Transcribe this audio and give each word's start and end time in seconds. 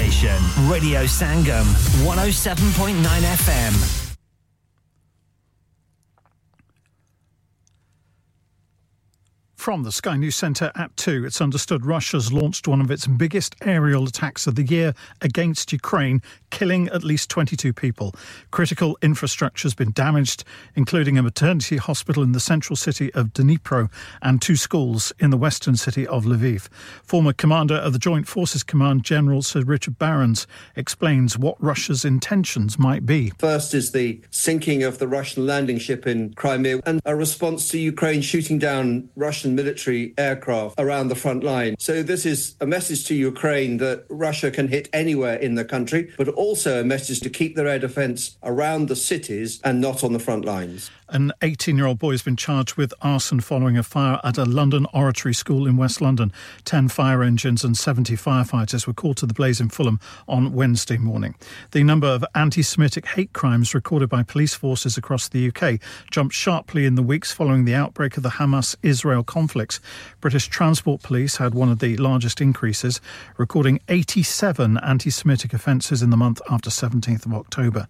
station, 0.00 0.40
Radio 0.70 1.06
Sangam, 1.06 1.66
107.9 2.04 3.22
FM. 3.36 4.09
From 9.60 9.82
the 9.82 9.92
Sky 9.92 10.16
News 10.16 10.36
Centre 10.36 10.72
at 10.74 10.96
2, 10.96 11.26
it's 11.26 11.42
understood 11.42 11.84
Russia's 11.84 12.32
launched 12.32 12.66
one 12.66 12.80
of 12.80 12.90
its 12.90 13.06
biggest 13.06 13.54
aerial 13.60 14.04
attacks 14.06 14.46
of 14.46 14.54
the 14.54 14.62
year 14.62 14.94
against 15.20 15.70
Ukraine, 15.70 16.22
killing 16.48 16.88
at 16.88 17.04
least 17.04 17.28
22 17.28 17.74
people. 17.74 18.14
Critical 18.52 18.96
infrastructure 19.02 19.66
has 19.66 19.74
been 19.74 19.92
damaged, 19.92 20.44
including 20.76 21.18
a 21.18 21.22
maternity 21.22 21.76
hospital 21.76 22.22
in 22.22 22.32
the 22.32 22.40
central 22.40 22.74
city 22.74 23.12
of 23.12 23.34
Dnipro 23.34 23.90
and 24.22 24.40
two 24.40 24.56
schools 24.56 25.12
in 25.18 25.28
the 25.28 25.36
western 25.36 25.76
city 25.76 26.06
of 26.06 26.24
Lviv. 26.24 26.68
Former 27.04 27.34
commander 27.34 27.74
of 27.74 27.92
the 27.92 27.98
Joint 27.98 28.26
Forces 28.26 28.62
Command, 28.62 29.04
General 29.04 29.42
Sir 29.42 29.60
Richard 29.60 29.98
Barrons, 29.98 30.46
explains 30.74 31.36
what 31.36 31.62
Russia's 31.62 32.06
intentions 32.06 32.78
might 32.78 33.04
be. 33.04 33.30
First 33.38 33.74
is 33.74 33.92
the 33.92 34.22
sinking 34.30 34.84
of 34.84 34.98
the 34.98 35.06
Russian 35.06 35.44
landing 35.44 35.76
ship 35.78 36.06
in 36.06 36.32
Crimea 36.32 36.80
and 36.86 37.02
a 37.04 37.14
response 37.14 37.68
to 37.68 37.78
Ukraine 37.78 38.22
shooting 38.22 38.58
down 38.58 39.10
Russian 39.16 39.49
Russian 39.50 39.64
military 39.64 40.14
aircraft 40.16 40.74
around 40.78 41.08
the 41.08 41.14
front 41.14 41.42
line. 41.42 41.74
So 41.78 42.02
this 42.02 42.26
is 42.26 42.54
a 42.60 42.66
message 42.66 43.04
to 43.06 43.14
Ukraine 43.14 43.78
that 43.78 44.04
Russia 44.08 44.50
can 44.50 44.68
hit 44.68 44.88
anywhere 44.92 45.36
in 45.36 45.54
the 45.54 45.64
country, 45.64 46.10
but 46.16 46.28
also 46.28 46.80
a 46.80 46.84
message 46.84 47.20
to 47.20 47.30
keep 47.30 47.56
their 47.56 47.66
air 47.66 47.78
defense 47.78 48.36
around 48.42 48.88
the 48.88 48.96
cities 48.96 49.60
and 49.64 49.80
not 49.80 50.04
on 50.04 50.12
the 50.12 50.18
front 50.18 50.44
lines. 50.44 50.90
An 51.12 51.32
18 51.42 51.76
year 51.76 51.86
old 51.86 51.98
boy 51.98 52.12
has 52.12 52.22
been 52.22 52.36
charged 52.36 52.76
with 52.76 52.94
arson 53.02 53.40
following 53.40 53.76
a 53.76 53.82
fire 53.82 54.20
at 54.22 54.38
a 54.38 54.44
London 54.44 54.86
oratory 54.94 55.34
school 55.34 55.66
in 55.66 55.76
West 55.76 56.00
London. 56.00 56.32
10 56.66 56.86
fire 56.86 57.24
engines 57.24 57.64
and 57.64 57.76
70 57.76 58.14
firefighters 58.16 58.86
were 58.86 58.92
called 58.92 59.16
to 59.16 59.26
the 59.26 59.34
blaze 59.34 59.60
in 59.60 59.70
Fulham 59.70 59.98
on 60.28 60.52
Wednesday 60.52 60.98
morning. 60.98 61.34
The 61.72 61.82
number 61.82 62.06
of 62.06 62.24
anti 62.36 62.62
Semitic 62.62 63.06
hate 63.06 63.32
crimes 63.32 63.74
recorded 63.74 64.08
by 64.08 64.22
police 64.22 64.54
forces 64.54 64.96
across 64.96 65.28
the 65.28 65.48
UK 65.48 65.80
jumped 66.12 66.32
sharply 66.32 66.86
in 66.86 66.94
the 66.94 67.02
weeks 67.02 67.32
following 67.32 67.64
the 67.64 67.74
outbreak 67.74 68.16
of 68.16 68.22
the 68.22 68.30
Hamas 68.30 68.76
Israel 68.84 69.24
conflicts. 69.24 69.80
British 70.20 70.46
Transport 70.46 71.02
Police 71.02 71.38
had 71.38 71.54
one 71.54 71.70
of 71.70 71.80
the 71.80 71.96
largest 71.96 72.40
increases, 72.40 73.00
recording 73.36 73.80
87 73.88 74.78
anti 74.78 75.10
Semitic 75.10 75.52
offences 75.54 76.02
in 76.02 76.10
the 76.10 76.16
month 76.16 76.40
after 76.48 76.70
17th 76.70 77.26
of 77.26 77.34
October. 77.34 77.88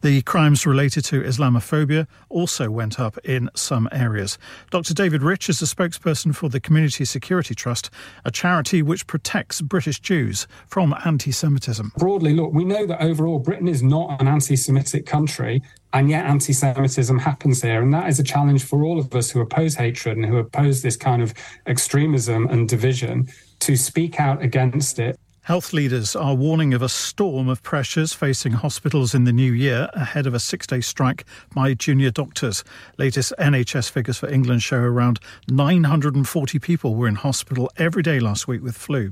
The 0.00 0.22
crimes 0.22 0.64
related 0.64 1.04
to 1.06 1.20
Islamophobia 1.20 2.06
also 2.30 2.61
also 2.62 2.70
went 2.70 3.00
up 3.00 3.18
in 3.24 3.50
some 3.54 3.88
areas. 3.90 4.38
Dr. 4.70 4.94
David 4.94 5.22
Rich 5.22 5.48
is 5.48 5.60
a 5.62 5.64
spokesperson 5.64 6.34
for 6.34 6.48
the 6.48 6.60
Community 6.60 7.04
Security 7.04 7.54
Trust, 7.54 7.90
a 8.24 8.30
charity 8.30 8.82
which 8.82 9.06
protects 9.08 9.60
British 9.60 9.98
Jews 9.98 10.46
from 10.68 10.94
anti 11.04 11.32
Semitism. 11.32 11.92
Broadly, 11.96 12.34
look, 12.34 12.52
we 12.52 12.64
know 12.64 12.86
that 12.86 13.02
overall 13.02 13.40
Britain 13.40 13.66
is 13.66 13.82
not 13.82 14.20
an 14.20 14.28
anti 14.28 14.54
Semitic 14.54 15.06
country. 15.06 15.62
And 15.94 16.08
yet, 16.08 16.24
anti 16.24 16.52
Semitism 16.52 17.18
happens 17.18 17.62
here. 17.62 17.82
And 17.82 17.92
that 17.92 18.08
is 18.08 18.20
a 18.20 18.24
challenge 18.24 18.64
for 18.64 18.84
all 18.84 18.98
of 18.98 19.12
us 19.14 19.30
who 19.30 19.40
oppose 19.40 19.74
hatred 19.74 20.16
and 20.16 20.24
who 20.24 20.36
oppose 20.36 20.82
this 20.82 20.96
kind 20.96 21.20
of 21.20 21.34
extremism 21.66 22.46
and 22.48 22.68
division 22.68 23.28
to 23.60 23.76
speak 23.76 24.20
out 24.20 24.40
against 24.40 24.98
it 24.98 25.18
Health 25.46 25.72
leaders 25.72 26.14
are 26.14 26.36
warning 26.36 26.72
of 26.72 26.82
a 26.82 26.88
storm 26.88 27.48
of 27.48 27.64
pressures 27.64 28.12
facing 28.12 28.52
hospitals 28.52 29.12
in 29.12 29.24
the 29.24 29.32
new 29.32 29.52
year 29.52 29.90
ahead 29.92 30.24
of 30.28 30.34
a 30.34 30.38
six 30.38 30.68
day 30.68 30.80
strike 30.80 31.24
by 31.52 31.74
junior 31.74 32.12
doctors. 32.12 32.62
Latest 32.96 33.32
NHS 33.40 33.90
figures 33.90 34.18
for 34.18 34.28
England 34.28 34.62
show 34.62 34.76
around 34.78 35.18
940 35.48 36.60
people 36.60 36.94
were 36.94 37.08
in 37.08 37.16
hospital 37.16 37.68
every 37.76 38.04
day 38.04 38.20
last 38.20 38.46
week 38.46 38.62
with 38.62 38.76
flu. 38.76 39.10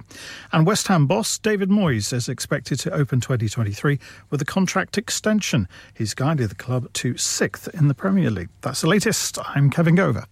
And 0.52 0.68
West 0.68 0.86
Ham 0.86 1.08
boss 1.08 1.36
David 1.36 1.68
Moyes 1.68 2.12
is 2.12 2.28
expected 2.28 2.78
to 2.78 2.92
open 2.92 3.20
2023 3.20 3.98
with 4.30 4.40
a 4.40 4.44
contract 4.44 4.96
extension. 4.96 5.66
He's 5.94 6.14
guided 6.14 6.50
the 6.50 6.54
club 6.54 6.92
to 6.92 7.16
sixth 7.16 7.66
in 7.74 7.88
the 7.88 7.94
Premier 7.94 8.30
League. 8.30 8.50
That's 8.60 8.82
the 8.82 8.88
latest. 8.88 9.36
I'm 9.56 9.68
Kevin 9.68 9.96
Gover. 9.96 10.26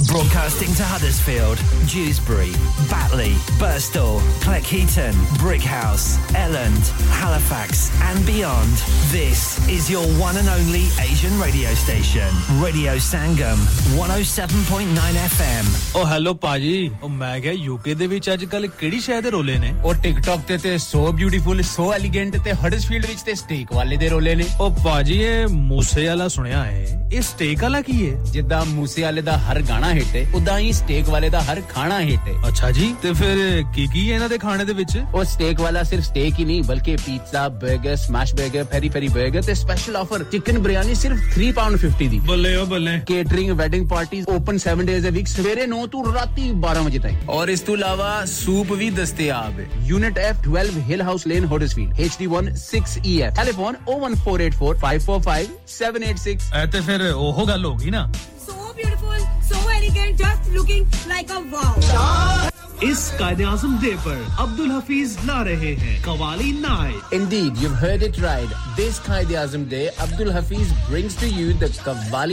Broadcasting 0.00 0.72
to 0.74 0.84
Huddersfield, 0.84 1.56
Dewsbury, 1.90 2.52
Batley, 2.90 3.32
Burstall, 3.58 4.20
Cleckheaton, 4.44 5.14
Brickhouse, 5.40 6.18
Elland, 6.36 6.90
Halifax, 7.10 7.90
and 8.02 8.20
beyond. 8.26 8.76
This 9.10 9.56
is 9.70 9.88
your 9.90 10.04
one 10.20 10.36
and 10.36 10.50
only 10.50 10.84
Asian 11.00 11.40
radio 11.40 11.72
station, 11.84 12.28
Radio 12.62 12.96
Sangam, 12.98 13.56
107.9 13.96 15.16
FM. 15.30 15.64
Oh, 15.94 16.04
hello, 16.04 16.34
ਭਾਜੀ 16.42 16.90
ਉਹ 17.02 17.08
ਮੈਂ 17.08 17.38
ਕਿਹਾ 17.40 17.52
UK 17.52 17.94
ਦੇ 17.94 18.06
ਵਿੱਚ 18.06 18.32
ਅੱਜ 18.32 18.44
ਕੱਲ 18.44 18.66
ਕਿਹੜੀ 18.66 19.00
ਸ਼ਹਿਰ 19.00 19.22
ਦੇ 19.22 19.30
ਰੋਲੇ 19.30 19.56
ਨੇ 19.58 19.74
ਉਹ 19.84 19.94
ਟਿਕਟੌਕ 20.02 20.40
ਤੇ 20.48 20.58
ਤੇ 20.58 20.76
ਸੋ 20.78 21.06
ਬਿਊਟੀਫੁਲ 21.12 21.62
ਸੋ 21.70 21.92
ਐਲੀਗੈਂਟ 21.94 22.36
ਤੇ 22.44 22.52
ਹਡਸਫੀਲਡ 22.66 23.06
ਵਿੱਚ 23.06 23.22
ਤੇ 23.22 23.34
ਸਟੇਕ 23.34 23.72
ਵਾਲੇ 23.72 23.96
ਦੇ 23.96 24.08
ਰੋਲੇ 24.08 24.34
ਨੇ 24.34 24.46
ਉਹ 24.60 24.70
ਭਾਜੀ 24.84 25.20
ਇਹ 25.22 25.48
ਮੂਸੇ 25.48 26.06
ਵਾਲਾ 26.06 26.28
ਸੁਣਿਆ 26.36 26.64
ਹੈ 26.64 27.08
ਇਹ 27.12 27.20
ਸਟੇਕ 27.22 27.62
ਵਾਲਾ 27.62 27.80
ਕੀ 27.80 27.98
ਹੈ 28.06 28.16
ਜਿੱਦਾਂ 28.32 28.64
ਮੂਸੇ 28.66 29.02
ਵਾਲੇ 29.02 29.22
ਦਾ 29.22 29.36
ਹਰ 29.38 29.62
ਗਾਣਾ 29.68 29.89
ਖਾਣਾ 29.91 29.95
ਹਿੱਟ 29.95 30.15
ਹੈ 30.15 30.25
ਉਦਾਂ 30.35 30.59
ਹੀ 30.59 30.71
ਸਟੇਕ 30.73 31.09
ਵਾਲੇ 31.09 31.29
ਦਾ 31.29 31.41
ਹਰ 31.41 31.61
ਖਾਣਾ 31.69 32.01
ਹਿੱਟ 32.01 32.27
ਹੈ 32.27 32.33
ਅੱਛਾ 32.47 32.71
ਜੀ 32.71 32.95
ਤੇ 33.01 33.13
ਫਿਰ 33.13 33.63
ਕੀ 33.75 33.87
ਕੀ 33.93 34.01
ਹੈ 34.01 34.13
ਇਹਨਾਂ 34.13 34.29
ਦੇ 34.29 34.37
ਖਾਣੇ 34.37 34.65
ਦੇ 34.65 34.73
ਵਿੱਚ 34.73 34.97
ਉਹ 35.13 35.25
ਸਟੇਕ 35.25 35.61
ਵਾਲਾ 35.61 35.83
ਸਿਰਫ 35.83 36.03
ਸਟੇਕ 36.03 36.39
ਹੀ 36.39 36.45
ਨਹੀਂ 36.45 36.63
ਬਲਕਿ 36.63 36.97
ਪੀਜ਼ਾ 36.97 37.49
버ਗਰ 37.61 37.97
ਸਮੈਸ਼ 37.97 38.35
버ਗਰ 38.35 38.65
ਫੈਰੀ 38.65 38.89
ਫੈਰੀ 38.89 39.09
버ਗਰ 39.09 39.41
ਤੇ 39.41 39.55
ਸਪੈਸ਼ਲ 39.55 39.95
ਆਫਰ 39.95 40.23
ਚਿਕਨ 40.31 40.59
ਬਿਰਿਆਨੀ 40.59 40.95
ਸਿਰਫ 40.95 41.19
3 41.35 41.51
ਪਾਉਂਡ 41.53 41.77
50 41.81 42.07
ਦੀ 42.09 42.19
ਬੱਲੇ 42.27 42.55
ਓ 42.55 42.65
ਬੱਲੇ 42.67 43.01
catering 43.07 43.53
wedding 43.53 43.89
parties 43.89 44.25
open 44.29 44.57
7 44.63 44.85
days 44.85 45.07
a 45.07 45.11
week 45.11 45.27
ਸਵੇਰੇ 45.27 45.67
9 45.67 45.87
ਤੋਂ 45.91 46.03
ਰਾਤੀ 46.13 46.51
12 46.61 46.85
ਵਜੇ 46.85 46.99
ਤੱਕ 46.99 47.13
ਔਰ 47.31 47.49
ਇਸ 47.49 47.61
ਤੋਂ 47.61 47.75
ਇਲਾਵਾ 47.75 48.25
ਸੂਪ 48.27 48.71
ਵੀ 48.75 48.89
ਦਸਤਿਆਬ 48.95 49.59
ਹੈ 49.59 49.65
unit 49.85 50.17
F 50.21 50.35
12 50.49 50.81
hill 50.89 51.01
house 51.01 51.27
lane 51.27 51.45
Huddersfield 51.47 52.01
HD 52.01 52.27
16 52.61 52.99
EF 53.07 53.35
telephone 53.35 53.75
01484545786 53.89 56.51
ਐ 56.55 56.67
ਤੇ 56.67 56.81
ਫਿਰ 56.83 57.11
ਉਹ 57.11 57.47
ਗੱਲ 57.47 57.65
ਹੋ 57.65 57.75
ਗਈ 57.75 57.91
ਨਾ 57.91 58.09
so 58.41 58.73
beautiful 58.75 59.40
so 59.51 59.69
elegant, 59.69 60.17
just 60.17 60.49
looking 60.51 60.87
like 61.07 61.29
a 61.29 61.39
wow. 61.39 62.49
اس 62.83 62.99
قائد 63.17 63.41
اعظم 63.45 63.75
ڈے 63.81 63.89
پر 64.03 64.17
عبد 64.39 64.59
الحفیظ 64.59 65.17
لا 65.25 65.43
رہے 65.43 65.75
ہیں 65.81 65.97
qawwali 66.03 66.51
night 66.59 67.13
indeed 67.13 67.61
you 67.63 67.69
heard 67.81 68.03
it 68.03 68.19
right 68.19 68.53
this 68.77 68.99
Quaid 69.05 69.33
Azam 69.35 69.63
day 69.69 69.87
Abdul 69.97 70.21
Hafeez 70.21 70.71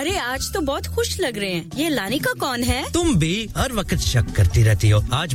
ارے 0.00 0.18
آج 0.18 0.52
تو 0.52 0.60
بہت 0.60 0.88
خوش 0.88 1.20
لگ 1.20 1.38
رہے 1.38 1.52
ہیں۔ 1.52 1.62
یہ 1.74 1.88
لانیکا 1.88 2.30
کون 2.40 2.64
ہے؟ 2.64 2.82
تم 2.92 3.12
بھی 3.12 3.46
ہر 3.56 3.70
وقت 3.74 4.00
شک 4.00 4.36
کرتی 4.36 4.64
رہتی 4.64 4.92
ہو۔ 4.92 4.98
آج 5.10 5.34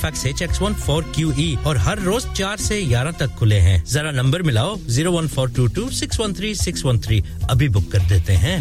Halifax 0.00 0.26
H 0.26 0.42
X 0.42 0.62
one 0.62 0.72
four 0.84 1.02
Q 1.12 1.30
E 1.36 1.54
اور 1.62 1.76
ہر 1.76 1.98
روز 1.98 2.26
چار 2.34 2.56
سے 2.56 2.84
گیارہ 2.88 3.10
تک 3.16 3.38
کھلے 3.38 3.60
ہیں۔ 3.60 3.78
ذرا 3.86 4.10
number 4.10 4.42
ملاؤ، 4.42 4.74
zero 4.86 5.12
one 5.12 5.28
four 5.28 5.48
two 5.48 5.66
two 5.66 5.90
six 5.90 6.20
one 6.20 6.34
three 6.34 6.54
six 6.54 6.84
one 6.84 6.98
three. 6.98 7.20
ابھی 7.42 7.68
بک 7.68 7.92
کر 7.92 7.98
دیتے 8.10 8.36
ہیں۔ 8.36 8.58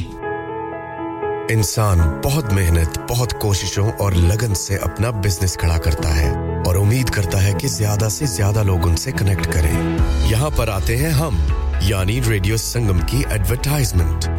انسان 1.50 1.98
بہت 2.24 2.54
محنت، 2.54 3.00
بہت 3.10 3.34
کوششوں 3.42 3.92
اور 3.92 4.12
لگن 4.12 4.56
سے 4.56 4.76
اپنا 4.76 5.10
بزنس 5.10 5.58
کھڑا 5.58 5.78
کرتا 5.78 6.16
ہے 6.16 6.30
اور 6.66 6.76
امید 6.76 7.10
کرتا 7.10 7.44
ہے 7.44 7.54
کہ 7.62 7.68
زیادہ 7.68 8.08
سے 8.12 8.26
زیادہ 8.26 8.64
لوگ 8.64 8.88
ان 8.88 8.96
سے 8.96 9.12
کنیکٹ 9.12 9.48
کریں۔ 9.52 9.98
یہاں 10.30 10.50
پر 10.56 10.68
آتے 10.68 10.98
ہیں 10.98 11.10
ہم 11.10 11.38
یعنی 11.82 12.22
ریڈیو 12.30 12.58
سنگم 12.58 13.00
کی 13.00 13.24
ایڈورٹائزمنٹ 13.30 14.30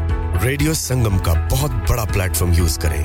ریڈیو 0.44 0.74
سنگم 0.74 1.18
کا 1.18 1.48
بہت 1.50 1.70
بڑا 1.88 2.04
پلیٹ 2.04 2.36
فارم 2.36 2.52
یوز 2.56 2.78
کریں۔ 2.78 3.04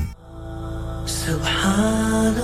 سبحان 1.07 2.39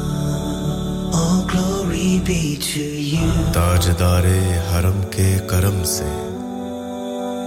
all 1.13 1.41
glory 1.53 2.19
be 2.29 2.55
to 2.65 2.85
you. 3.13 3.53
تاجدار 3.53 4.23
حرم 4.71 5.01
کے 5.11 5.37
کرم 5.47 5.83
سے 5.83 6.09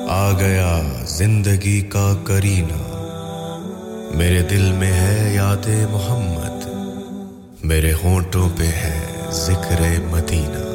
آ 0.09 0.33
گیا 0.33 0.81
زندگی 1.07 1.81
کا 1.81 2.15
کرینہ۔ 2.25 2.83
میرے 4.15 4.43
دل 4.43 4.73
میں 4.73 4.93
ہے 4.93 5.35
یاد 5.35 5.69
محمد، 5.91 6.67
میرے 7.65 7.93
ہونٹوں 8.05 8.49
پہ 8.57 8.67
ہے 8.67 9.27
ذکر 9.33 9.83
مدینہ۔ 10.11 10.68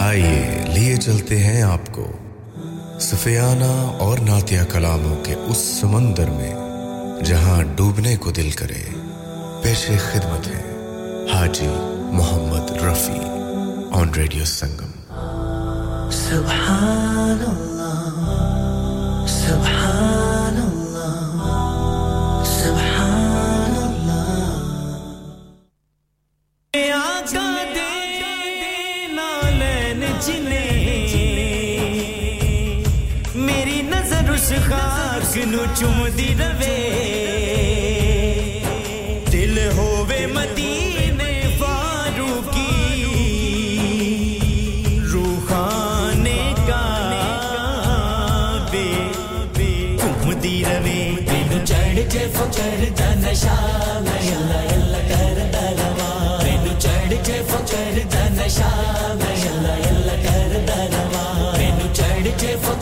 آئیے، 0.00 0.64
لیے 0.74 0.96
چلتے 0.96 1.38
ہیں 1.38 1.62
آپ 1.62 1.92
کو 1.92 2.06
سفیانہ 3.00 3.72
اور 4.00 4.18
ناتیہ 4.18 4.60
کلاموں 4.72 5.16
کے 5.24 5.34
اس 5.34 5.58
سمندر 5.80 6.30
میں، 6.30 6.52
جہاں 7.24 7.62
ڈوبنے 7.76 8.16
کو 8.16 8.30
دل 8.30 8.50
کرے 8.50 8.82
پیش 9.62 9.86
خدمت 10.12 10.46
ہے 10.48 10.62
حاجی 11.32 11.68
محمد 12.12 12.70
رفیع 12.82 13.22
آن 13.98 14.14
ریڈیو 14.16 14.44
سنگم 14.44 14.92
سبحان 16.12 17.44
اللہ، 17.48 19.26
سبحان 19.28 20.13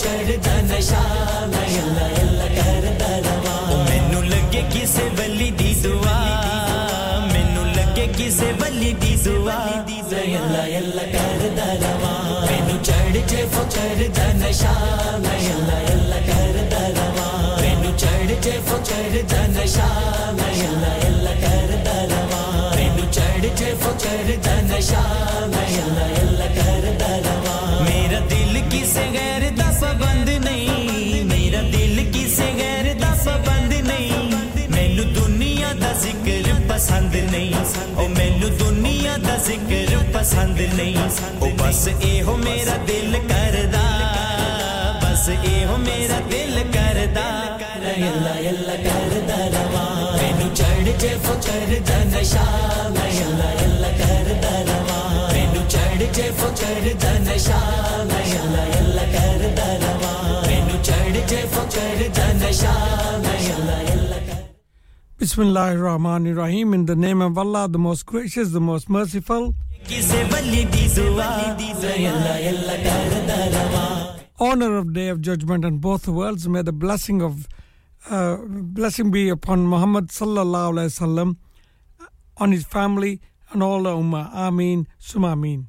چڑھتا 0.02 0.60
نشا 0.62 1.00
کرتا 2.54 3.08
رواں 3.24 3.84
مینو 3.88 4.20
لگے 4.22 4.62
کسے 4.72 5.08
بلی 5.16 5.50
دی 5.58 5.72
دعا 5.82 6.16
مینو 7.32 7.64
لگے 7.66 8.06
کسے 8.16 8.50
بلی 8.60 8.92
دی 9.02 9.14
دعا 9.24 9.58
اللہ 9.58 10.76
اللہ 10.78 11.12
کرتا 11.12 11.66
رواں 11.82 12.46
مینو 12.46 12.76
چڑھ 12.84 13.16
کے 13.30 13.44
فو 13.52 13.62
چڑھتا 13.70 14.26
نشا 14.38 14.72
اللہ 15.18 15.92
اللہ 15.92 16.26
کرتا 16.26 16.82
رواں 16.96 17.60
مینو 17.60 17.96
چڑھ 17.98 18.32
کے 18.42 18.58
فو 18.68 18.78
چڑھتا 18.84 19.46
نشا 19.56 19.88
اللہ 20.62 21.06
اللہ 21.06 21.40
کرتا 21.42 21.94
رواں 22.10 22.74
مینو 22.76 23.10
چڑھ 23.12 23.46
کے 23.58 23.74
فو 23.82 23.92
چڑھتا 23.98 24.60
نشا 24.70 25.02
اللہ 25.38 26.20
اللہ 26.20 26.54
کرتا 26.56 27.16
رواں 27.18 27.41
ਪਸੰਦ 36.82 37.16
ਨਹੀਂ। 37.16 37.54
ਉਹ 37.96 38.08
ਮੈਨੂੰ 38.08 38.56
ਦੁਨੀਆ 38.56 39.16
ਦਾ 39.16 39.36
ਜ਼ਿਕਰ 39.36 40.18
ਪਸੰਦ 40.18 40.60
ਨਹੀਂ। 40.60 40.96
ਉਹ 41.40 41.50
ਬਸ 41.50 41.88
ਇਹੋ 41.88 42.36
ਮੇਰਾ 42.36 42.76
ਦਿਲ 42.76 43.18
ਕਰਦਾ। 43.18 43.82
ਬਸ 45.02 45.28
ਇਹੋ 45.28 45.76
ਮੇਰਾ 45.76 46.20
ਦਿਲ 46.20 46.64
ਕਰਦਾ। 46.72 47.22
ਅੱਲਾ 47.86 48.50
ਅੱਲਾ 48.50 48.74
ਕਰਦਾ 48.74 49.46
ਰਵਾਂ। 49.46 50.12
ਮੈਨੂੰ 50.16 50.54
ਚੜ 50.54 50.92
ਜੇ 51.00 51.08
ਫਕਰ 51.08 51.80
ਦਾ 51.88 52.20
ਨਸ਼ਾ। 52.20 52.44
ਮੈਂ 52.90 53.26
ਅੱਲਾ 53.26 53.64
ਅੱਲਾ 53.64 53.88
ਕਰਦਾ 53.88 54.60
ਰਵਾਂ। 54.60 55.32
ਮੈਨੂੰ 55.32 55.68
ਚੜ 55.68 56.02
ਜੇ 56.14 56.30
ਫਕਰ 56.40 56.94
ਦਾ 57.00 57.12
ਨਸ਼ਾ। 57.18 57.60
ਮੈਂ 58.04 58.42
ਅੱਲਾ 58.42 58.64
ਅੱਲਾ 58.64 59.02
ਕਰਦਾ 59.02 59.76
ਰਵਾਂ। 59.76 60.46
ਮੈਨੂੰ 60.46 60.82
ਚੜ 60.82 61.26
ਜੇ 61.28 61.42
ਫਕਰ 61.52 62.08
ਦਾ 62.14 62.32
ਨਸ਼ਾ। 62.32 62.72
ਮੈਂ 62.72 62.72
ਅੱਲਾ 62.72 63.18
ਅੱਲਾ 63.18 63.21
Bismillahir 65.22 65.78
Rahmanir 65.78 66.36
Rahim. 66.36 66.74
In 66.74 66.86
the 66.86 66.96
name 66.96 67.22
of 67.22 67.38
Allah, 67.38 67.68
the 67.68 67.78
most 67.78 68.06
gracious, 68.06 68.50
the 68.50 68.60
most 68.60 68.90
merciful. 68.90 69.54
Honor 74.40 74.76
of 74.78 74.92
Day 74.92 75.06
of 75.06 75.20
Judgment 75.20 75.64
on 75.64 75.78
both 75.78 76.08
worlds. 76.08 76.48
May 76.48 76.62
the 76.62 76.72
blessing 76.72 77.22
of 77.22 77.46
uh, 78.10 78.38
blessing 78.48 79.12
be 79.12 79.28
upon 79.28 79.68
Muhammad 79.68 80.08
sallallahu 80.08 80.72
alaihi 80.72 80.90
wasallam, 80.90 81.36
on 82.38 82.50
his 82.50 82.64
family 82.64 83.20
and 83.52 83.62
all 83.62 83.84
the 83.84 83.90
ummah. 83.90 84.28
Ameen. 84.34 84.88
Summa 84.98 85.34
ameen. 85.36 85.68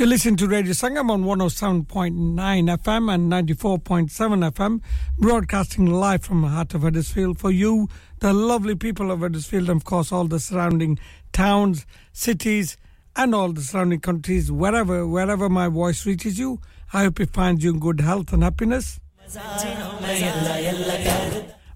You 0.00 0.06
listen 0.06 0.34
to 0.36 0.48
Radio 0.48 0.72
Sangam 0.72 1.10
on 1.10 1.24
107.9 1.24 1.84
FM 1.84 3.12
and 3.14 3.30
94.7 3.30 4.08
FM, 4.50 4.80
broadcasting 5.18 5.84
live 5.84 6.22
from 6.22 6.40
the 6.40 6.48
heart 6.48 6.72
of 6.72 6.80
Huddersfield 6.80 7.38
for 7.38 7.50
you, 7.50 7.86
the 8.20 8.32
lovely 8.32 8.74
people 8.74 9.10
of 9.10 9.20
Huddersfield, 9.20 9.68
and 9.68 9.76
of 9.76 9.84
course, 9.84 10.10
all 10.10 10.24
the 10.24 10.40
surrounding 10.40 10.98
towns, 11.34 11.84
cities, 12.14 12.78
and 13.14 13.34
all 13.34 13.52
the 13.52 13.60
surrounding 13.60 14.00
countries. 14.00 14.50
Wherever, 14.50 15.06
wherever 15.06 15.50
my 15.50 15.68
voice 15.68 16.06
reaches 16.06 16.38
you, 16.38 16.62
I 16.94 17.02
hope 17.02 17.20
it 17.20 17.34
finds 17.34 17.62
you 17.62 17.74
in 17.74 17.78
good 17.78 18.00
health 18.00 18.32
and 18.32 18.42
happiness. 18.42 18.98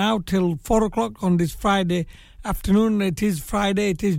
now 0.00 0.18
till 0.32 0.54
four 0.66 0.82
o'clock 0.96 1.24
on 1.24 1.36
this 1.36 1.56
Friday 1.64 2.04
it 2.46 2.68
is 2.68 2.82
it 3.02 3.12
It 3.12 3.22
is 3.28 3.40
Friday 3.42 3.88
it 3.90 4.04
is 4.04 4.18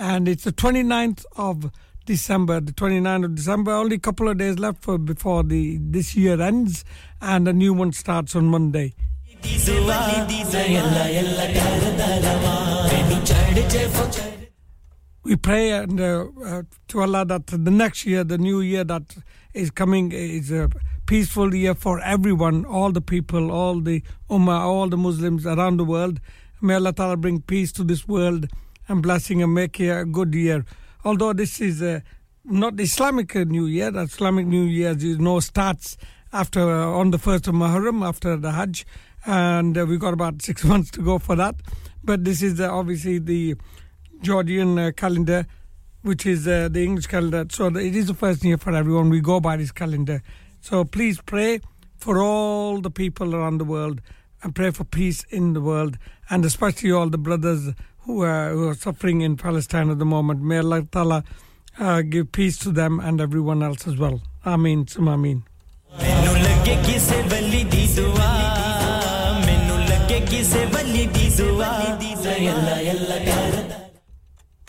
and 0.00 0.28
it's 0.28 0.48
December, 2.10 2.60
the 2.60 2.72
29th 2.72 3.24
of 3.24 3.34
December. 3.36 3.72
Only 3.72 3.96
a 3.96 3.98
couple 4.00 4.28
of 4.28 4.38
days 4.38 4.58
left 4.58 4.82
for 4.82 4.98
before 4.98 5.44
the 5.44 5.78
this 5.78 6.16
year 6.16 6.40
ends, 6.40 6.84
and 7.20 7.46
a 7.46 7.52
new 7.52 7.72
one 7.72 7.92
starts 7.92 8.34
on 8.34 8.46
Monday. 8.46 8.94
We 15.22 15.36
pray 15.36 15.70
and 15.70 16.00
uh, 16.00 16.26
uh, 16.44 16.62
to 16.88 17.00
Allah 17.00 17.24
that 17.26 17.46
the 17.46 17.70
next 17.70 18.06
year, 18.06 18.24
the 18.24 18.38
new 18.38 18.60
year 18.60 18.82
that 18.82 19.16
is 19.54 19.70
coming, 19.70 20.10
is 20.10 20.50
uh, 20.50 20.66
peaceful 21.10 21.52
year 21.52 21.74
for 21.74 21.98
everyone, 22.02 22.64
all 22.64 22.92
the 22.92 23.00
people, 23.00 23.50
all 23.50 23.80
the 23.80 24.00
Ummah, 24.30 24.60
all 24.60 24.88
the 24.88 24.96
Muslims 24.96 25.44
around 25.44 25.76
the 25.76 25.84
world. 25.84 26.20
May 26.60 26.74
Allah 26.74 26.92
Ta'ala 26.92 27.16
bring 27.16 27.40
peace 27.40 27.72
to 27.72 27.82
this 27.82 28.06
world 28.06 28.46
and 28.86 29.02
blessing 29.02 29.42
and 29.42 29.52
make 29.52 29.80
it 29.80 29.88
a 29.88 30.04
good 30.04 30.32
year. 30.36 30.64
Although 31.04 31.32
this 31.32 31.60
is 31.60 31.82
not 32.44 32.76
the 32.76 32.84
Islamic 32.84 33.34
New 33.34 33.66
Year, 33.66 33.90
the 33.90 34.02
Islamic 34.02 34.46
New 34.46 34.62
Year, 34.62 34.90
as 34.90 35.02
you 35.02 35.18
know, 35.18 35.40
starts 35.40 35.96
after 36.32 36.60
uh, 36.60 36.86
on 36.86 37.10
the 37.10 37.18
first 37.18 37.48
of 37.48 37.56
Muharram 37.56 38.06
after 38.06 38.36
the 38.36 38.52
Hajj, 38.52 38.86
and 39.26 39.76
uh, 39.76 39.84
we've 39.84 39.98
got 39.98 40.14
about 40.14 40.40
six 40.50 40.62
months 40.62 40.92
to 40.92 41.02
go 41.02 41.18
for 41.18 41.34
that. 41.34 41.56
But 42.04 42.24
this 42.24 42.40
is 42.40 42.60
uh, 42.60 42.72
obviously 42.72 43.18
the 43.18 43.56
Georgian 44.22 44.78
uh, 44.78 44.92
calendar, 44.96 45.44
which 46.02 46.24
is 46.24 46.46
uh, 46.46 46.68
the 46.70 46.84
English 46.84 47.08
calendar. 47.08 47.46
So 47.50 47.66
it 47.66 47.96
is 47.96 48.06
the 48.06 48.14
first 48.14 48.44
year 48.44 48.58
for 48.58 48.72
everyone. 48.72 49.10
We 49.10 49.20
go 49.20 49.40
by 49.40 49.56
this 49.56 49.72
calendar. 49.72 50.22
So 50.60 50.84
please 50.84 51.20
pray 51.20 51.60
for 51.98 52.22
all 52.22 52.80
the 52.80 52.90
people 52.90 53.34
around 53.34 53.58
the 53.58 53.64
world 53.64 54.00
and 54.42 54.54
pray 54.54 54.70
for 54.70 54.84
peace 54.84 55.24
in 55.30 55.52
the 55.52 55.60
world, 55.60 55.98
and 56.30 56.44
especially 56.44 56.92
all 56.92 57.08
the 57.08 57.18
brothers 57.18 57.72
who 58.00 58.22
are, 58.22 58.50
who 58.50 58.68
are 58.68 58.74
suffering 58.74 59.20
in 59.20 59.36
Palestine 59.36 59.90
at 59.90 59.98
the 59.98 60.04
moment. 60.04 60.40
May 60.42 60.58
Allah 60.58 60.82
Ta'ala 60.90 61.24
uh, 61.78 62.02
give 62.02 62.32
peace 62.32 62.56
to 62.58 62.70
them 62.70 63.00
and 63.00 63.20
everyone 63.20 63.62
else 63.62 63.86
as 63.86 63.96
well. 63.96 64.20
Ameen. 64.44 64.86
Summa 64.86 65.12
Ameen. 65.12 65.44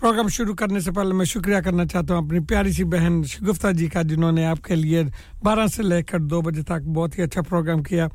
Programme 0.01 0.27
شروع 0.27 0.53
کرنے 0.55 0.79
سے 0.79 0.91
پہلے 0.91 1.13
میں 1.13 1.25
شکریہ 1.25 1.57
کرنا 1.65 1.85
چاہتا 1.85 2.15
ہوں 2.15 2.25
اپنی 2.25 2.39
پیاری 2.49 2.71
سی 2.71 2.83
بہن 2.83 3.21
شگفتہ 3.23 3.71
جی 3.77 3.87
کا، 3.87 4.01
جنہوں 4.01 4.31
نے 4.31 4.45
آپ 4.45 4.63
کے 4.63 4.75
لیے 4.75 5.03
بارہ 5.43 5.65
سے 5.75 5.83
لے 5.83 6.01
کر 6.03 6.19
دو 6.19 6.41
بجے 6.41 6.61
تک 6.61 6.87
بہت 6.95 7.17
ہی 7.17 7.23
اچھا 7.23 7.41
پروگرام 7.49 7.83
کیا۔ 7.83 8.07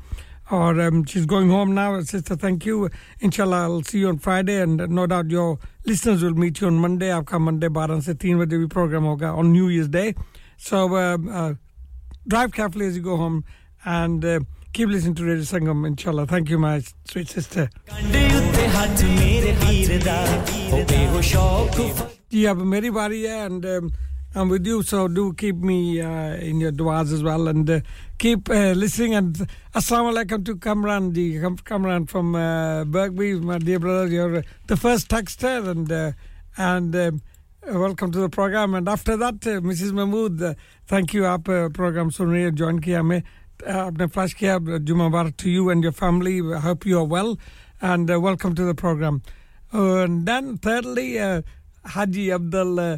اور 0.49 0.75
شی 1.09 1.19
گوئنگ 1.31 1.51
ہوم 1.51 1.71
نا 1.73 1.87
سسٹر 2.11 2.35
تھینک 2.35 2.67
یو 2.67 2.83
ان 3.21 3.31
شاء 3.31 3.43
اللہ 3.43 3.55
I 3.55 3.81
see 3.91 4.03
on 4.05 4.17
Friday 4.23 4.57
and 4.59 4.81
no 4.89 5.05
doubt 5.05 5.31
your 5.31 5.55
listeners 5.87 6.23
will 6.23 6.33
meet 6.33 6.61
you 6.61 6.67
on 6.67 6.81
Monday 6.81 7.11
آپ 7.11 7.25
کا 7.25 7.37
منڈے 7.37 7.69
بارہ 7.77 7.99
سے 8.05 8.13
تین 8.13 8.37
بجے 8.39 8.57
بھی 8.57 8.67
پروگرام 8.73 9.05
ہوگا 9.05 9.31
on 9.31 9.51
new 9.53 9.67
year's 9.67 9.89
day 9.91 10.09
so 10.69 10.87
drive 10.87 12.49
carefully 12.55 12.85
as 12.85 12.99
go 13.05 13.15
home 13.15 13.39
and 13.85 14.25
Keep 14.77 14.89
listening 14.89 15.15
to 15.15 15.25
Radio 15.25 15.41
Sangam, 15.41 15.87
inshallah. 15.87 16.27
Thank 16.27 16.51
you, 16.51 16.59
my 16.59 16.83
sweet 17.05 17.27
sister. 17.27 17.67
Yeah, 22.29 22.53
but 22.53 22.63
Mary 22.63 23.25
and 23.25 23.65
um, 23.65 23.91
I'm 24.35 24.49
with 24.49 24.67
you, 24.67 24.83
so 24.83 25.07
do 25.07 25.33
keep 25.33 25.55
me 25.55 25.99
uh, 25.99 26.35
in 26.35 26.59
your 26.59 26.69
duas 26.71 27.11
as 27.11 27.23
well, 27.23 27.47
and 27.47 27.67
uh, 27.67 27.79
keep 28.19 28.51
uh, 28.51 28.73
listening. 28.73 29.15
And 29.15 29.35
assalamu 29.73 30.13
alaikum 30.13 30.45
to 30.45 30.55
Kamran, 30.57 31.13
the 31.13 31.39
Kamran 31.65 32.05
from 32.05 32.35
uh, 32.35 32.83
Bergby, 32.85 33.39
my 33.41 33.57
dear 33.57 33.79
brother. 33.79 34.05
You're 34.05 34.35
uh, 34.35 34.41
the 34.67 34.77
first 34.77 35.07
texter, 35.09 35.67
and 35.67 35.91
uh, 35.91 36.11
and 36.55 36.95
um, 36.95 37.21
welcome 37.65 38.11
to 38.11 38.19
the 38.19 38.29
program. 38.29 38.75
And 38.75 38.87
after 38.87 39.17
that, 39.17 39.37
uh, 39.47 39.59
Mrs. 39.59 39.91
Mahmood, 39.91 40.55
thank 40.85 41.15
you. 41.15 41.23
Aap 41.23 41.73
program 41.73 42.11
sun 42.11 42.27
rahi 42.27 42.53
join 42.53 42.79
kiya 42.79 43.23
uh, 43.65 43.87
Abner 43.87 44.09
uh, 44.15 44.79
Juma 44.79 45.09
Bar 45.09 45.31
to 45.31 45.49
you 45.49 45.69
and 45.69 45.81
your 45.81 45.91
family. 45.91 46.41
I 46.53 46.59
hope 46.59 46.85
you 46.85 46.99
are 46.99 47.03
well 47.03 47.39
and 47.81 48.09
uh, 48.09 48.19
welcome 48.19 48.53
to 48.53 48.63
the 48.63 48.75
program. 48.75 49.23
Uh, 49.73 50.03
and 50.03 50.27
then, 50.27 50.57
thirdly, 50.57 51.17
uh, 51.17 51.41
Haji 51.85 52.31
Abdul 52.31 52.79
uh, 52.79 52.97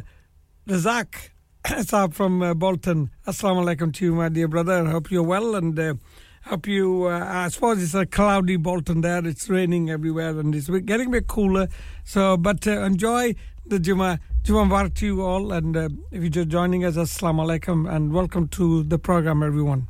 Razak 0.68 1.30
Saab 1.64 2.12
from 2.12 2.42
uh, 2.42 2.52
Bolton. 2.52 3.10
Assalamu 3.26 3.64
alaikum 3.64 3.94
to 3.94 4.04
you, 4.04 4.14
my 4.14 4.28
dear 4.28 4.48
brother. 4.48 4.86
I 4.86 4.90
hope 4.90 5.10
you're 5.10 5.22
well 5.22 5.54
and 5.54 5.98
hope 6.44 6.66
you. 6.66 7.08
I 7.08 7.48
suppose 7.48 7.82
it's 7.82 7.94
a 7.94 8.04
cloudy 8.04 8.56
Bolton 8.56 9.00
there. 9.00 9.26
It's 9.26 9.48
raining 9.48 9.88
everywhere 9.88 10.38
and 10.38 10.54
it's 10.54 10.68
getting 10.68 11.08
a 11.08 11.10
bit 11.10 11.26
cooler. 11.26 11.68
So, 12.04 12.36
but 12.36 12.66
enjoy 12.66 13.34
the 13.64 13.78
Juma. 13.78 14.20
Juma 14.42 14.68
Bar 14.68 14.88
to 14.90 15.06
you 15.06 15.22
all, 15.22 15.52
and 15.52 15.76
if 15.76 15.92
you're 16.12 16.28
just 16.28 16.48
joining 16.48 16.84
us, 16.84 16.96
Assalamu 16.96 17.46
alaikum, 17.46 17.90
and 17.90 18.12
welcome 18.12 18.48
to 18.48 18.82
the 18.82 18.98
program, 18.98 19.42
everyone. 19.42 19.86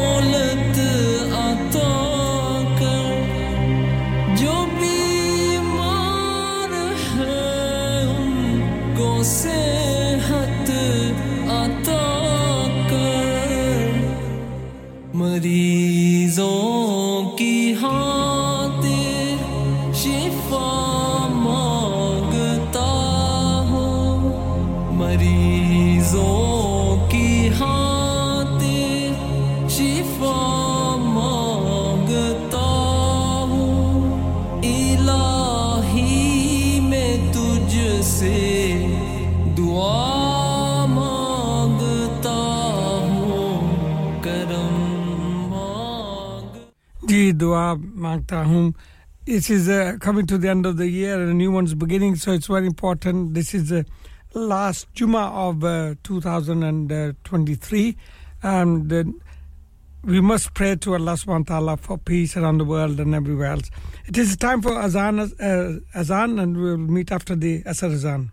no. 0.00 0.37
dua 47.38 47.76
mangta 47.76 48.44
hum. 48.44 48.74
It 49.26 49.50
is 49.50 49.68
uh, 49.68 49.96
coming 50.00 50.26
to 50.26 50.38
the 50.38 50.48
end 50.48 50.64
of 50.64 50.78
the 50.78 50.88
year 50.88 51.20
and 51.20 51.30
a 51.30 51.34
new 51.34 51.50
one's 51.50 51.74
beginning, 51.74 52.16
so 52.16 52.32
it's 52.32 52.46
very 52.46 52.66
important. 52.66 53.34
This 53.34 53.52
is 53.54 53.68
the 53.68 53.84
last 54.34 54.86
Juma 54.94 55.30
of 55.34 55.62
uh, 55.62 55.94
2023, 56.02 57.96
uh, 58.42 58.48
and 58.48 58.92
uh, 58.92 59.04
we 60.02 60.20
must 60.20 60.54
pray 60.54 60.76
to 60.76 60.94
Allah 60.94 61.12
subhanahu 61.12 61.50
wa 61.50 61.56
ta'ala 61.56 61.76
for 61.76 61.98
peace 61.98 62.36
around 62.38 62.58
the 62.58 62.64
world 62.64 62.98
and 63.00 63.14
everywhere 63.14 63.52
else. 63.52 63.70
It 64.06 64.16
is 64.16 64.36
time 64.36 64.62
for 64.62 64.80
Azan, 64.80 65.18
uh, 65.20 65.80
Azan 65.94 66.38
and 66.38 66.56
we'll 66.56 66.78
meet 66.78 67.12
after 67.12 67.36
the 67.36 67.62
Asar 67.66 67.90
Azan. 67.90 68.32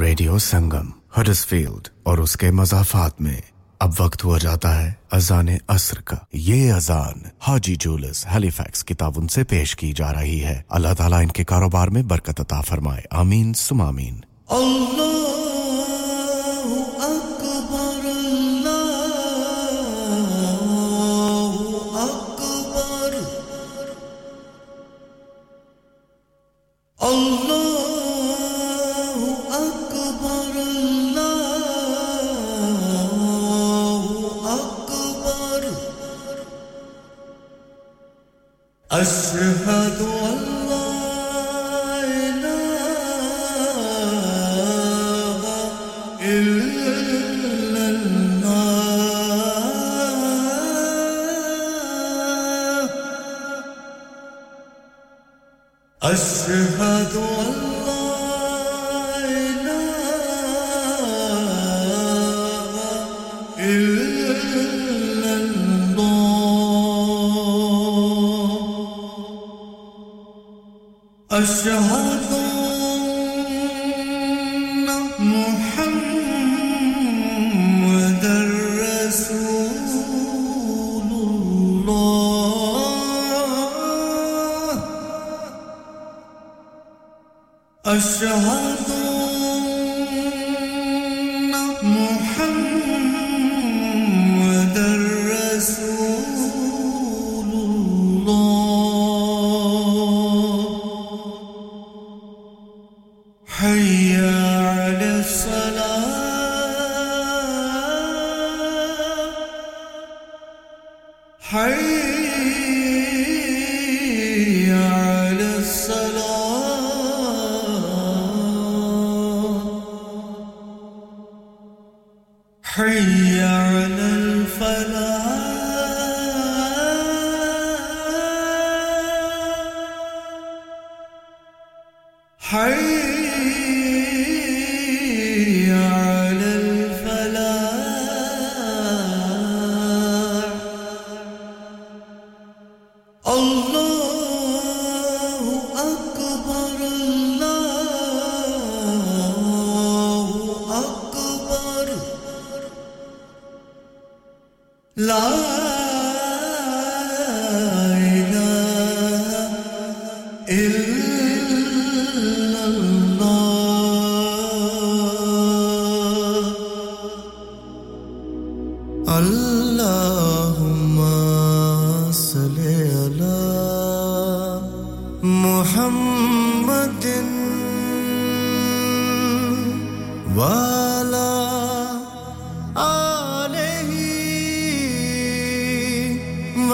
radio 0.00 0.38
Sangam 0.38 0.88
ہڈس 1.20 1.46
field 1.46 1.88
اور 2.02 2.18
اس 2.18 2.36
کے 2.36 2.50
مضافات 2.50 3.20
میں 3.20 3.40
اب 3.78 3.90
وقت 3.98 4.24
ہوا 4.24 4.38
جاتا 4.38 4.82
ہے 4.82 4.92
اذان 5.10 5.48
اثر 5.68 6.00
کا۔ 6.00 6.16
یہ 6.32 6.72
اذان 6.72 7.20
حاجی 7.48 7.76
جولس 7.76 8.26
ہیلی 8.26 8.50
فیکس 8.50 8.84
کتاب 8.84 9.12
ان 9.16 9.28
سے 9.28 9.44
پیش 9.44 9.76
کی 9.76 9.92
جا 9.96 10.12
رہی 10.12 10.44
ہے۔ 10.44 10.62
اللہ 10.68 10.94
تعالیٰ 10.98 11.20
ان 11.22 11.28
کے 11.28 11.44
کاروبار 11.44 11.88
میں 11.88 12.02
برکت 12.02 12.40
عطا 12.40 12.60
فرمائے۔ 12.60 13.02
آمین 13.10 13.54
سم 13.54 13.80
آمین۔ 13.80 14.20
اللہ 14.48 15.43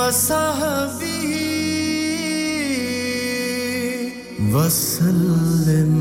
وصحبه 0.01 1.33
وسلم 4.55 5.95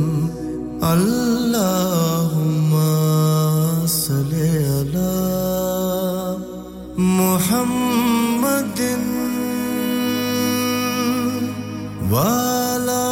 اللهم 0.83 2.71
صل 3.85 4.33
على 4.71 5.17
محمد 6.97 8.79
وعلى 12.11 13.07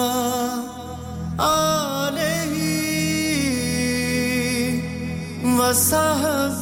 آله 1.40 2.56
وصحبه 5.60 6.57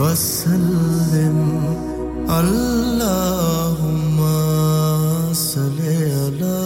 وسلم 0.00 1.38
اللهم 2.30 4.18
صل 5.34 5.78
على 5.80 6.58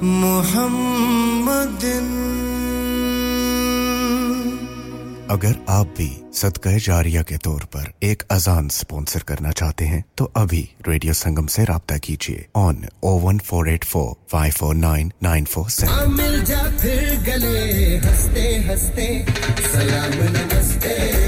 محمد 0.00 1.84
اگر 5.30 5.52
آپ 5.66 5.86
بھی 5.96 6.08
صدقہ 6.32 6.68
جاریہ 6.84 7.22
کے 7.28 7.36
طور 7.44 7.60
پر 7.72 7.84
ایک 7.98 8.22
اذان 8.30 8.68
سپونسر 8.68 9.22
کرنا 9.26 9.52
چاہتے 9.52 9.86
ہیں 9.86 10.00
تو 10.16 10.28
ابھی 10.34 10.64
ریڈیو 10.86 11.12
سنگم 11.12 11.46
سے 11.54 11.64
رابطہ 11.68 11.96
کیجیے 12.02 12.42
on 12.54 12.76
O 13.00 13.18
one 13.26 13.38
four 13.46 13.66
eight 13.66 13.84
four 13.84 14.14
five 14.30 14.52
four 14.58 14.74
nine 14.74 15.08
nine 15.22 15.44
four 15.52 15.68
seven 15.70 16.16
مل 16.16 16.44
جا 16.46 16.62
پھر 16.80 17.14
گلے 17.26 17.98
ہنستے 18.04 18.58
ہنستے 18.68 19.08
سلام 19.72 20.20
نمستے۔ 20.32 21.27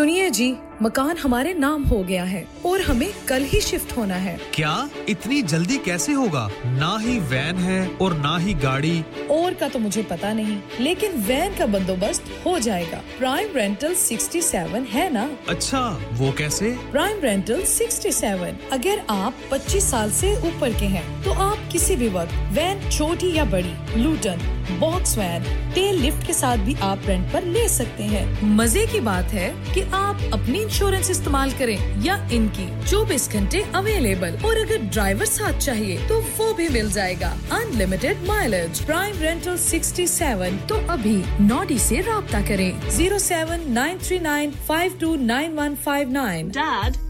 سنیے 0.00 0.28
جی۔ 0.28 0.54
مکان 0.80 1.16
ہمارے 1.24 1.52
نام 1.52 1.90
ہو 1.90 2.08
گیا 2.08 2.32
ہے 2.32 2.44
اور 2.62 2.80
ہمیں 2.80 3.06
کل 3.26 3.44
ہی 3.52 3.60
شفٹ 3.60 3.96
ہونا 3.96 4.24
ہے۔ 4.24 4.36
کیا 4.50 4.86
اتنی 5.08 5.42
جلدی 5.42 5.78
کیسے 5.84 6.14
ہوگا؟ 6.14 6.48
نہ 6.64 6.96
ہی 7.04 7.18
وین 7.28 7.58
ہے 7.58 7.88
اور 7.98 8.12
نہ 8.12 8.38
ہی 8.40 8.54
گاڑی۔ 8.62 9.02
اور 9.26 9.52
کا 9.58 9.68
تو 9.72 9.78
مجھے 9.78 10.02
پتا 10.08 10.32
نہیں 10.32 10.58
لیکن 10.78 11.10
وین 11.26 11.52
کا 11.56 11.64
بندوبست 11.64 12.46
ہو 12.46 12.58
جائے 12.58 12.84
گا۔ 12.92 13.00
پرائم 13.18 13.56
رینٹل 13.56 13.94
سکسٹی 13.94 14.40
سیون 14.40 14.84
ہے 14.94 15.08
نا؟ 15.12 15.26
اچھا 15.46 15.98
وہ 16.18 16.32
کیسے؟ 16.32 16.74
پرائم 16.90 17.20
رینٹل 17.22 17.60
سکسٹی 17.66 18.10
سیون 18.10 18.50
اگر 18.70 18.94
آپ 19.06 19.32
پچیس 19.48 19.84
سال 19.84 20.08
سے 20.12 20.34
اوپر 20.42 20.68
کے 20.78 20.86
ہیں 20.86 21.02
تو 21.24 21.34
آپ 21.36 21.72
کسی 21.72 21.96
بھی 21.96 22.08
وقت 22.12 22.58
وین 22.58 22.90
چھوٹی 22.90 23.30
یا 23.34 23.44
بڑی 23.44 23.74
Luton 23.96 24.38
box 24.78 25.18
van 25.18 25.42
tail 25.74 25.94
lift 25.94 26.26
کے 26.26 26.32
ساتھ 26.32 26.60
بھی 26.60 26.74
آپ 26.80 26.98
رینٹ 27.08 27.32
پر 27.32 27.40
لے 27.40 27.68
سکتے 27.68 28.04
ہیں۔ 28.04 28.26
مزے 28.42 28.84
کی 28.92 29.00
بات 29.00 29.34
ہے 29.34 29.52
کہ 29.74 29.82
آپ 29.90 30.14
اپنی 30.30 30.64
انشورنس 30.70 31.08
استعمال 31.10 31.50
کریں 31.58 31.76
یا 32.02 32.14
ان 32.30 32.46
کی 32.56 32.66
چوبیس 32.90 33.28
گھنٹے 33.32 33.62
اویلیبل 33.74 34.34
اور 34.42 34.56
اگر 34.56 34.84
ڈرائیور 34.92 35.24
ساتھ 35.26 35.58
چاہیے 35.64 35.96
تو 36.08 36.20
وہ 36.36 36.52
بھی 36.56 36.68
مل 36.72 36.88
جائے 36.92 37.14
گا 37.20 37.32
ان 37.50 37.82
mileage 38.26 38.84
prime 38.86 39.20
rental 39.20 39.56
sixty 39.58 40.06
seven 40.06 40.56
تو 40.68 40.80
ابھی 40.88 41.20
نوڈی 41.40 41.78
سے 41.80 42.00
رابطہ 42.06 42.46
کریں 42.48 42.70
zero 42.90 43.18
seven 43.20 43.70
nine 43.74 43.98
three 43.98 44.18
nine 44.22 44.50
five 44.66 44.92
two 44.98 45.14
nine 45.16 45.58
one 45.58 45.74
five 45.84 46.10
nine 46.10 46.48
dad 46.54 47.09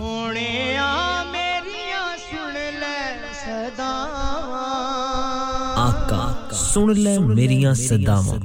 سن 6.57 6.93
لے 6.99 7.17
میری 7.19 7.63
صداواں 7.87 8.37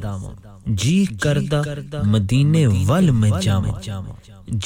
جی 0.81 1.05
کردہ 1.23 1.63
مدینے 2.13 2.67
ول 2.89 3.11
میں 3.21 3.31
جاواں 3.43 3.81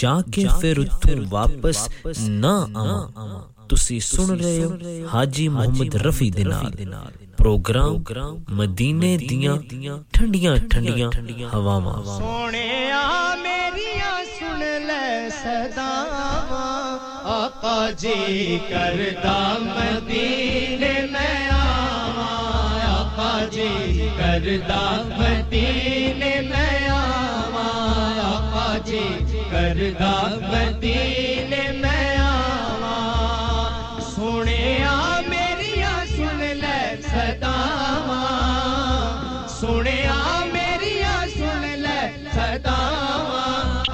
جا 0.01 0.15
کے 0.33 0.45
پھر 0.61 0.79
اتھوں 0.79 1.17
واپس 1.31 1.79
نہ 2.19 2.55
آواں 2.75 3.41
تسی 3.69 3.99
سن 4.01 4.31
رہے 4.41 4.63
ہو 4.65 4.71
حاجی 5.13 5.49
محمد 5.49 5.95
رفی 6.07 6.31
دے 6.31 6.45
نال۔ 6.45 6.73
پروگرام 7.39 7.95
مدینے 8.59 9.17
دیاں 9.31 9.57
ٹھنڈیاں 10.13 10.55
ٹھنڈیاں 10.71 11.11
ہواواں۔ 11.53 11.97
سونے 12.19 12.69
آ 12.93 13.35
میری 13.43 13.91
سن 14.39 14.61
لے 14.89 15.29
صداواں 15.43 16.99
آقا 17.41 17.79
جی 17.99 18.59
کردہ 18.69 19.39
مدینے 19.61 20.76
کردہ 23.67 24.19
کردا 24.19 24.81
مدینے 25.19 26.35
میں 26.49 26.89
آوا 26.89 28.77
جی 28.87 29.01
کردہ 29.51 30.13
مدین 30.43 31.55
میں 31.81 32.17
آوا 32.19 32.99
سونے 34.15 34.77
میریا 35.29 35.95
سن 36.09 36.41
لے 36.61 36.81
سداوا 37.03 38.23
سونے 39.61 40.01
میریا 40.53 41.19
سن 41.37 41.69
لے 41.79 42.01
سداوا 42.35 43.45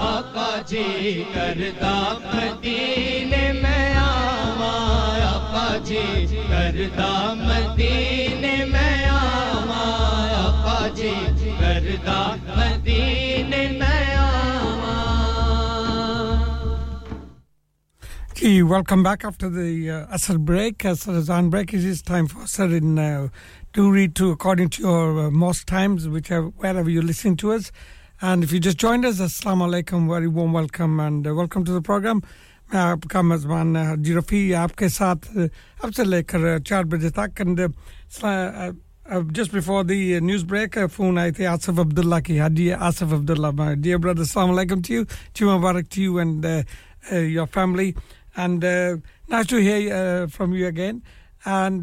آقا 0.09 0.51
جی 0.69 1.23
کردہ 1.35 1.97
مدین 2.25 3.35
میں 3.63 3.95
آوا 3.97 4.75
آقا 5.27 5.77
جی 5.85 6.27
کردا 6.49 7.13
مدینے 7.37 8.22
Welcome 18.45 19.05
back 19.05 19.25
after 19.25 19.49
the 19.49 19.89
uh, 19.89 20.07
Asad 20.13 20.45
break. 20.45 20.85
Asad 20.85 21.31
on 21.31 21.49
break. 21.49 21.73
It 21.73 21.85
is 21.85 22.03
time 22.03 22.27
for 22.27 22.43
Asad 22.43 22.73
in 22.73 22.99
uh, 22.99 23.29
Do 23.73 23.89
Read 23.89 24.17
To 24.17 24.33
According 24.33 24.71
to 24.71 24.83
Your 24.83 25.27
uh, 25.27 25.31
Most 25.31 25.69
Times, 25.69 26.09
whichever, 26.09 26.49
wherever 26.49 26.91
you're 26.91 27.05
listening 27.05 27.37
to 27.37 27.53
us. 27.53 27.71
And 28.21 28.43
if 28.43 28.51
you 28.51 28.59
just 28.59 28.79
joined 28.79 29.05
us, 29.05 29.21
Assalamu 29.21 29.69
Alaikum, 29.71 30.09
very 30.09 30.27
warm 30.27 30.53
welcome 30.53 30.99
and 30.99 31.25
uh, 31.25 31.33
welcome 31.37 31.65
to 31.65 31.71
the 31.71 31.81
program. 31.81 32.21
I 32.73 32.79
have 32.79 33.07
come 33.09 33.31
as 33.31 33.47
one, 33.47 33.75
Jirafi, 33.75 34.49
Aapke 34.49 34.91
Saath, 34.91 35.25
uh, 35.37 35.87
Absalekar, 35.87 36.65
Chad 36.65 36.93
And 39.07 39.35
just 39.37 39.53
before 39.53 39.85
the 39.85 40.17
uh, 40.17 40.21
news 40.21 40.43
break, 40.43 40.75
phone 40.91 41.17
I 41.17 41.31
think 41.31 41.49
Asaf 41.49 41.79
Abdullah 41.79 42.21
ki 42.23 42.39
hadi, 42.39 42.73
Asaf 42.73 43.13
Abdullah, 43.13 43.53
my 43.53 43.77
dear 43.77 44.01
brother, 44.01 44.25
Assalamu 44.25 44.67
Alaikum 44.67 44.83
to 44.83 44.93
you, 44.93 45.05
Chima 45.33 45.63
Barak 45.63 45.91
to 45.91 46.03
you 46.03 46.19
and 46.19 46.67
your 47.13 47.47
family 47.47 47.95
and 48.37 48.65
uh, 48.65 48.97
nice 49.29 49.47
to 49.47 49.57
hear 49.57 49.95
uh, 49.95 50.27
from 50.27 50.55
you 50.55 50.67
again. 50.67 51.03
And 51.45 51.83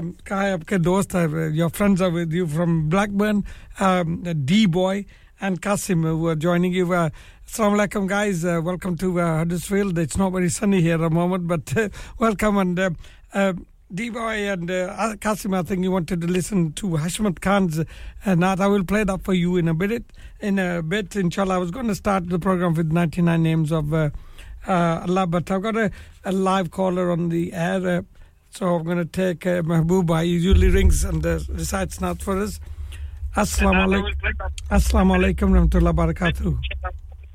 um, 0.00 0.16
uh, 0.30 1.48
your 1.48 1.68
friends 1.68 2.00
are 2.00 2.10
with 2.10 2.32
you 2.32 2.46
from 2.46 2.88
Blackburn, 2.88 3.44
um, 3.80 4.22
D 4.44 4.66
boy 4.66 5.04
and 5.40 5.60
Kasim 5.60 6.02
who 6.04 6.28
are 6.28 6.36
joining 6.36 6.72
you. 6.72 6.92
Uh, 6.92 7.10
Assalamu 7.46 7.86
alaikum, 7.86 8.06
guys. 8.06 8.44
Welcome 8.44 8.96
to 8.98 9.18
Huddersfield. 9.18 9.98
It's 9.98 10.16
not 10.16 10.30
very 10.32 10.48
sunny 10.48 10.80
here 10.80 10.94
at 10.94 11.00
the 11.00 11.10
moment, 11.10 11.48
but 11.48 11.92
welcome 12.18 12.56
and. 12.56 12.96
D-Boy 13.92 14.48
and 14.48 15.20
Kasim, 15.20 15.52
I 15.52 15.64
think 15.64 15.82
you 15.82 15.90
wanted 15.90 16.20
to 16.20 16.28
listen 16.28 16.72
to 16.74 16.90
Hashmat 16.90 17.40
Khan's 17.40 17.80
And 18.24 18.40
Naat. 18.40 18.60
I 18.60 18.68
will 18.68 18.84
play 18.84 19.02
that 19.02 19.22
for 19.22 19.34
you 19.34 19.56
in 19.56 19.66
a 19.66 19.74
bit. 19.74 20.12
In 20.38 20.60
a 20.60 20.80
bit, 20.80 21.16
inshallah. 21.16 21.56
I 21.56 21.58
was 21.58 21.72
going 21.72 21.88
to 21.88 21.96
start 21.96 22.28
the 22.28 22.38
program 22.38 22.74
with 22.74 22.92
99 22.92 23.42
names 23.42 23.72
of 23.72 23.92
uh, 24.66 25.26
but 25.26 25.50
I've 25.50 25.62
got 25.62 25.76
a, 25.76 25.90
a 26.24 26.32
live 26.32 26.70
caller 26.70 27.10
on 27.10 27.28
the 27.28 27.52
air. 27.52 27.86
Uh, 27.86 28.02
so 28.50 28.74
I'm 28.76 28.84
going 28.84 28.98
to 28.98 29.04
take 29.04 29.46
uh, 29.46 29.62
Mahbuba. 29.62 30.24
He 30.24 30.30
usually 30.30 30.68
rings 30.68 31.04
and 31.04 31.24
uh, 31.24 31.38
recites 31.50 32.00
not 32.00 32.20
for 32.22 32.38
us. 32.38 32.60
Assalamu 33.36 33.86
alaikum. 33.86 34.12
Assalamu 34.70 35.16
alaikum 35.18 35.52
rahmatullah 35.58 35.94
barakatuh. 35.94 36.58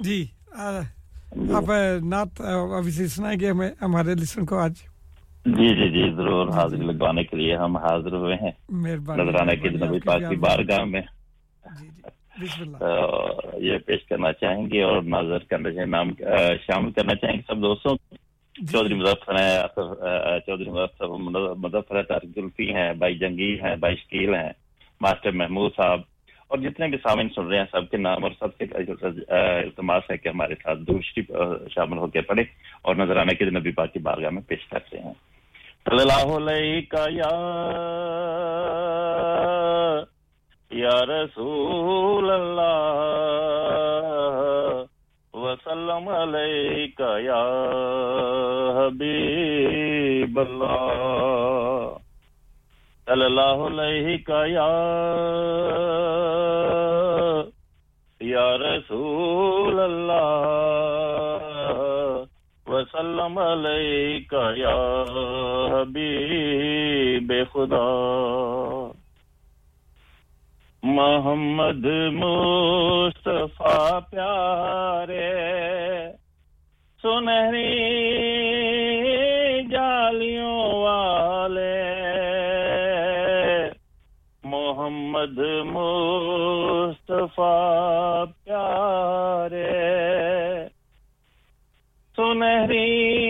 جی 0.00 0.26
آپ 0.58 1.70
نعت 2.02 2.40
ابھی 2.40 2.90
سنائیں 2.90 3.40
گے 3.40 3.50
ہمیں 3.50 3.70
ہمارے 3.82 4.14
لسن 4.14 4.46
کو 4.46 4.58
آج۔ 4.58 4.72
جی 5.46 5.68
جی 5.68 5.88
جی 5.90 6.10
ضرور 6.16 6.48
حاضری 6.48 6.84
لگوانے 6.86 7.24
کے 7.24 7.36
لیے 7.36 7.56
ہم 7.56 7.76
حاضر 7.76 8.12
ہوئے 8.12 8.34
ہیں۔ 8.34 8.50
نظرانہ 9.16 9.52
کے 9.62 9.68
نبی 9.68 9.98
پاک 10.00 10.20
کی 10.28 10.36
بارگاہ 10.36 10.84
میں۔ 10.84 11.00
جی، 11.80 11.88
جی، 11.88 12.02
یہ 13.66 13.78
پیش 13.78 14.04
کرنا 14.04 14.32
چاہیں 14.32 14.70
گے 14.70 14.82
اور 14.82 15.02
ناظر 15.02 15.38
کرنا 15.38 15.72
چاہیں 15.72 15.86
نام 15.86 16.10
شامل 16.66 16.90
کرنا 16.92 17.14
چاہیں 17.14 17.36
گے 17.36 17.42
سب 17.46 17.62
دوستوں۔ 17.62 17.96
جی، 18.54 18.66
چودھری 18.66 18.94
مظفر 18.94 19.34
ہیں 19.34 19.66
چودھری 20.46 20.70
مظفر 20.70 21.06
مظفر 21.56 21.96
ہے 21.96 22.02
زلفی 22.34 22.74
ہیں 22.74 22.92
بھائی 22.94 23.18
جنگیر 23.18 23.64
ہیں 23.64 23.76
بھائی 23.76 23.96
شکیل 23.96 24.34
ہیں 24.34 24.50
ماسٹر 25.00 25.30
محمود 25.30 25.72
صاحب 25.76 26.00
اور 26.48 26.58
جتنے 26.58 26.88
بھی 26.88 26.98
سامعین 26.98 27.28
سن 27.28 27.46
رہے 27.46 27.58
ہیں 27.58 27.64
سب 27.72 27.90
کے 27.90 27.96
نام 27.96 28.24
اور 28.24 28.32
سب 28.40 28.58
کے 28.58 28.64
التماس 29.62 30.02
ہے 30.10 30.16
کہ 30.16 30.28
ہمارے 30.28 30.54
ساتھ 30.54 30.78
دوسری 30.78 31.22
شامل 31.70 31.98
ہو 31.98 32.06
کے 32.06 32.20
پڑے 32.20 32.42
اور 32.82 32.94
نظر 32.94 33.16
آنے 33.16 33.34
کے 33.34 33.44
نبی 33.44 33.70
پاک 33.70 33.92
کی 33.92 33.98
بارگاہ 33.98 34.30
میں 34.30 34.42
پیش 34.48 34.66
کرتے 34.66 34.98
ہیں۔ 34.98 35.12
اللہ 35.86 36.36
علیہ 36.36 36.82
یا 37.10 37.30
یا 40.70 41.06
رسول 41.06 42.30
اللہ 42.30 43.04
وسلم 45.34 46.08
علیکہ 46.08 47.20
یا 47.20 47.44
حبیب 48.78 50.40
اللہ۔ 50.40 52.03
اللہ 53.06 53.62
علیہ 53.64 54.16
کا 54.26 54.44
یا 54.46 54.68
یا 58.20 58.46
رسول 58.58 59.80
اللہ 59.80 60.44
وسلم 62.66 63.38
علیہ 63.38 64.20
کا 64.30 64.44
یا 64.56 64.76
حبیب 65.72 67.32
خدا 67.52 67.90
محمد 70.82 71.84
مصطفیٰ 72.14 74.00
پیارے، 74.10 75.30
سنہری 77.02 77.68
جالیوں 79.70 80.58
والے 80.74 81.73
محمد 85.30 85.64
مصطفیٰ 85.64 88.24
پیارے۔ 88.44 89.72
سنہری 92.16 93.20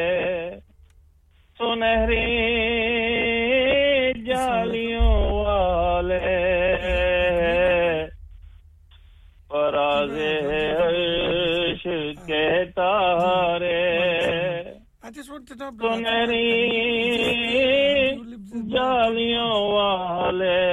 میری 15.97 16.51
جالیوں 18.71 19.73
والے۔ 19.73 20.63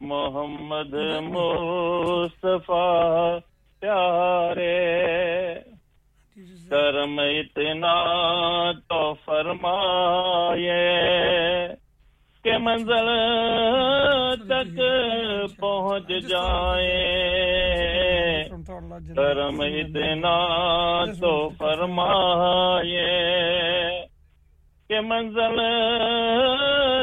محمد 0.00 0.94
مصطفیٰ 1.22 3.38
پیارے، 3.80 4.78
کرم 6.70 7.18
اتنا 7.18 7.96
تو 8.88 9.02
فرمائے 9.24 10.78
کہ 12.44 12.58
منزل 12.58 13.08
تک 14.48 14.80
پہنچ 15.60 16.08
جائیں 16.28 18.47
کرم 19.16 19.60
اتنا 19.60 21.04
تو 21.20 21.48
فرمائے 21.58 23.06
کہ 24.88 25.00
منزل 25.00 25.56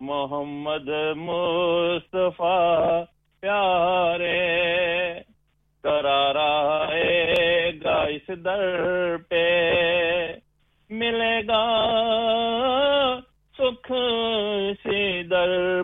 محمد 0.00 0.88
مصطفیٰ 1.16 3.04
پیارے 3.40 4.38
کرارا 5.82 6.52
آئے 6.88 7.72
گا 7.84 8.02
اس 8.02 8.30
در 8.44 9.16
پہ۔ 9.28 9.46
ملے 10.90 11.40
گا 11.48 11.64
سکھ 13.58 13.92
اسی 13.92 15.22
در 15.22 15.82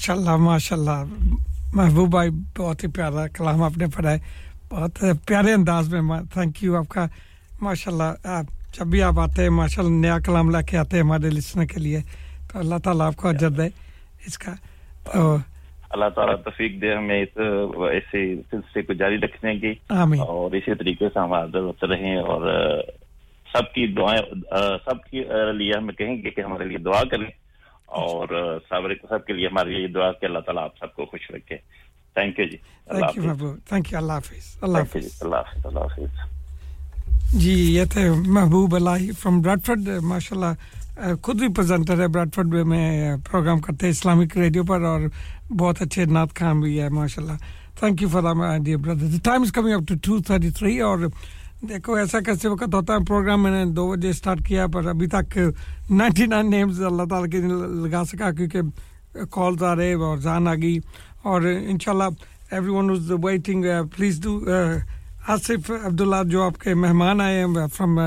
ماشاء 0.00 0.14
اللہ 0.14 0.36
ماشاء 0.36 0.76
اللہ 0.76 1.04
محبوب 1.74 2.10
بھائی 2.10 2.30
بہت 2.58 2.84
ہی 2.84 2.88
پیارا 2.88 3.26
کلام 3.26 3.62
آپ 3.62 3.78
نے 3.78 3.84
پڑھا 3.96 4.12
ہے۔ 4.12 4.18
بہت 4.70 5.04
پیارے 5.26 5.52
انداز 5.52 5.94
میں 5.94 6.18
تھینک 6.32 6.64
یو 6.64 6.76
آپ 6.76 6.88
کا۔ 6.88 7.06
ماشاء 7.62 7.92
اللہ 7.92 8.40
جب 8.78 8.86
بھی 8.86 9.02
آپ 9.02 9.18
آتے 9.18 9.42
ہیں 9.42 9.50
ماشاء 9.50 9.82
اللہ 9.82 9.96
نیا 9.96 10.18
کلام 10.26 10.50
لا 10.50 10.60
کے 10.60 10.78
آتے 10.78 10.96
ہیں 10.96 11.02
ہمارے 11.02 11.30
لسنر 11.30 11.64
کے 11.64 11.80
لیے 11.80 11.98
تو 12.52 12.58
اللہ 12.58 12.74
تعالیٰ 12.84 13.06
آپ 13.06 13.16
کو 13.16 13.28
اجر 13.28 13.50
دے 13.50 13.66
اس 14.26 14.38
کا۔ 14.38 14.52
تو 15.04 15.36
اللہ 15.90 16.08
تعالیٰ 16.14 16.36
تفیق 16.42 16.82
دے 16.82 16.94
ہمیں 16.94 17.22
اس 17.22 17.38
ایسے 17.92 18.34
سلسلے 18.50 18.82
کو 18.82 18.92
جاری 18.92 19.16
رکھنے 19.16 19.56
کی۔ 19.56 19.72
آمین۔ 19.88 20.20
اور 20.20 20.50
اسی 20.50 20.74
طریقے 20.74 21.08
سے 21.14 21.18
ہم 21.18 21.32
حاضر 21.32 21.58
ہوتے 21.58 21.86
رہیں 21.86 22.16
اور 22.16 22.50
سب 23.52 23.74
کی 23.74 23.86
دعائیں 23.86 24.34
سب 24.84 25.04
کی 25.10 25.18
لیے 25.58 25.72
ہمیں 25.78 25.94
کہیں 25.94 26.22
گے 26.22 26.30
کہ 26.30 26.40
ہمارے 26.40 26.64
لیے 26.64 26.78
دعا 26.78 27.04
کریں۔ 27.10 27.39
اور 28.12 28.58
صابر 28.68 28.94
صاحب 28.94 29.26
کے 29.26 29.32
لیے 29.32 29.46
ہماری 29.46 29.82
یہ 29.82 29.86
دعا 29.86 30.12
کہ 30.12 30.26
اللہ 30.26 30.38
تعالیٰ 30.38 30.64
آپ 30.64 30.78
سب 30.80 30.94
کو 30.94 31.04
خوش 31.04 31.30
رکھے۔ 31.30 31.56
Thank 32.14 32.38
you 32.38 32.44
G. 32.44 32.56
Thank 32.84 33.16
you 33.16 33.22
Mehboob. 33.22 33.56
Thank 33.68 33.92
you 33.92 33.98
اللہ 33.98 34.12
حافظ۔ 34.12 34.58
اللہ 34.62 34.78
جی۔ 34.78 34.98
حافظ۔ 34.98 35.22
اللہ 35.22 35.36
حافظ 35.36 35.66
اللہ 35.66 35.80
حافظ۔ 35.80 36.30
جی 37.32 37.74
یہ 37.74 37.84
تھے 37.84 38.10
محبوب 38.26 38.74
اللہ 38.74 39.12
فرام 39.18 39.40
براڈفرڈ 39.40 39.88
ماشاء 40.02 40.36
اللہ 40.36 40.52
خود 41.22 41.38
بھی 41.38 41.48
پرزنٹر 41.56 42.00
ہے 42.00 42.08
براڈفرڈ 42.08 42.46
میں 42.46 43.16
پروگرام 43.30 43.58
کرتے 43.60 43.86
ہیں 43.86 43.90
اسلامک 43.90 44.36
ریڈیو 44.36 44.64
پر 44.64 44.80
اور 44.80 45.00
بہت 45.58 45.82
اچھے 45.82 46.04
نعت 46.04 46.38
خان 46.38 46.60
بھی 46.60 46.80
ہے 46.80 46.88
ماشاء 46.88 47.22
اللہ 47.22 47.36
thank 47.80 48.02
you 48.02 48.08
for 48.08 48.58
dear 48.58 48.76
brother 48.76 49.18
time 49.24 49.42
is 49.42 49.52
coming 49.52 49.74
up 49.74 49.88
to 49.88 49.94
two 50.02 50.22
thirty 50.22 50.50
three 50.50 50.80
اور 50.80 50.98
دیکھو، 51.68 51.94
ایسا 51.94 52.18
کیسے 52.26 52.48
وقت 52.48 52.74
ہوتا 52.74 52.94
ہے 52.94 53.04
پروگرام 53.08 53.42
میں 53.42 53.50
نے 53.50 53.64
دو 53.72 53.86
بجے 53.90 54.12
سٹارٹ 54.12 54.46
کیا، 54.46 54.66
پر 54.72 54.86
ابھی 54.88 55.06
تک 55.06 55.36
نائنٹی 55.90 56.26
نائن 56.26 56.50
نیمز 56.50 56.80
اللہ 56.82 57.02
تعالیٰ 57.10 57.30
کے 57.30 57.38
لگا 57.82 58.02
سکا، 58.10 58.30
کیونکہ 58.36 59.24
کالز 59.30 59.62
آ 59.62 59.74
رہے 59.76 59.92
اور 59.92 60.18
جان 60.18 60.48
آ 60.48 60.54
گئی۔ 60.62 60.78
اور 61.22 61.42
ان 61.42 61.78
شاء 61.78 61.92
اللہ 61.92 62.08
everyone 62.70 62.90
is 62.90 63.10
waiting 63.24 63.64
please 63.96 64.20
do 64.22 64.38
Asif 65.28 65.70
Abdullah 65.70 66.22
جو 66.26 66.42
آپ 66.42 66.60
کے 66.60 66.74
مہمان 66.74 67.20
آئے 67.20 67.44
ہیں 67.44 67.66
فرام 67.74 67.98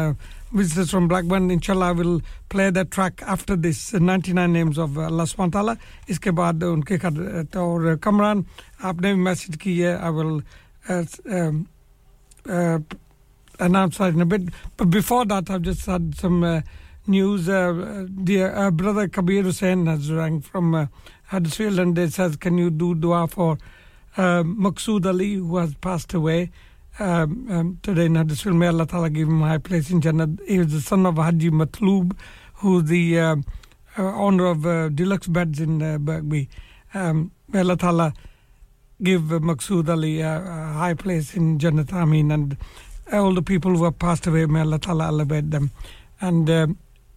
وزٹرز 0.53 0.89
فرام 0.91 1.07
بلیک 1.07 1.25
بن 1.31 1.49
ان 1.51 1.59
شاء 1.63 1.73
اللہ 1.73 1.85
I 1.85 1.97
will 1.97 2.17
play 2.51 2.69
the 2.71 2.83
track 2.91 3.23
after 3.33 3.55
this 3.55 3.93
ninety 3.99 4.31
nine 4.31 4.53
names 4.53 4.79
of 4.79 4.97
اللہ 5.05 5.25
سمان 5.33 5.51
تعالیٰ 5.51 5.73
اس 6.07 6.19
کے 6.19 6.31
بعد 6.41 6.63
ان 6.63 6.83
کے 6.83 6.97
اور 7.55 7.95
کمران، 8.01 8.41
آپ 8.81 9.01
نے 9.01 9.13
بھی 9.13 9.21
میسج 9.21 9.57
کی 9.61 9.81
ہے 9.83 9.95
I 9.95 10.13
will 10.13 10.39
that 13.57 14.13
in 14.13 14.21
a 14.21 14.25
bit 14.25 14.41
but 14.77 14.89
before 14.89 15.25
that 15.25 15.49
I've 15.49 15.61
just 15.61 15.85
had 15.85 16.15
some 16.15 16.43
uh, 16.43 16.61
news 17.07 17.49
uh, 17.49 18.05
dear 18.23 18.53
uh, 18.55 18.71
brother 18.71 19.07
Kabir 19.07 19.43
Hussain 19.43 19.85
has 19.85 20.11
rang 20.11 20.41
from 20.41 20.75
uh, 20.75 20.87
Huddersfield 21.25 21.79
and 21.79 21.97
it 21.97 22.13
says 22.13 22.35
can 22.35 22.57
you 22.57 22.69
do 22.69 22.95
dua 22.95 23.27
for 23.27 23.57
uh, 24.17 24.43
Ali 25.05 25.33
who 25.35 25.57
has 25.57 25.73
passed 25.75 26.13
away 26.13 26.51
um, 26.99 27.47
um, 27.49 27.79
today 27.81 28.05
in 28.05 28.15
Huddersfield. 28.15 28.55
May 28.55 28.67
Allah 28.67 28.85
Ta'ala 28.85 29.09
give 29.09 29.27
him 29.27 29.41
a 29.41 29.47
high 29.47 29.57
place 29.57 29.89
in 29.89 30.01
Jannah. 30.01 30.29
He 30.47 30.59
was 30.59 30.71
the 30.71 30.81
son 30.81 31.05
of 31.05 31.15
Haji 31.15 31.49
Matloob, 31.49 32.15
who's 32.55 32.85
the 32.85 33.19
uh, 33.19 33.35
uh, 33.97 34.03
owner 34.03 34.45
of 34.45 34.65
uh, 34.65 34.89
deluxe 34.89 35.27
beds 35.27 35.59
in 35.59 35.81
uh, 35.81 35.97
Birkby. 35.97 36.47
Um, 36.93 37.31
may 37.47 37.59
Allah 37.59 37.77
Ta'ala 37.77 38.13
give 39.01 39.33
uh, 39.33 39.39
Ali 39.89 40.21
a, 40.21 40.37
a 40.37 40.73
high 40.73 40.93
place 40.93 41.35
in 41.35 41.57
Jannah. 41.59 41.85
Ameen. 41.91 42.31
And 42.31 42.57
all 43.11 43.33
the 43.33 43.41
people 43.41 43.75
who 43.75 43.83
have 43.83 43.99
passed 43.99 44.27
away, 44.27 44.45
may 44.45 44.61
Allah 44.61 44.79
Ta'ala 44.79 45.07
elevate 45.07 45.51
them. 45.51 45.71
And 46.21 46.49
uh, 46.49 46.67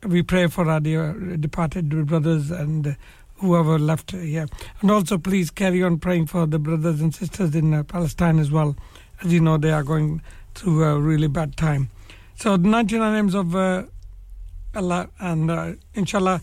we 0.04 0.22
pray 0.22 0.46
for 0.48 0.68
our 0.70 0.80
dear 0.80 1.12
departed 1.36 2.06
brothers 2.06 2.50
and 2.50 2.96
whoever 3.36 3.78
left 3.78 4.12
here. 4.12 4.46
And 4.80 4.90
also, 4.90 5.18
please 5.18 5.50
carry 5.50 5.82
on 5.82 5.98
praying 5.98 6.26
for 6.26 6.46
the 6.46 6.58
brothers 6.58 7.00
and 7.00 7.14
sisters 7.14 7.54
in 7.54 7.74
uh, 7.74 7.82
Palestine 7.84 8.38
as 8.38 8.50
well. 8.50 8.76
As 9.22 9.32
you 9.32 9.40
know, 9.40 9.56
they 9.56 9.72
are 9.72 9.82
going 9.82 10.22
through 10.54 10.84
a 10.84 10.98
really 10.98 11.28
bad 11.28 11.56
time. 11.56 11.90
So, 12.34 12.56
the 12.56 12.68
99 12.68 13.12
names 13.12 13.34
of 13.34 13.54
uh, 13.54 13.84
Allah 14.74 15.08
and 15.20 15.50
uh, 15.50 15.72
inshallah, 15.94 16.42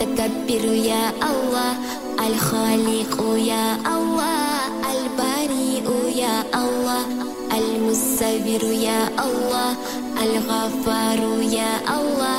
المتكبر 0.00 0.64
يا 0.72 1.10
الله 1.10 1.72
الخالق 2.26 3.36
يا 3.38 3.76
الله 3.86 4.66
البريء 4.94 5.86
يا 6.16 6.44
الله 6.54 7.04
المصبر 7.58 8.62
يا 8.64 9.08
الله 9.08 9.76
الغفار 10.22 11.20
يا 11.42 11.72
الله 11.98 12.38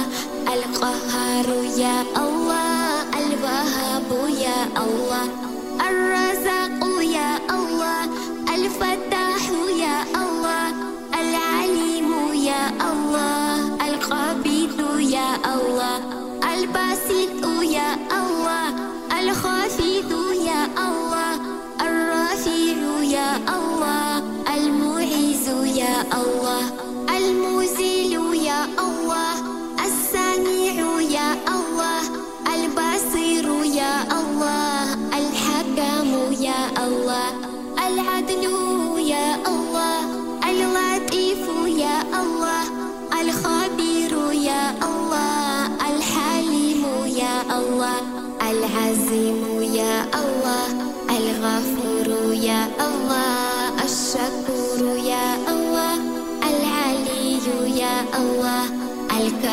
القهار 0.53 1.47
يا 1.77 1.95
الله 2.17 3.01
الوهاب 3.23 4.09
يا 4.39 4.59
الله. 4.83 5.44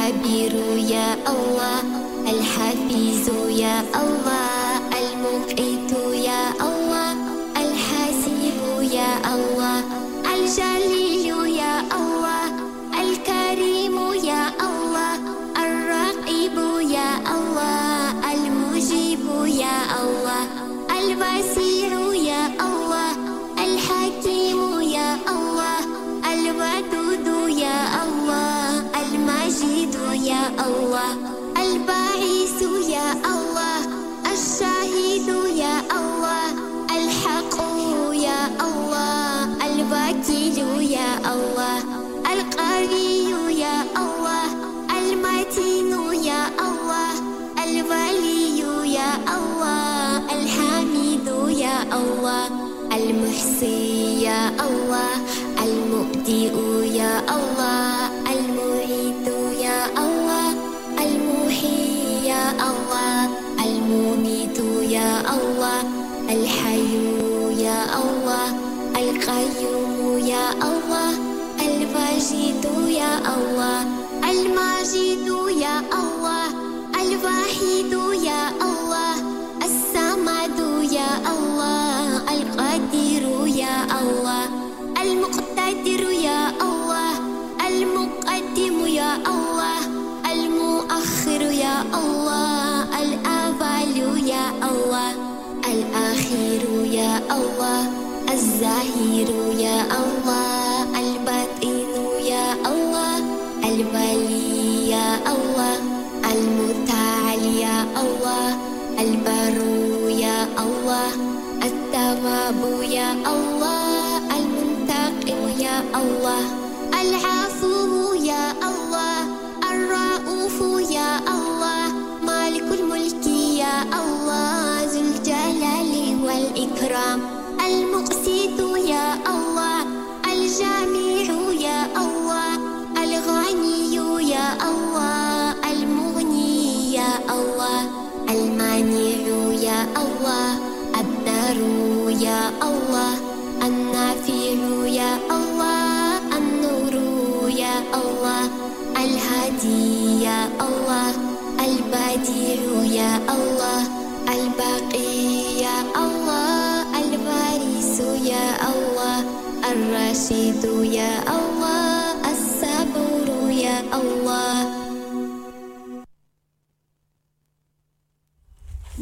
الكبير 0.02 0.52
يا 0.90 1.14
الله 1.14 1.82
الحفيظ 2.26 3.50
يا 3.50 3.80
الله. 3.80 4.51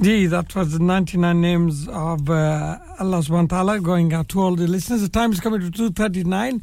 Gee, 0.01 0.27
that 0.27 0.55
was 0.55 0.73
the 0.73 0.79
99 0.79 1.41
names 1.41 1.89
of 1.89 2.31
uh, 2.31 2.79
Allah 3.01 3.19
subhanahu 3.19 3.51
wa 3.51 3.57
ta'ala 3.59 3.81
going 3.81 4.13
out 4.15 4.29
to 4.29 4.41
all 4.41 4.55
the 4.55 4.69
listeners. 4.69 5.03
The 5.03 5.09
time 5.09 5.33
is 5.33 5.41
coming 5.41 5.61
to 5.61 5.91
2.39. 5.91 6.63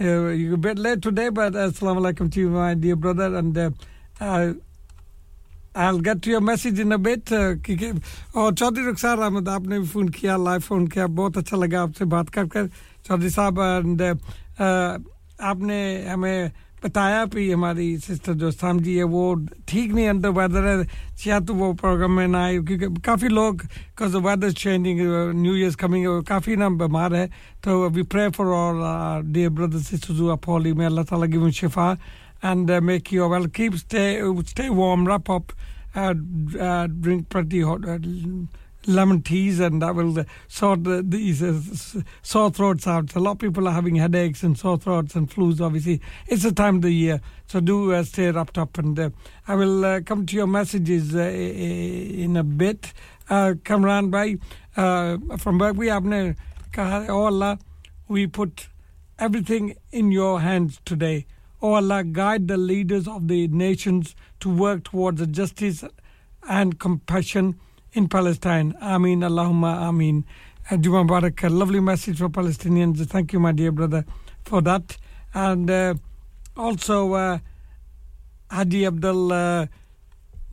You're 0.00 0.54
a 0.54 0.58
bit 0.58 0.78
late 0.78 1.02
today 1.02 1.28
but 1.30 1.56
uh, 1.56 1.70
assalamu 1.70 2.00
alaikum 2.00 2.32
to 2.32 2.40
you 2.40 2.48
my 2.48 2.74
dear 2.74 2.94
brother 2.94 3.34
and 3.34 3.58
uh, 3.58 3.70
uh, 4.20 4.52
I'll 5.78 6.00
get 6.00 6.26
your 6.26 6.40
message 6.40 6.80
in 6.80 6.92
a 6.92 6.98
bit 6.98 7.30
uh, 7.30 7.54
اور 8.32 8.52
چودھری 8.52 8.84
رخسار 8.90 9.18
احمد 9.18 9.48
آپ 9.48 9.60
نے 9.60 9.78
بھی 9.78 9.86
phone 9.86 10.08
کیا 10.10 10.36
live 10.36 10.60
phone 10.66 10.88
کیا 10.88 11.06
بہت 11.06 11.36
اچھا 11.36 11.56
لگا 11.56 11.82
آپ 11.82 11.96
سے 11.98 12.04
بات 12.04 12.30
کر 12.30 12.46
کر 12.46 12.66
چودھری 13.02 13.28
صاحب 13.28 13.60
اینڈ 13.60 14.02
آپ 15.40 15.60
نے 15.60 15.78
ہمیں 16.08 16.48
بتایا 16.82 17.24
بھی 17.24 17.52
ہماری 17.54 17.96
سسٹر 17.96 18.34
جو 18.34 18.50
سام 18.50 18.78
جی 18.78 18.98
ہے 18.98 19.04
وہ 19.04 19.34
ٹھیک 19.66 19.94
نہیں 19.94 20.08
انڈر 20.08 20.36
ویدر 20.36 20.66
ہے 20.66 20.82
یا 21.24 21.38
تو 21.46 21.54
وہ 21.54 21.72
پروگرام 21.72 22.14
میں 22.16 22.26
نہ 22.26 22.36
آئی 22.36 22.58
کیونکہ 22.66 23.00
کافی 23.04 23.28
لوگ 23.28 23.66
cause 23.94 24.14
weather 24.14 24.50
changing 24.52 25.00
new 25.34 25.52
years 25.52 25.76
coming 25.76 26.20
کافی 26.26 26.54
نا 26.54 26.68
بیمار 26.78 27.12
ہے 27.12 27.26
تو 27.60 27.80
we 27.94 28.02
pray 28.02 28.28
for 28.36 28.52
all 28.56 29.32
dear 29.32 29.50
brother 29.50 29.78
sisters 29.80 30.20
Holi 30.46 30.72
میں 30.72 30.86
اللہ 30.86 31.02
تعالیٰ 31.08 31.28
کی 31.32 31.50
شفا 31.50 31.92
and 32.42 32.70
uh, 32.70 32.80
make 32.80 33.10
you 33.12 33.26
well 33.28 33.48
keep 33.48 33.74
stay 33.76 34.22
stay 34.46 34.70
warm, 34.70 35.06
wrap 35.06 35.28
up, 35.28 35.52
uh, 35.94 36.14
uh, 36.58 36.86
drink 36.86 37.28
plenty 37.28 37.62
hot 37.62 37.86
uh, 37.88 37.98
lemon 38.86 39.22
teas, 39.22 39.60
and 39.60 39.82
that 39.82 39.94
will 39.94 40.18
uh, 40.18 40.24
sort 40.46 40.84
the, 40.84 41.02
these 41.06 41.42
uh, 41.42 41.60
sore 42.22 42.50
throats 42.50 42.86
out. 42.86 43.14
A 43.16 43.20
lot 43.20 43.32
of 43.32 43.38
people 43.38 43.66
are 43.66 43.72
having 43.72 43.96
headaches 43.96 44.42
and 44.42 44.56
sore 44.56 44.78
throats 44.78 45.14
and 45.14 45.28
flus. 45.28 45.60
Obviously, 45.60 46.00
it's 46.26 46.44
the 46.44 46.52
time 46.52 46.76
of 46.76 46.82
the 46.82 46.92
year, 46.92 47.20
so 47.46 47.60
do 47.60 48.02
stay 48.04 48.30
wrapped 48.30 48.56
up. 48.56 48.78
And 48.78 49.12
I 49.46 49.54
will 49.54 50.00
come 50.02 50.26
to 50.26 50.36
your 50.36 50.46
messages 50.46 51.14
in 51.14 52.36
a 52.36 52.44
bit. 52.44 52.92
Uh, 53.30 53.54
Kamran 53.62 54.08
by 54.08 54.36
from 54.74 55.58
where 55.58 55.74
we 55.74 55.88
have 55.88 56.04
now, 56.04 56.34
oh 56.78 57.24
Allah, 57.24 57.58
we 58.08 58.26
put 58.26 58.68
everything 59.18 59.74
in 59.90 60.12
your 60.12 60.40
hands 60.40 60.80
today. 60.84 61.26
O 61.60 61.74
Allah, 61.74 62.04
guide 62.04 62.46
the 62.46 62.56
leaders 62.56 63.08
of 63.08 63.26
the 63.28 63.48
nations 63.48 64.14
to 64.40 64.48
work 64.48 64.84
towards 64.84 65.26
justice 65.28 65.84
and 66.48 66.78
compassion 66.78 67.58
in 67.92 68.08
Palestine. 68.08 68.74
Amin, 68.80 69.20
Allahumma 69.20 69.76
Amin. 69.88 70.24
Juma 70.80 71.02
Mubarak, 71.04 71.50
lovely 71.50 71.80
message 71.80 72.18
for 72.18 72.28
Palestinians. 72.28 73.04
Thank 73.06 73.32
you, 73.32 73.40
my 73.40 73.52
dear 73.52 73.72
brother, 73.72 74.04
for 74.44 74.60
that. 74.62 74.96
And 75.34 75.70
uh, 75.70 75.94
also, 76.56 77.14
uh, 77.14 77.38
Hadi 78.50 78.86
Abdul 78.86 79.32
uh, 79.32 79.66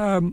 um, 0.00 0.32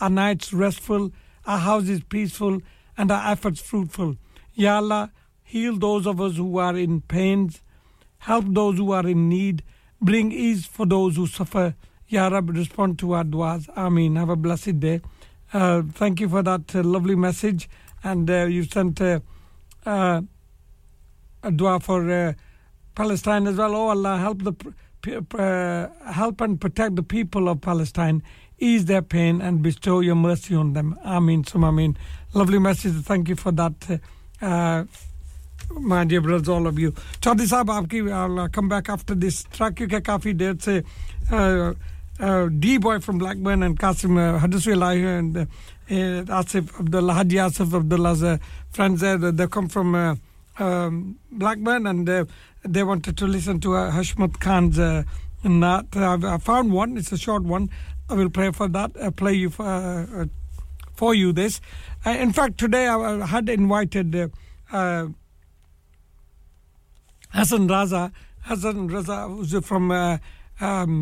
our 0.00 0.10
nights 0.10 0.52
restful 0.52 1.12
our 1.46 1.58
houses 1.58 2.00
peaceful 2.08 2.60
and 2.98 3.10
our 3.10 3.32
efforts 3.32 3.60
fruitful 3.60 4.16
Ya 4.54 4.76
Allah 4.76 5.10
Heal 5.46 5.76
those 5.78 6.08
of 6.08 6.20
us 6.20 6.36
who 6.36 6.58
are 6.58 6.76
in 6.76 7.02
pains. 7.02 7.62
Help 8.18 8.46
those 8.48 8.78
who 8.78 8.90
are 8.90 9.06
in 9.06 9.28
need. 9.28 9.62
Bring 10.02 10.32
ease 10.32 10.66
for 10.66 10.86
those 10.86 11.14
who 11.14 11.28
suffer. 11.28 11.76
Ya 12.08 12.26
Rab, 12.26 12.50
respond 12.50 12.98
to 12.98 13.12
our 13.12 13.22
du'as. 13.22 13.68
Ameen. 13.76 14.16
Have 14.16 14.28
a 14.28 14.34
blessed 14.34 14.80
day. 14.80 15.00
Uh, 15.52 15.82
thank 15.92 16.18
you 16.18 16.28
for 16.28 16.42
that 16.42 16.74
uh, 16.74 16.82
lovely 16.82 17.14
message. 17.14 17.68
And 18.02 18.28
uh, 18.28 18.46
you 18.46 18.64
sent 18.64 19.00
uh, 19.00 19.20
uh, 19.86 20.22
a 21.44 21.52
dua 21.52 21.78
for 21.78 22.10
uh, 22.10 22.32
Palestine 22.96 23.46
as 23.46 23.54
well. 23.54 23.76
Oh 23.76 23.88
Allah, 23.90 24.18
help 24.18 24.42
the 24.42 25.92
help 26.12 26.40
and 26.40 26.60
protect 26.60 26.96
the 26.96 27.04
people 27.04 27.48
of 27.48 27.60
Palestine. 27.60 28.20
Ease 28.58 28.86
their 28.86 29.02
pain 29.02 29.40
and 29.40 29.62
bestow 29.62 30.00
your 30.00 30.14
mercy 30.14 30.54
on 30.54 30.72
them. 30.72 30.98
Ameen. 31.04 31.44
Sum 31.44 31.62
Ameen. 31.62 31.96
Lovely 32.34 32.58
message. 32.58 32.94
Thank 33.04 33.28
you 33.28 33.36
for 33.36 33.52
that 33.52 34.00
my 35.70 36.04
dear 36.04 36.20
brothers, 36.20 36.48
all 36.48 36.66
of 36.66 36.78
you. 36.78 36.92
Chaudhry 37.20 37.46
Saab, 37.46 38.38
I'll 38.38 38.48
come 38.48 38.68
back 38.68 38.88
after 38.88 39.14
this 39.14 39.44
track 39.44 39.80
You 39.80 39.88
kafi 39.88 40.36
der 40.36 40.56
se 40.58 40.82
uh, 41.30 41.74
uh, 42.20 42.46
D 42.46 42.78
boy 42.78 43.00
from 43.00 43.18
Blackburn 43.18 43.62
and 43.62 43.78
Qasim 43.78 44.16
uh, 44.16 44.82
are 44.82 45.18
and 45.18 45.36
uh, 45.36 45.44
Asif 45.88 46.78
Abdullah 46.78 47.14
Haji 47.14 47.36
Asif 47.36 47.74
Abdullah's 47.74 48.22
uh, 48.22 48.38
friends 48.70 49.00
there. 49.00 49.18
They 49.18 49.46
come 49.46 49.68
from 49.68 49.94
uh, 49.94 50.14
um, 50.58 51.18
Blackburn 51.30 51.86
and 51.86 52.08
uh, 52.08 52.24
they 52.64 52.82
wanted 52.82 53.16
to 53.18 53.26
listen 53.26 53.60
to 53.60 53.74
uh, 53.74 53.92
Hashmat 53.92 54.40
Khan's 54.40 54.78
uh, 54.78 55.02
Naat. 55.44 55.96
I 55.96 56.38
found 56.38 56.72
one. 56.72 56.96
It's 56.96 57.12
a 57.12 57.18
short 57.18 57.42
one. 57.42 57.70
I 58.08 58.14
will 58.14 58.30
play 58.30 58.50
for 58.52 58.68
that. 58.68 58.96
Uh, 58.96 59.10
play 59.10 59.34
you 59.34 59.50
for, 59.50 59.66
uh, 59.66 60.22
uh, 60.22 60.26
for 60.94 61.14
you 61.14 61.32
this. 61.32 61.60
In 62.04 62.32
fact, 62.32 62.58
today 62.58 62.86
I 62.86 63.26
had 63.26 63.48
invited. 63.48 64.32
Hassan 64.70 65.14
Raza. 67.68 68.12
Hassan 68.42 68.88
Raza 68.88 69.36
was 69.36 69.52
from 69.66 69.88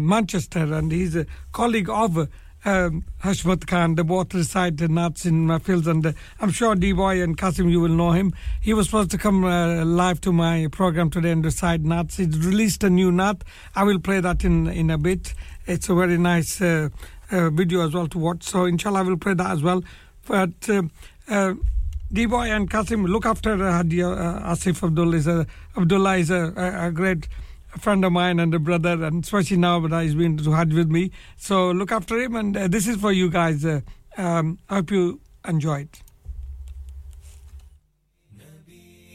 Manchester 0.09 0.75
and 0.75 0.91
he's 0.91 1.15
a 1.15 1.27
colleague 1.53 1.91
of 1.91 2.29
um, 2.65 3.05
Hashmat 3.23 3.67
Khan, 3.67 3.95
the 3.95 4.05
both 4.05 4.35
reside 4.35 4.81
in 4.81 4.95
Nats 4.95 5.27
in 5.27 5.47
my 5.47 5.59
fields, 5.59 5.87
and 5.87 6.05
uh, 6.05 6.13
I'm 6.41 6.51
sure 6.51 6.75
D-Boy 6.75 7.23
and 7.23 7.37
Kasim, 7.37 7.69
you 7.69 7.81
will 7.81 7.91
know 7.91 8.13
him. 8.13 8.33
He 8.61 8.73
was 8.73 8.87
supposed 8.87 9.11
to 9.11 9.19
come 9.19 9.45
uh, 9.45 9.85
live 9.85 10.21
to 10.23 10.33
my 10.33 10.69
program 10.73 11.11
today 11.11 11.31
and 11.31 11.45
recite 11.45 11.83
nuts. 11.83 12.17
He's 12.17 12.39
released 12.39 12.83
a 12.85 12.91
new 12.91 13.13
nut. 13.13 13.43
I 13.75 13.85
will 13.85 13.99
play 13.99 14.21
that 14.21 14.45
in, 14.45 14.67
in 14.69 14.91
a 14.91 14.99
bit. 14.99 15.35
It's 15.67 15.89
a 15.89 15.95
very 15.95 16.19
nice 16.19 16.61
uh, 16.61 16.89
uh, 17.31 17.51
video 17.51 17.87
as 17.87 17.95
well 17.95 18.07
to 18.09 18.19
watch. 18.19 18.45
So, 18.45 18.65
inshallah, 18.65 19.01
I 19.01 19.03
will 19.03 19.19
play 19.19 19.35
that 19.35 19.51
as 19.51 19.63
well. 19.63 19.83
But 20.27 20.69
uh, 21.29 21.55
D-Boy 22.13 22.51
and 22.51 22.71
Kasim, 22.71 23.05
look 23.07 23.27
after 23.27 23.55
uh, 23.55 23.83
Hadia 23.83 24.17
uh, 24.17 24.53
Asif 24.53 24.83
Abdullah. 24.83 25.17
Is 25.17 25.29
Abdullah 25.77 26.17
is 26.17 26.31
a, 26.31 26.53
a, 26.57 26.93
great 26.93 27.27
friend 27.79 28.05
of 28.05 28.13
mine 28.13 28.41
and 28.41 28.55
a 28.55 28.59
brother, 28.59 29.05
and 29.05 29.25
especially 29.25 29.57
now 29.57 29.81
that 29.87 30.03
he's 30.03 30.15
been 30.15 30.37
to 30.39 30.53
Hajj 30.53 30.75
with 30.75 30.91
me. 30.91 31.11
So 31.37 31.71
look 31.71 31.93
after 31.93 32.19
him, 32.19 32.37
and 32.37 32.57
uh, 32.57 32.69
this 32.69 32.87
is 32.87 32.97
for 32.97 33.13
you 33.13 33.31
guys. 33.31 33.65
Uh, 33.65 33.81
um, 34.17 34.59
I 34.69 34.77
hope 34.77 34.91
you 34.91 35.21
enjoy 35.47 35.81
it. 35.83 36.01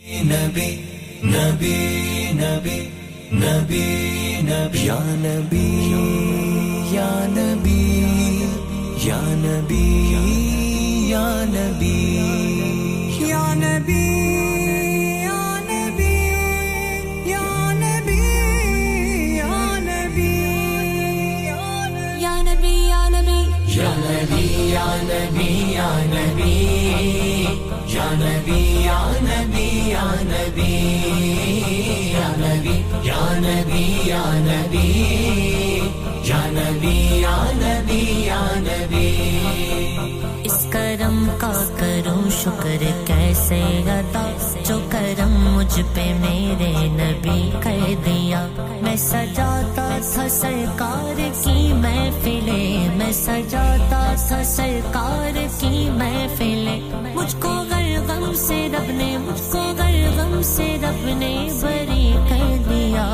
Nabi, 0.10 1.22
Nabi, 1.22 2.32
Nabi, 2.34 2.92
Nabi, 3.30 4.42
Nabi, 4.42 4.86
Ya 4.86 5.00
Nabi, 5.00 5.66
Ya 6.92 7.28
Nabi, 7.28 7.80
Ya 9.06 9.22
Nabi, 9.46 11.10
Ya 11.10 11.46
Nabi. 11.46 13.30
Ya 13.30 13.54
Nabi 13.54 14.39
ندیا 24.20 24.86
نیا 25.34 25.90
ندی 26.12 27.48
جانبیاندیا 27.94 29.18
ندی 30.30 30.76
جاندی 32.14 32.76
جانبیا 33.06 34.24
ندی 34.48 35.82
جانبیا 36.24 37.36
ندیا 37.62 38.42
ندی 38.66 40.19
کرم 40.72 41.28
کا 41.38 41.64
کروں، 41.80 42.30
شکر 42.44 42.84
کیسے 43.06 43.64
ادا؟ 43.86 44.32
جو 44.68 44.80
کرم 44.90 45.56
مجھ 45.56 45.82
پہ 45.96 46.14
میرے 46.20 46.74
نبی 46.78 47.52
کر 47.64 47.94
دیا۔ 48.06 48.48
میں 48.82 48.96
سجاتا 48.96 49.98
تھا 50.14 50.28
سرکار 50.30 51.20
کی 51.44 51.74
محفلیں۔ 51.74 52.96
میں 52.96 53.12
سجاتا 53.12 54.14
تھا 54.28 54.44
سرکار 54.44 55.38
کی 55.60 55.90
محفلیں۔ 55.90 56.82
مجھ 57.16 57.36
کو 57.40 57.64
گر 57.70 58.00
غم 58.08 58.34
سے 58.36 58.68
رب 58.74 58.92
نے، 58.92 59.18
مجھ 59.18 59.52
کو 59.52 59.74
گر 59.78 60.10
غم 60.18 60.42
سے 60.44 60.78
رب 60.82 61.18
نے 61.18 61.48
بری 61.62 62.14
کر 62.30 62.70
دیا۔ 62.70 63.08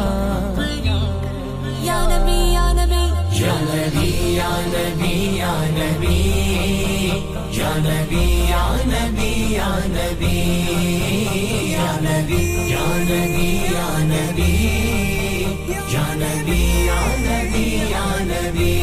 یا 1.79 2.07
نبی 2.11 2.53
یا 2.53 2.73
نبی 2.73 3.04
یا 3.45 3.55
نبی 3.61 4.09
یا 4.35 4.49
نبی 4.67 5.13
یا 5.37 5.53
نبی 5.77 6.17
یا 7.57 7.73
نبی 7.77 8.23
یا 8.49 8.65
نبی 8.87 9.31
یا 9.49 9.77
نبی 9.87 10.33
یا 11.71 11.91
نبی 12.01 12.41
یا 12.71 12.87
نبی 12.99 13.59
یا 13.71 14.03
نبی 14.03 14.51
یا 15.91 16.05
نبی 16.13 16.61
یا 16.85 17.01
نبی 17.17 17.65
یا 17.89 18.07
نبی 18.21 18.73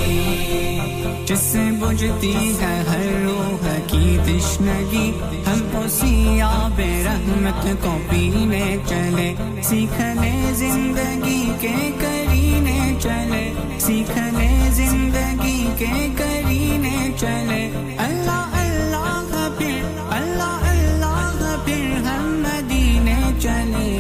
جس 1.27 1.39
سے 1.39 1.59
بجھتی 1.81 2.33
ہے 2.61 2.83
ہر 2.89 3.07
روح 3.25 3.67
کی 3.87 4.17
تشنگی، 4.25 5.11
ہم 5.47 5.77
اسی 5.85 6.41
آب 6.41 6.81
رحمت 7.07 7.67
کو 7.83 7.99
پینے 8.11 8.77
چلے، 8.87 9.33
سیکھنے 9.63 10.53
زندگی 10.55 11.53
کے 11.61 11.75
کرینے 12.01 12.95
چلے۔ 13.01 13.51
سیکھ 13.93 14.19
لے 14.19 14.71
زندگی 14.71 15.67
کے 15.79 16.09
کرینے 16.19 17.11
چلے۔ 17.19 17.95
اللہ 17.99 18.49
اللہ 18.53 19.49
پھر، 19.59 19.81
اللہ 20.11 20.59
اللہ 20.63 21.57
پھر 21.65 21.97
ہم 21.97 22.43
مدینے 22.43 23.17
چلے۔ 23.41 23.91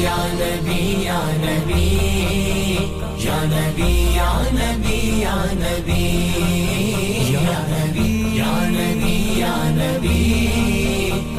یا 0.04 0.18
نبی 0.42 0.82
یا 1.06 1.22
نبی 1.46 1.88
یا 3.26 3.40
نبی 3.54 3.92
یا 4.16 4.34
نبی 4.58 5.02
یا 5.24 5.40
نبی 5.64 6.04
یا 7.32 7.60
نبی 7.74 8.12
یا 8.36 8.56
نبی 8.76 9.16
یا 9.40 9.58
نبی 9.80 10.42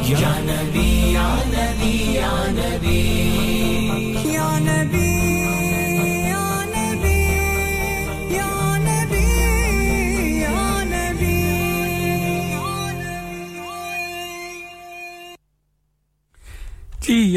یا 0.09 0.48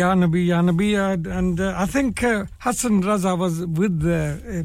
Ya 0.02 0.16
Nabi, 0.16 0.48
Ya 0.48 0.62
Nabi. 0.62 0.96
And 1.32 1.60
uh, 1.60 1.76
I 1.78 1.86
think 1.86 2.24
uh, 2.24 2.46
Hassan 2.58 3.04
Raza 3.04 3.38
was 3.38 3.64
with 3.68 4.04
uh, 4.04 4.64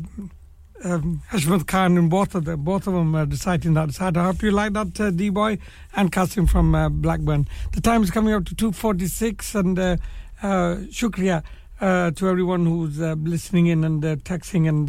um, 0.82 1.20
Hashmat 1.30 1.66
Khan 1.66 1.98
and 1.98 2.08
both 2.08 2.34
of, 2.34 2.46
them. 2.46 2.64
both 2.64 2.86
of 2.86 2.94
them 2.94 3.14
uh, 3.14 3.26
reciting 3.26 3.74
that 3.74 3.92
sad. 3.92 4.16
I 4.16 4.24
hope 4.24 4.42
you 4.42 4.50
like 4.50 4.72
that, 4.72 4.98
uh, 4.98 5.10
D-Boy 5.10 5.58
and 5.94 6.10
Kasim 6.10 6.46
from 6.46 6.74
uh, 6.74 6.88
Blackburn. 6.88 7.46
The 7.74 7.82
time 7.82 8.02
is 8.02 8.10
coming 8.10 8.32
up 8.32 8.46
to 8.46 8.54
2.46 8.54 9.54
and 9.60 9.78
uh, 9.78 9.96
uh 10.42 10.76
shukriya. 10.88 11.42
Uh, 11.78 12.10
to 12.12 12.26
everyone 12.26 12.64
who's 12.64 12.98
uh, 13.02 13.14
listening 13.18 13.66
in 13.66 13.84
and 13.84 14.02
texting 14.24 14.66
and 14.66 14.88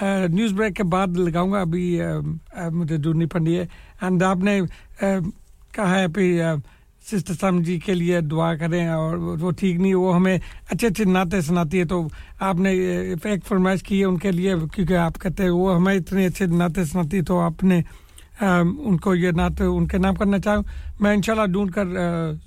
news 0.00 0.52
break 0.52 0.76
کے 0.76 0.84
بعد 0.86 1.16
لگاؤں 1.18 1.52
گا 1.52 1.60
ابھی 1.60 2.00
مجھے 2.72 2.96
ڈھونڈنی 2.96 3.26
پڑی 3.26 3.58
ہے 3.58 3.64
and 4.00 4.22
آپ 4.22 4.38
نے 4.40 4.60
کہا 5.72 5.98
ہے 5.98 6.06
پھر 6.08 6.54
سسٹر 7.04 7.34
سام 7.34 7.60
جی 7.62 7.78
کے 7.78 7.94
لیے 7.94 8.20
دعا 8.22 8.54
کریں 8.54 8.86
اور 8.88 9.16
وہ 9.40 9.50
ٹھیک 9.50 9.76
نہیں 9.76 9.94
وہ 9.94 10.14
ہمیں 10.14 10.36
اچھے 10.36 10.86
اچھے 10.86 11.04
نعتیں 11.06 11.40
سناتی 11.40 11.80
ہے 11.80 11.84
تو 11.84 12.02
آپ 12.40 12.56
نے 12.56 12.70
ایک 12.70 13.46
فرمائش 13.46 13.82
کی 13.82 14.00
ہے 14.00 14.04
ان 14.04 14.18
کے 14.18 14.32
لیے 14.32 14.54
کیونکہ 14.74 14.96
آپ 14.96 15.20
کہتے 15.20 15.42
ہیں 15.42 15.50
وہ 15.50 15.74
ہمیں 15.76 15.94
اتنے 15.94 16.26
اچھے 16.26 16.46
نعتیں 16.48 16.84
سناتی 16.84 17.22
تو 17.22 17.38
آپ 17.40 17.64
نے 17.64 17.80
ان 18.40 18.96
کو 18.96 19.14
یہ 19.14 19.30
نعت 19.32 19.62
ان 19.62 19.86
کے 19.86 19.98
نام 19.98 20.14
کرنا 20.14 20.38
چاہوں 20.38 20.62
میں 21.00 21.14
انشاءاللہ 21.14 21.46
ڈھونڈ 21.46 21.72
کر 21.72 21.88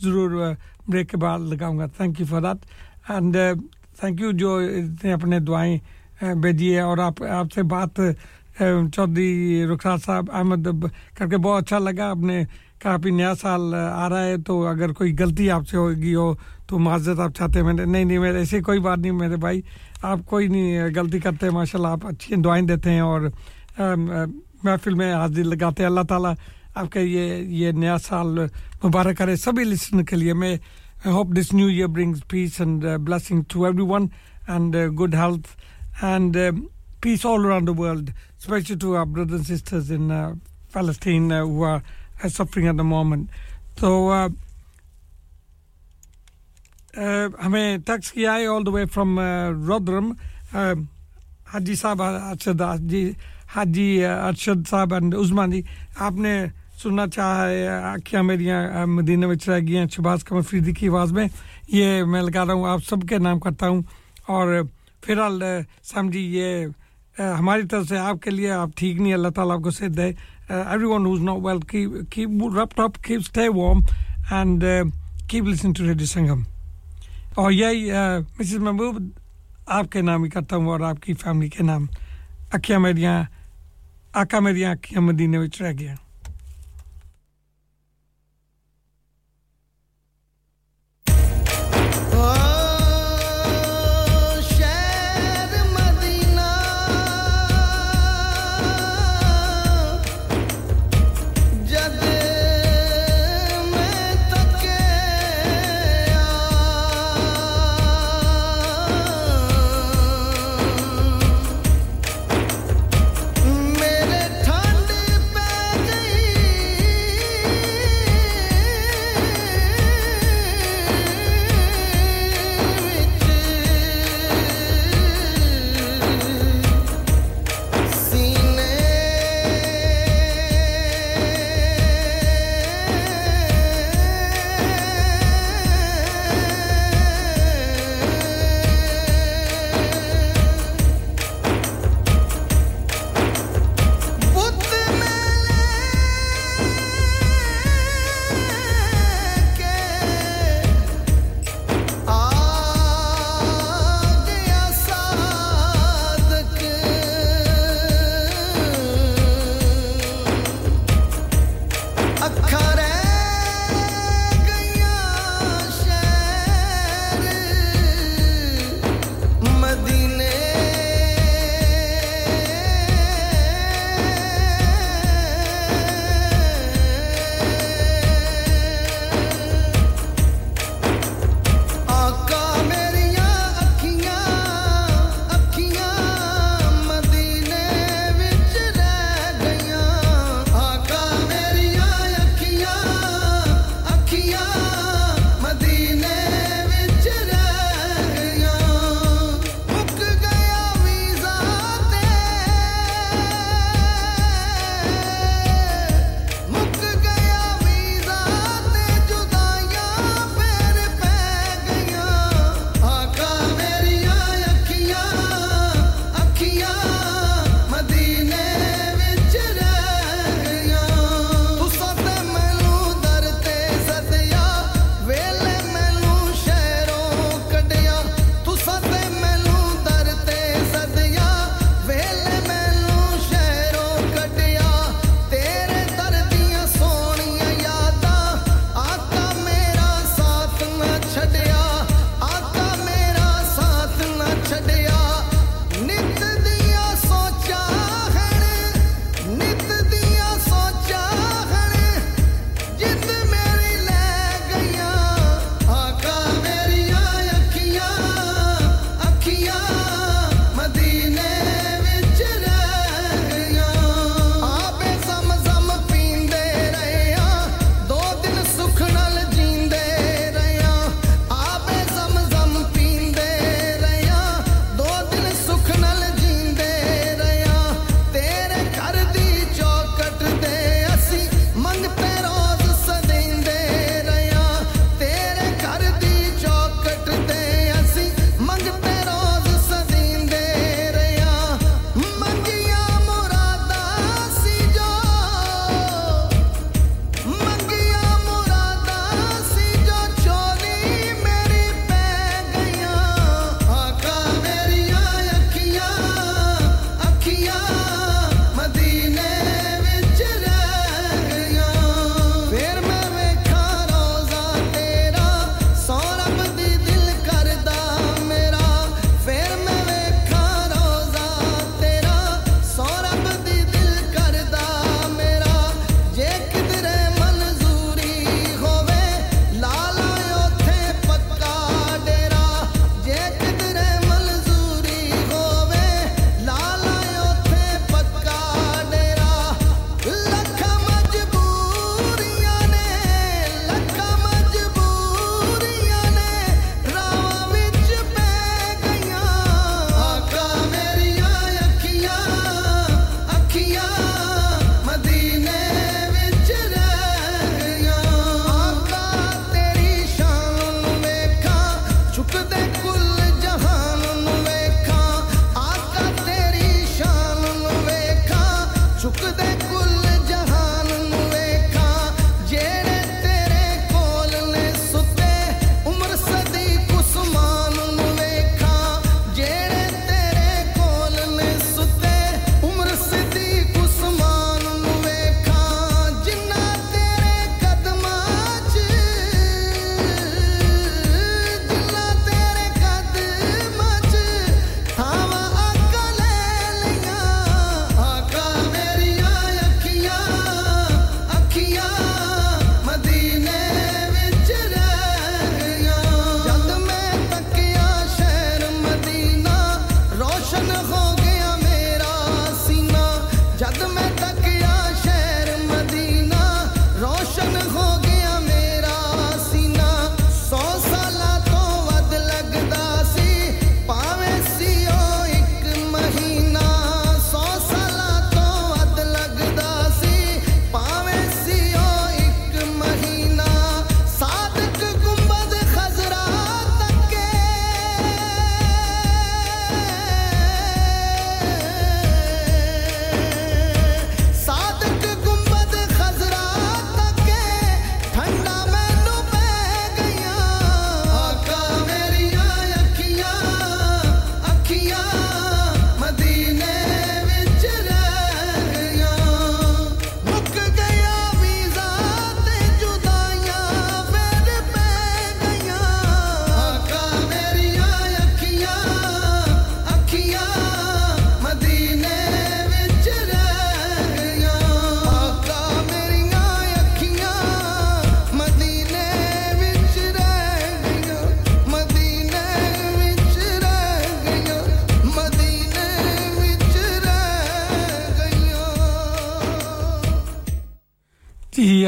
ضرور 0.01 0.53
بریک 0.87 1.09
کے 1.09 1.17
بعد 1.17 1.39
لگاؤں 1.49 1.77
گا 1.79 1.85
thank 1.97 2.19
you 2.19 2.25
for 2.25 2.41
that 2.43 2.65
and 3.09 3.37
thank 3.99 4.21
you 4.21 4.31
جو 4.33 4.55
اتنے 4.57 5.13
اپنے 5.13 5.39
دعائیں 5.41 5.77
بھیجیے 6.41 6.79
اور 6.79 6.97
آپ 6.97 7.21
آپ 7.23 7.51
سے 7.55 7.63
بات 7.63 7.99
چودھری 8.57 9.65
رخسار 9.73 9.97
صاحب، 10.05 10.25
احمد 10.33 10.67
کر 11.17 11.27
کے 11.29 11.37
بہت 11.37 11.63
اچھا 11.63 11.79
لگا۔ 11.79 12.09
آپ 12.09 12.17
نے 12.17 12.43
کہا 12.81 12.95
بھی 12.97 13.11
نیا 13.11 13.33
سال 13.41 13.73
آ 13.75 14.07
رہا 14.09 14.23
ہے، 14.25 14.37
تو 14.37 14.65
اگر 14.67 14.91
کوئی 14.93 15.15
غلطی 15.19 15.49
آپ 15.51 15.67
سے 15.69 15.77
ہوگی 15.77 16.13
ہو، 16.15 16.33
تو 16.67 16.79
معذرت 16.79 17.19
آپ 17.19 17.35
چاہتے 17.35 17.59
ہیں۔ 17.59 17.65
میں 17.65 17.73
نے 17.73 17.85
نہیں 17.85 18.05
نہیں 18.05 18.19
میرے 18.19 18.37
ایسی 18.37 18.59
کوئی 18.61 18.79
بات 18.79 18.97
نہیں، 18.97 19.11
میرے 19.11 19.35
بھائی، 19.35 19.61
آپ 20.01 20.19
کوئی 20.25 20.47
نہیں 20.47 20.89
غلطی 20.95 21.19
کرتے 21.19 21.49
ماشاء 21.49 21.79
اللہ 21.79 21.87
آپ 21.87 22.05
اچھی 22.07 22.35
دعائیں 22.35 22.65
دیتے 22.67 22.89
ہیں 22.89 22.99
اور 23.01 23.21
محفل 24.63 24.93
میں 24.93 25.13
حاضری 25.13 25.43
لگاتے 25.43 25.83
ہیں۔ 25.83 25.89
اللہ 25.89 26.03
تعالیٰ 26.09 26.33
آپ 26.75 26.91
کا 26.91 26.99
یہ 26.99 27.43
یہ 27.61 27.71
نیا 27.71 27.97
سال 28.03 28.39
مبارک 28.83 29.17
کرے 29.17 29.35
سبھی 29.35 29.63
لسن 29.63 30.03
کے 30.05 30.15
لیے۔ 30.15 30.33
میں 30.33 30.55
hope 31.05 31.35
this 31.37 31.53
new 31.53 31.67
year 31.67 31.87
brings 31.87 32.23
peace 32.29 32.59
and 32.61 32.85
blessing 33.05 33.41
to 33.49 33.63
everyone 33.89 34.07
and 34.47 34.75
good 34.99 35.15
health 35.15 35.47
and 36.01 36.35
um, 36.35 36.69
peace 37.01 37.25
all 37.25 37.45
around 37.45 37.67
the 37.67 37.73
world, 37.73 38.11
especially 38.39 38.77
to 38.77 38.95
our 38.95 39.05
brothers 39.05 39.39
and 39.39 39.45
sisters 39.45 39.91
in 39.91 40.11
uh, 40.11 40.35
Palestine 40.71 41.31
uh, 41.31 41.45
who 41.45 41.61
are 41.63 41.83
suffering 42.27 42.67
at 42.67 42.77
the 42.77 42.83
moment. 42.83 43.29
So, 43.77 44.09
uh, 44.09 44.29
uh, 46.97 47.27
ہمیں 47.45 47.77
tax 47.85 48.11
کیا 48.11 48.35
ہے 48.35 48.45
آل 48.47 48.65
the 48.65 48.71
way 48.71 48.85
from 48.93 49.19
رودرم 49.67 50.11
حاجی 50.53 51.75
صاحب 51.75 52.01
ارشد 52.01 52.61
جی، 52.89 53.01
حاجی 53.55 54.05
حاجی 54.05 54.05
ارشد 54.05 54.67
صاحب 54.69 54.93
and 54.93 55.15
عثمان 55.15 55.51
جی 55.51 55.61
آپ 56.05 56.13
نے 56.17 56.33
سننا 56.81 57.07
چاہا 57.07 57.47
ہے 57.49 57.67
آنکھیں 57.67 58.21
میریاں 58.21 58.85
مدینہ 58.85 59.27
میں 59.27 59.35
رہ 59.47 59.59
گئی 59.67 59.77
ہیں 59.77 59.87
شباز 59.95 60.23
قمر 60.25 60.41
فریدی 60.49 60.73
کی 60.73 60.87
آواز 60.87 61.11
میں 61.13 61.27
یہ 61.67 62.03
میں 62.03 62.21
لگا 62.21 62.45
رہا 62.45 62.53
ہوں 62.53 62.67
آپ 62.69 62.83
سب 62.89 63.07
کے 63.09 63.17
نام 63.17 63.39
کرتا 63.39 63.67
ہوں 63.69 63.81
اور 64.27 64.61
پھر 65.03 65.17
سمجھیے 65.83 66.65
ہماری 67.19 67.67
طرف 67.67 67.87
سے 67.87 67.97
آپ 67.97 68.21
کے 68.21 68.29
لیے 68.31 68.51
آپ 68.51 68.69
ٹھیک 68.75 68.99
نہیں، 69.01 69.13
اللہ 69.13 69.29
تعالیٰ 69.35 69.55
آپ 69.55 69.63
کو 69.63 69.71
صحت 69.71 69.97
دے۔ 69.97 70.09
Everyone 70.85 71.05
who's 71.05 71.21
no 71.21 71.39
well 71.41 71.59
keep 72.11 72.43
wrapped 72.57 72.75
up 72.75 72.97
keep 73.03 73.19
stay 73.19 73.47
warm 73.55 73.79
and 74.31 74.63
keep 75.29 75.43
listen 75.43 75.73
to 75.73 75.87
radio 75.87 76.05
Sangam 76.05 76.41
اور 77.35 77.51
یہی 77.51 77.89
مسز 78.39 78.55
محبوب 78.55 79.01
آپ 79.67 79.91
کے 79.91 80.01
نام 80.01 80.23
ہی 80.23 80.29
کرتا 80.29 80.55
ہوں 80.55 80.67
اور 80.67 80.79
آپ 80.89 81.01
کی 81.01 81.13
فیملی 81.13 81.49
کے 81.49 81.63
نام۔ 81.63 81.85
اکیا 82.53 82.77
میریاں 82.77 83.21
آکا 84.13 84.39
میریاں 84.39 84.71
اکیا 84.71 84.99
مدینے 84.99 85.37
میں 85.37 85.47
رہ 85.61 85.71
گیا۔ 85.79 85.95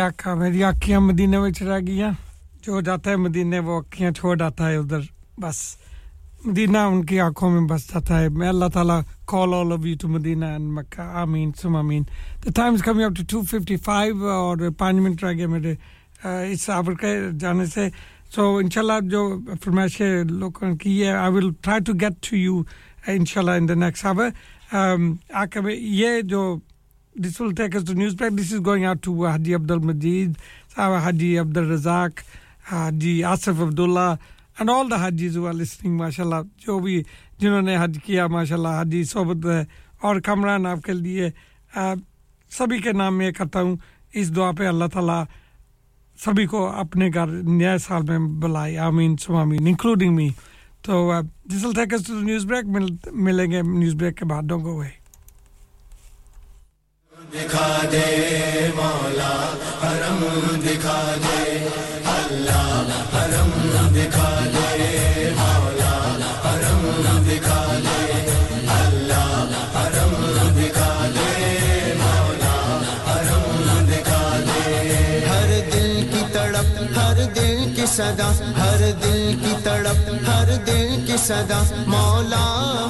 آنکھاں 0.05 0.35
میری 0.35 0.63
آنکھیاں 0.63 0.99
مدینہ 1.01 1.39
میں 1.39 1.51
چلا 1.51 1.77
گیا 1.87 2.09
جو 2.63 2.79
جاتا 2.81 3.09
ہے 3.09 3.15
مدینہ 3.17 3.59
وہ 3.65 3.75
آنکھیاں 3.75 4.11
چھوڑ 4.11 4.41
آتا 4.41 4.69
ہے 4.69 4.75
ادھر 4.77 5.01
بس 5.41 5.59
مدینہ 6.45 6.77
ان 6.87 7.03
کی 7.05 7.19
آنکھوں 7.19 7.49
میں 7.51 7.61
بس 7.69 7.87
جاتا 7.87 8.19
ہے 8.19 8.29
میں 8.31 8.47
اللہ 8.47 8.67
تعالیٰ 8.73 8.99
call 9.25 9.53
all 9.53 9.71
of 9.71 9.85
you 9.85 9.95
to 10.01 10.07
Medina 10.07 10.45
and 10.47 10.71
Mecca 10.73 11.01
آمین 11.21 11.51
سم 11.61 11.75
آمین 11.75 12.03
the 12.43 12.53
time 12.53 12.75
is 12.75 12.83
coming 12.83 13.05
up 13.05 13.15
to 13.15 13.23
two 13.29 13.41
fifty 13.41 13.75
five 13.85 14.27
اور 14.29 14.69
پانچ 14.77 14.99
منٹ 14.99 15.23
رہ 15.23 15.33
گیا 15.33 15.47
میرے 15.47 15.73
اس 16.51 16.69
آور 16.69 16.93
کے 16.93 17.15
جانے 17.39 17.65
سے 17.65 17.87
سو 18.35 18.55
ان 18.57 18.69
شاء 18.69 18.81
اللہ 18.81 19.07
جو 19.09 19.27
فرمائش 19.63 20.01
لوگوں 20.29 20.75
کی 20.75 21.01
ہے 21.03 21.11
I 21.13 21.33
will 21.33 21.51
try 21.61 21.83
to 21.83 21.93
get 22.01 22.21
to 22.29 22.35
you 22.35 22.61
ان 23.07 23.25
شاء 23.25 23.41
اللہ 23.41 23.57
ان 23.57 23.69
دا 23.69 23.73
نیکسٹ 23.79 24.05
آور 24.05 24.29
آ 25.33 25.45
کے 25.45 25.59
یہ 25.71 26.21
جو 26.21 26.41
This 27.15 27.39
will 27.39 27.53
take 27.53 27.75
us 27.75 27.83
to 27.83 27.93
news 27.93 28.13
break. 28.13 28.33
This 28.33 28.51
is 28.51 28.59
going 28.59 28.83
out 28.83 29.01
to 29.03 29.23
Hadi 29.23 29.53
Abdul 29.53 29.79
Majid, 29.79 30.35
Hadi 30.75 31.39
Abdul 31.39 31.63
Razak, 31.65 32.23
Hadi 32.63 33.21
Asif 33.23 33.61
Abdullah, 33.61 34.17
and 34.57 34.69
all 34.69 34.89
the 34.91 34.95
Haji's 34.95 35.37
ہوا 35.37 35.51
listening 35.51 35.95
ماشاء 35.97 36.23
اللہ 36.23 36.41
جو 36.65 36.77
بھی 36.79 37.01
جنہوں 37.39 37.61
نے 37.61 37.75
حج 37.77 37.97
کیا 38.03 38.27
ماشاء 38.27 38.55
اللہ 38.55 38.75
حاجی 38.77 39.03
صحبت 39.03 39.45
اور 40.01 40.19
کمران 40.23 40.65
آپ 40.65 40.83
کے 40.83 40.93
لیے 40.93 41.29
سبھی 42.51 42.79
کے 42.81 42.91
نام 42.91 43.17
میں 43.17 43.31
کرتا 43.31 43.61
ہوں 43.61 43.75
اس 44.13 44.35
دعا 44.35 44.51
پہ 44.57 44.67
اللہ 44.67 44.85
تعالیٰ 44.93 45.23
سبھی 46.19 46.45
کو 46.45 46.65
اپنے 46.79 47.09
گھر 47.13 47.27
نئے 47.43 47.77
سال 47.77 48.03
میں 48.09 48.19
بلائے 48.41 48.77
آمین 48.87 49.17
سمامین 49.25 49.67
انکلوڈنگ 49.67 50.15
می 50.15 50.29
تو 50.81 51.11
جس 51.45 51.65
ٹیکس 51.75 52.09
نیوز 52.09 52.45
بریک 52.45 52.65
ملیں 53.11 53.51
گے 53.51 53.61
نیوز 53.61 53.95
بریک 53.95 54.17
کے 54.17 54.25
بعد 54.25 54.43
ڈونگو 54.43 54.71
ہوئے 54.71 54.89
دکھا 57.35 57.69
دے 57.91 58.69
مولا 58.75 59.33
حرم 59.81 60.19
دکھا 60.65 60.99
دے 61.23 61.34
کی 77.85 77.91
صدا، 77.91 78.29
ہر 78.57 78.79
دل 79.01 79.35
کی 79.41 79.53
تڑپ، 79.63 80.27
ہر 80.27 80.49
دل 80.67 81.03
کی 81.07 81.17
صدا، 81.25 81.61
مولا 81.87 82.45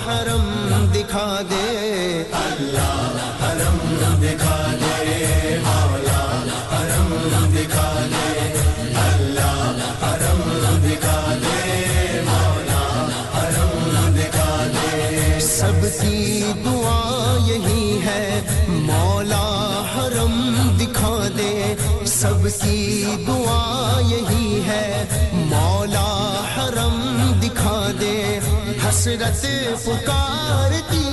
حرم 0.06 0.86
دکھا 0.93 1.28
دے۔ 1.50 2.24
اللہ 2.41 3.18
حرم 3.41 3.78
دکھا 4.22 4.58
دے 4.82 5.58
مولا 5.64 6.22
حرم 6.72 7.12
دکھا 7.56 7.91
دے 8.12 8.54
اللہ 9.04 9.84
حرم 10.04 10.41
دکھا 10.86 11.20
دے 11.43 12.22
مولا 12.28 12.84
حرم 13.36 14.16
دکھا 14.18 14.66
دے 14.76 15.39
سب 15.50 15.82
کی 16.02 16.54
دعا 16.66 17.38
یہی 17.48 18.00
ہے، 18.06 18.41
مولا 18.88 19.46
حرم 19.96 20.36
دکھا 20.80 21.18
دے۔ 21.38 21.54
سب 22.20 22.48
کی 22.62 23.16
دعا 23.28 23.45
حسرتیں 29.06 29.76
پکارتی 29.86 31.05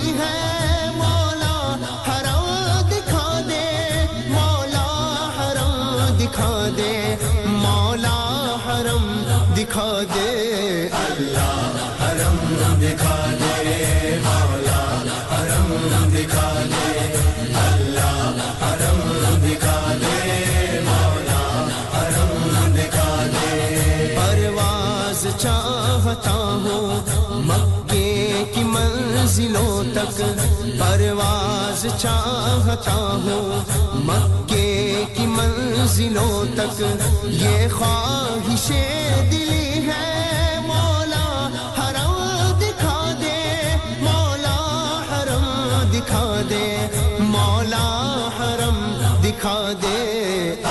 تک 30.16 30.40
پرواز 30.78 31.86
چاہتا 31.98 32.94
ہوں 33.24 33.64
مکے 34.06 35.04
کی 35.14 35.26
منزلوں 35.26 36.44
تک۔ 36.56 36.82
یہ 37.24 37.68
خواہش 37.78 38.66
دلی 39.32 39.88
ہے، 39.88 40.58
مولا 40.66 41.26
حرم 41.78 42.14
دکھا 42.60 43.12
دے، 43.20 43.40
مولا 44.00 44.58
حرم 45.10 45.46
دکھا 45.92 46.24
دے، 46.50 46.66
مولا 47.20 47.86
حرم 48.38 48.80
دکھا 49.24 49.60
دے۔ 49.82 50.00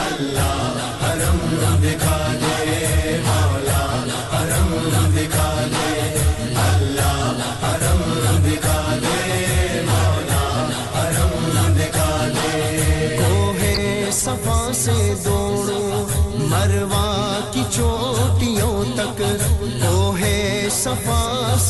اللہ 0.05 0.60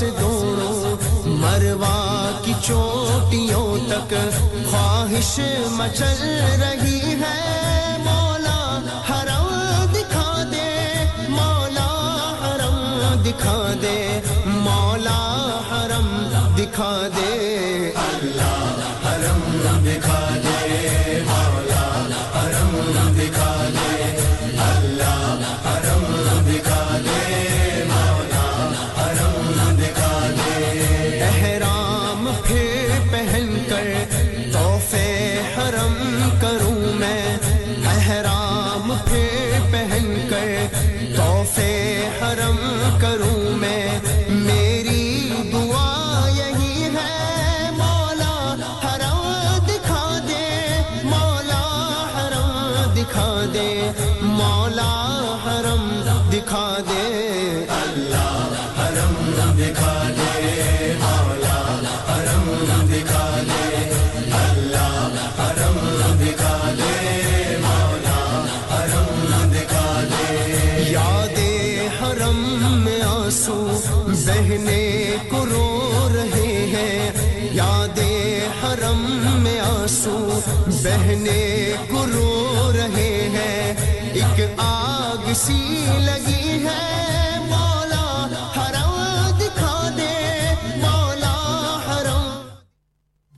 سے 0.02 0.10
دوڑو 0.20 0.96
مروا 1.26 2.30
کی 2.44 2.54
چوٹیوں 2.62 3.78
تک 3.90 4.14
خواہش 4.72 5.40
مچل 5.72 6.22
رہی 6.62 7.14
ہے۔ 7.22 7.98
مولا 8.06 8.62
حرم 9.10 9.48
دکھا 9.94 10.32
دے، 10.52 10.70
مولا 11.30 11.90
حرم 12.42 12.78
دکھا 13.26 13.60
دے، 13.82 14.00
مولا 14.46 15.20
حرم 15.70 16.08
دکھا 16.58 16.94
دے۔ 17.18 17.31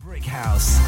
Brick 0.04 0.26
House, 0.26 0.80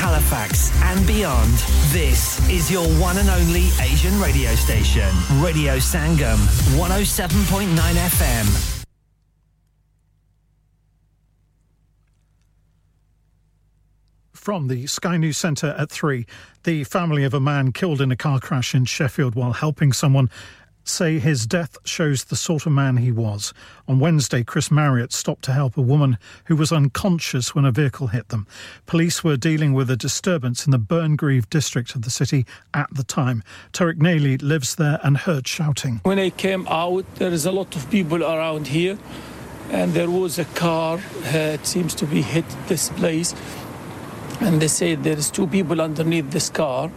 Halifax 0.00 0.70
and 0.84 1.04
beyond. 1.06 1.52
This 1.90 2.38
is 2.48 2.70
your 2.70 2.86
one 3.00 3.18
and 3.18 3.28
only 3.30 3.70
Asian 3.80 4.18
radio 4.20 4.54
station. 4.54 5.10
Radio 5.42 5.78
Sangam, 5.78 6.38
107.9 6.78 7.96
FM. 7.96 8.71
From 14.42 14.66
the 14.66 14.88
Sky 14.88 15.16
News 15.16 15.38
Centre 15.38 15.72
at 15.78 15.88
three. 15.88 16.26
The 16.64 16.82
family 16.82 17.22
of 17.22 17.32
a 17.32 17.38
man 17.38 17.70
killed 17.70 18.00
in 18.00 18.10
a 18.10 18.16
car 18.16 18.40
crash 18.40 18.74
in 18.74 18.86
Sheffield 18.86 19.36
while 19.36 19.52
helping 19.52 19.92
someone 19.92 20.28
say 20.82 21.20
his 21.20 21.46
death 21.46 21.78
shows 21.84 22.24
the 22.24 22.34
sort 22.34 22.66
of 22.66 22.72
man 22.72 22.96
he 22.96 23.12
was. 23.12 23.54
On 23.86 24.00
Wednesday, 24.00 24.42
Chris 24.42 24.68
Marriott 24.68 25.12
stopped 25.12 25.44
to 25.44 25.52
help 25.52 25.76
a 25.76 25.80
woman 25.80 26.18
who 26.46 26.56
was 26.56 26.72
unconscious 26.72 27.54
when 27.54 27.64
a 27.64 27.70
vehicle 27.70 28.08
hit 28.08 28.30
them. 28.30 28.48
Police 28.86 29.22
were 29.22 29.36
dealing 29.36 29.74
with 29.74 29.88
a 29.88 29.96
disturbance 29.96 30.66
in 30.66 30.72
the 30.72 30.78
Burngreave 30.78 31.48
district 31.48 31.94
of 31.94 32.02
the 32.02 32.10
city 32.10 32.44
at 32.74 32.92
the 32.92 33.04
time. 33.04 33.44
Tarek 33.72 33.98
Naili 33.98 34.42
lives 34.42 34.74
there 34.74 34.98
and 35.04 35.18
heard 35.18 35.46
shouting. 35.46 36.00
When 36.02 36.18
I 36.18 36.30
came 36.30 36.66
out, 36.66 37.04
there 37.14 37.30
is 37.30 37.46
a 37.46 37.52
lot 37.52 37.76
of 37.76 37.88
people 37.92 38.24
around 38.24 38.66
here, 38.66 38.98
and 39.70 39.92
there 39.94 40.10
was 40.10 40.40
a 40.40 40.46
car. 40.46 40.98
Uh, 41.26 41.36
it 41.54 41.64
seems 41.64 41.94
to 41.94 42.06
be 42.06 42.22
hit 42.22 42.44
this 42.66 42.88
place, 42.88 43.36
and 44.42 44.60
they 44.60 44.68
said 44.68 45.04
there 45.04 45.16
is 45.16 45.30
two 45.30 45.46
people 45.46 45.80
underneath 45.80 46.30
this 46.30 46.50
car, 46.50 46.90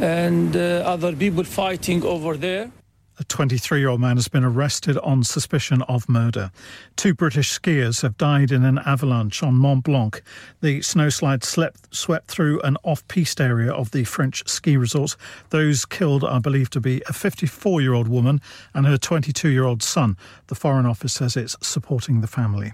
and 0.00 0.56
uh, 0.56 0.82
other 0.84 1.14
people 1.14 1.44
fighting 1.44 2.02
over 2.04 2.36
there. 2.36 2.70
A 3.18 3.24
23 3.24 3.78
year 3.78 3.90
old 3.90 4.00
man 4.00 4.16
has 4.16 4.26
been 4.26 4.42
arrested 4.42 4.98
on 4.98 5.22
suspicion 5.22 5.82
of 5.82 6.08
murder. 6.08 6.50
Two 6.96 7.14
British 7.14 7.56
skiers 7.56 8.02
have 8.02 8.16
died 8.16 8.50
in 8.50 8.64
an 8.64 8.78
avalanche 8.78 9.42
on 9.42 9.54
Mont 9.54 9.84
Blanc. 9.84 10.20
The 10.60 10.80
snowslide 10.80 11.44
slept, 11.44 11.94
swept 11.94 12.28
through 12.28 12.60
an 12.62 12.78
off 12.82 13.06
piste 13.06 13.40
area 13.40 13.70
of 13.70 13.90
the 13.90 14.04
French 14.04 14.48
ski 14.48 14.76
resort. 14.76 15.14
Those 15.50 15.84
killed 15.84 16.24
are 16.24 16.40
believed 16.40 16.72
to 16.72 16.80
be 16.80 17.02
a 17.08 17.12
54 17.12 17.80
year 17.80 17.92
old 17.92 18.08
woman 18.08 18.40
and 18.74 18.86
her 18.86 18.96
22 18.96 19.50
year 19.50 19.64
old 19.64 19.82
son. 19.82 20.16
The 20.48 20.56
Foreign 20.56 20.86
Office 20.86 21.12
says 21.12 21.36
it's 21.36 21.56
supporting 21.60 22.22
the 22.22 22.26
family. 22.26 22.72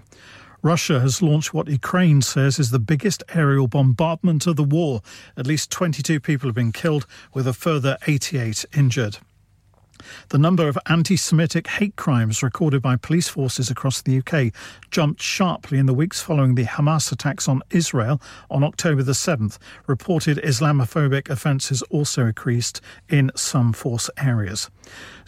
Russia 0.61 0.99
has 0.99 1.21
launched 1.21 1.53
what 1.53 1.69
Ukraine 1.69 2.21
says 2.21 2.59
is 2.59 2.71
the 2.71 2.79
biggest 2.79 3.23
aerial 3.33 3.67
bombardment 3.67 4.45
of 4.45 4.57
the 4.57 4.63
war. 4.63 5.01
At 5.37 5.47
least 5.47 5.71
22 5.71 6.19
people 6.19 6.49
have 6.49 6.55
been 6.55 6.73
killed, 6.73 7.05
with 7.33 7.47
a 7.47 7.53
further 7.53 7.97
88 8.07 8.65
injured. 8.75 9.19
The 10.29 10.37
number 10.37 10.67
of 10.67 10.77
anti 10.85 11.17
Semitic 11.17 11.67
hate 11.67 11.95
crimes 11.95 12.41
recorded 12.41 12.81
by 12.81 12.95
police 12.95 13.27
forces 13.27 13.69
across 13.69 14.01
the 14.01 14.19
UK 14.19 14.53
jumped 14.91 15.21
sharply 15.21 15.77
in 15.77 15.85
the 15.85 15.93
weeks 15.93 16.21
following 16.21 16.55
the 16.55 16.65
Hamas 16.65 17.11
attacks 17.11 17.47
on 17.47 17.61
Israel 17.71 18.21
on 18.49 18.63
October 18.63 19.03
the 19.03 19.11
7th. 19.11 19.57
Reported 19.87 20.37
Islamophobic 20.37 21.29
offences 21.29 21.81
also 21.83 22.27
increased 22.27 22.81
in 23.09 23.31
some 23.35 23.73
force 23.73 24.09
areas. 24.17 24.69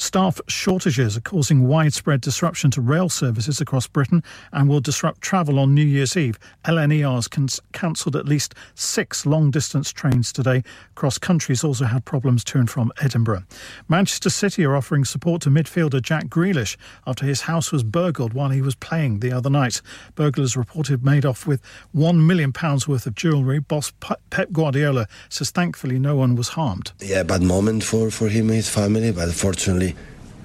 Staff 0.01 0.41
shortages 0.47 1.15
are 1.15 1.21
causing 1.21 1.67
widespread 1.67 2.21
disruption 2.21 2.71
to 2.71 2.81
rail 2.81 3.07
services 3.07 3.61
across 3.61 3.85
Britain 3.85 4.23
and 4.51 4.67
will 4.67 4.79
disrupt 4.79 5.21
travel 5.21 5.59
on 5.59 5.75
New 5.75 5.85
Year's 5.85 6.17
Eve. 6.17 6.39
LNER's 6.65 7.27
cancelled 7.71 8.15
at 8.15 8.25
least 8.25 8.55
six 8.73 9.27
long 9.27 9.51
distance 9.51 9.91
trains 9.91 10.33
today. 10.33 10.63
Cross 10.95 11.19
countries 11.19 11.63
also 11.63 11.85
had 11.85 12.03
problems 12.03 12.43
to 12.45 12.57
and 12.57 12.67
from 12.67 12.91
Edinburgh. 12.99 13.43
Manchester 13.87 14.31
City 14.31 14.65
are 14.65 14.75
offering 14.75 15.05
support 15.05 15.43
to 15.43 15.51
midfielder 15.51 16.01
Jack 16.01 16.25
Grealish 16.29 16.77
after 17.05 17.27
his 17.27 17.41
house 17.41 17.71
was 17.71 17.83
burgled 17.83 18.33
while 18.33 18.49
he 18.49 18.63
was 18.63 18.73
playing 18.73 19.19
the 19.19 19.31
other 19.31 19.51
night. 19.51 19.83
Burglars 20.15 20.57
reported 20.57 21.05
made 21.05 21.27
off 21.27 21.45
with 21.45 21.61
£1 21.95 22.25
million 22.25 22.51
worth 22.87 23.05
of 23.05 23.13
jewellery. 23.13 23.59
Boss 23.59 23.93
Pep 24.31 24.51
Guardiola 24.51 25.05
says 25.29 25.51
thankfully 25.51 25.99
no 25.99 26.15
one 26.15 26.35
was 26.35 26.49
harmed. 26.49 26.91
Yeah, 26.99 27.21
bad 27.21 27.43
moment 27.43 27.83
for, 27.83 28.09
for 28.09 28.29
him 28.29 28.47
and 28.47 28.55
his 28.55 28.67
family, 28.67 29.11
but 29.11 29.31
fortunately 29.31 29.90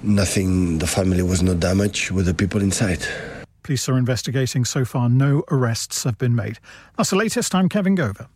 nothing, 0.06 0.78
the 0.78 0.86
family 0.86 1.22
was 1.22 1.42
not 1.42 1.60
damaged 1.60 2.10
with 2.10 2.26
the 2.26 2.34
people 2.34 2.60
inside. 2.62 3.06
Police 3.62 3.88
are 3.88 3.98
investigating. 3.98 4.64
So 4.64 4.84
far, 4.84 5.08
no 5.08 5.42
arrests 5.50 6.04
have 6.04 6.18
been 6.18 6.34
made. 6.34 6.58
That's 6.96 7.10
the 7.10 7.16
latest. 7.16 7.54
I'm 7.54 7.68
Kevin 7.68 7.96
Gover. 7.96 8.28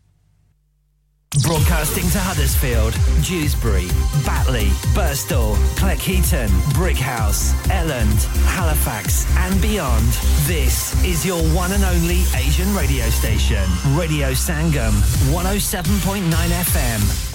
Broadcasting 1.45 2.11
to 2.11 2.19
Huddersfield, 2.19 2.93
Dewsbury, 3.23 3.87
Batley, 4.27 4.67
Burstall, 4.97 5.55
Cleckheaton, 5.77 6.49
Brickhouse, 6.75 7.53
Elland, 7.69 8.25
Halifax, 8.47 9.33
and 9.37 9.63
beyond. 9.63 10.09
This 10.49 11.01
is 11.05 11.25
your 11.25 11.41
one 11.55 11.71
and 11.71 11.85
only 11.85 12.23
Asian 12.35 12.75
radio 12.75 13.09
station, 13.11 13.63
Radio 13.95 14.33
Sangam, 14.33 14.91
107.9 15.31 16.25
FM. 16.33 17.30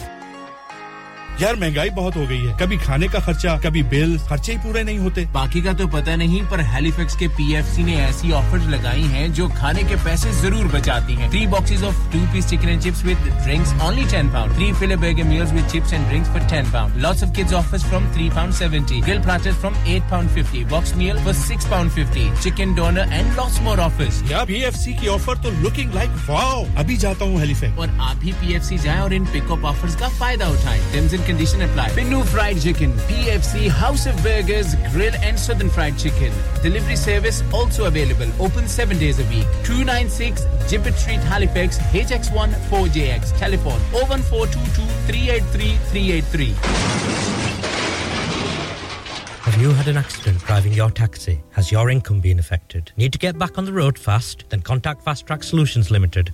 یار 1.40 1.54
مہنگائی 1.54 1.90
بہت 1.90 2.16
ہو 2.16 2.26
گئی 2.30 2.48
ہے۔ 2.48 2.54
کبھی 2.60 2.78
کھانے 2.78 3.08
کا 3.08 3.20
خرچہ 3.20 3.48
کبھی 3.64 3.84
بل 3.84 4.18
خرچے 4.18 4.54
ہی 4.54 4.58
پورے 4.64 4.84
نہیں 4.84 4.98
ہوتے۔ 4.98 5.24
باقی 5.32 5.62
کا 5.62 5.72
تو 5.72 5.88
پتہ 5.88 6.12
نہیں 6.12 6.52
پر 6.52 6.60
ہیلی 6.74 6.92
فیکس 6.92 7.16
کے 7.16 7.28
پی 7.28 7.56
ایف 7.56 7.66
سی 7.76 7.84
نے 7.84 7.96
ایسی 7.96 8.34
آفر 8.34 8.58
لگائی 8.58 9.04
ہیں 9.04 9.28
جو 9.28 9.48
کھانے 9.48 9.82
کے 9.88 9.96
پیسے 10.04 10.32
ضرور 10.32 10.66
بچاتی 10.72 11.16
ہیں۔ 11.16 11.30
Three 11.30 11.48
boxes 11.48 11.84
of 11.84 11.94
two 12.12 12.20
piece 12.32 12.48
chicken 12.48 12.68
and 12.68 12.84
chips 12.84 13.04
with 13.06 13.28
drinks 13.46 13.74
only 13.80 14.04
ten 14.12 14.28
pound 14.28 14.54
three 14.54 14.72
full 14.80 14.96
burger 14.96 15.24
meals 15.24 15.52
with 15.52 15.72
chips 15.72 15.94
and 15.94 16.10
drinks 16.10 16.30
for 16.30 16.48
ten 16.50 16.66
pound 16.72 16.98
lots 16.98 17.24
of 17.24 17.30
kids 17.36 17.54
offers 17.54 17.86
from 17.86 18.06
three 18.14 18.30
pound 18.36 18.54
seventy 18.54 19.02
grill 19.08 19.22
platter 19.24 19.52
from 19.62 19.74
eight 19.86 20.10
pound 20.10 20.32
fifty 20.32 20.64
box 20.64 20.96
meal 20.96 21.18
for 21.24 21.34
six 21.34 21.70
pound 21.70 21.92
fifty 21.92 22.30
chicken 22.40 22.74
doner 22.74 23.04
and 23.12 23.28
lots 23.36 23.62
more 23.62 23.78
offers 23.78 24.32
یار 24.32 24.46
P 24.46 24.54
F 24.54 24.76
C 24.76 24.94
کی 24.94 25.10
offer 25.10 25.36
تو 25.36 25.50
looking 25.60 25.92
like 25.94 26.30
wow 26.30 26.64
ابھی 26.76 26.98
جاتا 26.98 27.26
ہوں 27.26 27.40
ہیلی 27.40 27.54
fax 27.54 27.78
اور 27.78 27.88
آپ 28.00 28.16
بھی 28.20 28.32
P 28.40 28.54
F 28.54 28.66
C 28.66 28.78
جائیں 28.78 29.02
اور 29.02 29.12
ان 29.12 29.26
پک 29.26 29.52
اپ 29.52 29.66
آفرز 29.66 29.96
کا 29.96 30.08
فائدہ 30.18 30.44
اٹھائیں۔ 30.44 30.82
condition 31.26 31.62
apply. 31.62 31.90
Pinu 31.90 32.24
Fried 32.24 32.62
Chicken, 32.62 32.94
PFC, 33.10 33.68
House 33.68 34.06
of 34.06 34.16
Burgers, 34.24 34.76
Grill 34.92 35.14
and 35.22 35.38
Southern 35.38 35.70
Fried 35.70 35.98
Chicken. 35.98 36.32
Delivery 36.62 36.96
service 36.96 37.44
also 37.54 37.86
available. 37.86 38.28
Open 38.40 38.68
7 38.68 38.98
days 38.98 39.20
a 39.20 39.24
week. 39.26 39.48
296 39.64 40.46
Gibbet 40.70 40.94
Street, 40.94 41.20
Halifax, 41.20 41.80
HX1 41.80 42.54
4JX. 42.70 43.38
Telephone 43.38 43.80
01422 43.92 44.82
383 45.08 45.76
383. 45.92 47.46
Have 49.46 49.62
you 49.62 49.72
had 49.72 49.88
an 49.88 49.98
accident 49.98 50.40
driving 50.40 50.74
your 50.74 50.90
taxi? 50.90 51.42
Has 51.52 51.72
your 51.72 51.90
income 51.90 52.20
been 52.20 52.40
affected? 52.40 52.92
Need 52.98 53.14
to 53.14 53.20
get 53.20 53.38
back 53.38 53.58
on 53.58 53.66
the 53.66 53.74
road 53.74 53.98
fast? 53.98 54.44
Then 54.50 54.62
contact 54.62 55.04
Fast 55.04 55.26
Track 55.28 55.44
Solutions 55.44 55.92
Limited 55.92 56.34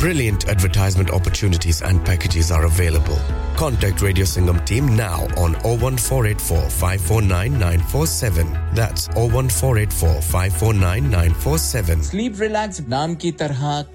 Brilliant 0.00 0.48
advertisement 0.48 1.10
opportunities 1.10 1.82
and 1.82 2.02
packages 2.02 2.50
are 2.50 2.64
available. 2.64 3.18
Contact 3.54 4.00
Radio 4.00 4.24
Singham 4.24 4.64
team 4.64 4.96
now 4.96 5.24
on 5.36 5.52
01484 5.62 6.70
549947. 6.70 8.46
That's 8.72 9.08
01484 9.08 10.22
549947. 10.22 12.02
Sleep 12.02 12.40
relax 12.40 12.80
naam 12.88 13.16
ki 13.16 13.32
tarha 13.42 13.84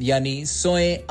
yani 0.00 0.34
soye 0.46 0.98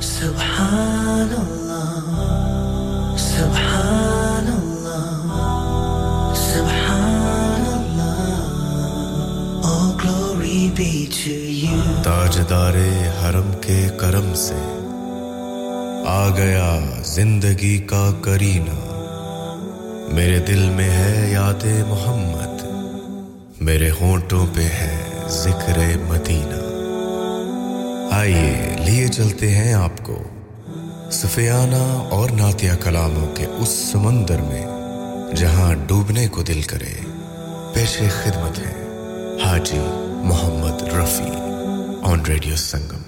Subhanallah, 0.00 1.44
Subhanallah, 3.16 4.96
Subhanallah. 6.34 8.16
All 9.62 9.92
glory 9.98 10.70
be 10.74 11.06
to 11.06 11.30
you. 11.30 11.76
Tajdare 12.02 13.12
Haram 13.20 13.52
ke 13.60 13.90
Karam 14.00 14.34
se. 14.34 14.79
آ 16.06 16.28
گیا 16.36 16.80
زندگی 17.04 17.78
کا 17.78 18.10
کرینا 18.20 18.86
میرے 20.12 20.38
دل 20.38 20.70
میں 20.70 20.90
ہے 20.90 21.30
یاد 21.32 21.64
محمد، 21.88 22.64
میرے 23.60 23.90
ہونٹوں 24.00 24.46
پہ 24.54 24.60
ہے 24.60 25.12
ذکر 25.28 25.78
مدینہ۔ 26.08 26.60
آئیے، 28.14 28.76
لیے 28.78 29.08
چلتے 29.08 29.54
ہیں 29.54 29.74
آپ 29.74 30.02
کو 30.02 30.22
سفیانہ 31.12 32.08
اور 32.10 32.30
ناتیہ 32.30 32.72
کلاموں 32.80 33.36
کے 33.36 33.46
اس 33.46 33.68
سمندر 33.92 34.36
میں، 34.40 34.66
جہاں 35.36 35.74
ڈوبنے 35.86 36.28
کو 36.28 36.42
دل 36.42 36.62
کرے 36.62 36.94
پیش 37.74 37.98
خدمت 37.98 38.58
ہے 38.58 38.86
حاجی 39.44 39.78
محمد 40.22 40.82
رفیع 40.82 41.38
آن 42.02 42.20
ریڈیو 42.20 42.56
سنگم۔ 42.56 43.02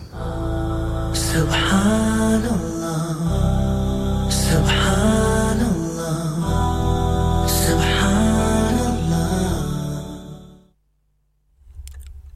سبحان 1.14 2.48
اللہ۔ 2.50 2.81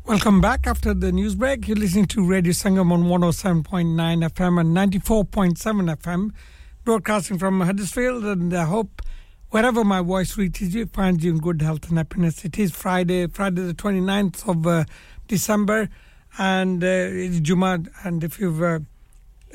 Welcome 0.07 0.41
back 0.41 0.67
after 0.67 0.95
the 0.95 1.13
news 1.13 1.35
break. 1.35 1.69
You're 1.69 1.77
listening 1.77 2.07
to 2.07 2.25
Radio 2.25 2.53
Sangam 2.53 2.91
on 2.91 3.05
107.9 3.05 3.95
FM 4.31 4.61
and 4.61 4.75
94.7 4.75 5.97
FM, 5.97 6.31
broadcasting 6.85 7.39
from 7.39 7.61
Huddersfield. 7.61 8.25
And 8.25 8.55
I 8.55 8.65
hope 8.65 9.03
wherever 9.51 9.85
my 9.85 10.01
voice 10.01 10.39
reaches 10.39 10.75
you, 10.75 10.83
it 10.83 10.93
finds 10.93 11.23
you 11.23 11.33
in 11.33 11.39
good 11.39 11.61
health 11.61 11.89
and 11.89 11.99
happiness. 11.99 12.45
It 12.45 12.59
is 12.59 12.73
Friday, 12.73 13.27
Friday 13.27 13.63
the 13.63 13.75
29th 13.75 14.49
of 14.49 14.67
uh, 14.67 14.85
December, 15.29 15.91
and 16.39 16.83
uh, 16.83 16.87
it's 16.87 17.41
Juma. 17.41 17.81
And 18.03 18.25
if 18.25 18.41
you've 18.41 18.63
uh, 18.63 18.79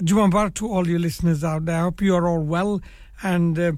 Juma 0.03 0.29
Mubarak 0.29 0.53
to 0.55 0.71
all 0.71 0.87
your 0.87 0.99
listeners 0.99 1.43
out 1.43 1.65
there, 1.65 1.77
I 1.77 1.81
hope 1.81 2.01
you 2.01 2.15
are 2.15 2.27
all 2.27 2.41
well 2.41 2.81
and 3.21 3.59
uh, 3.59 3.71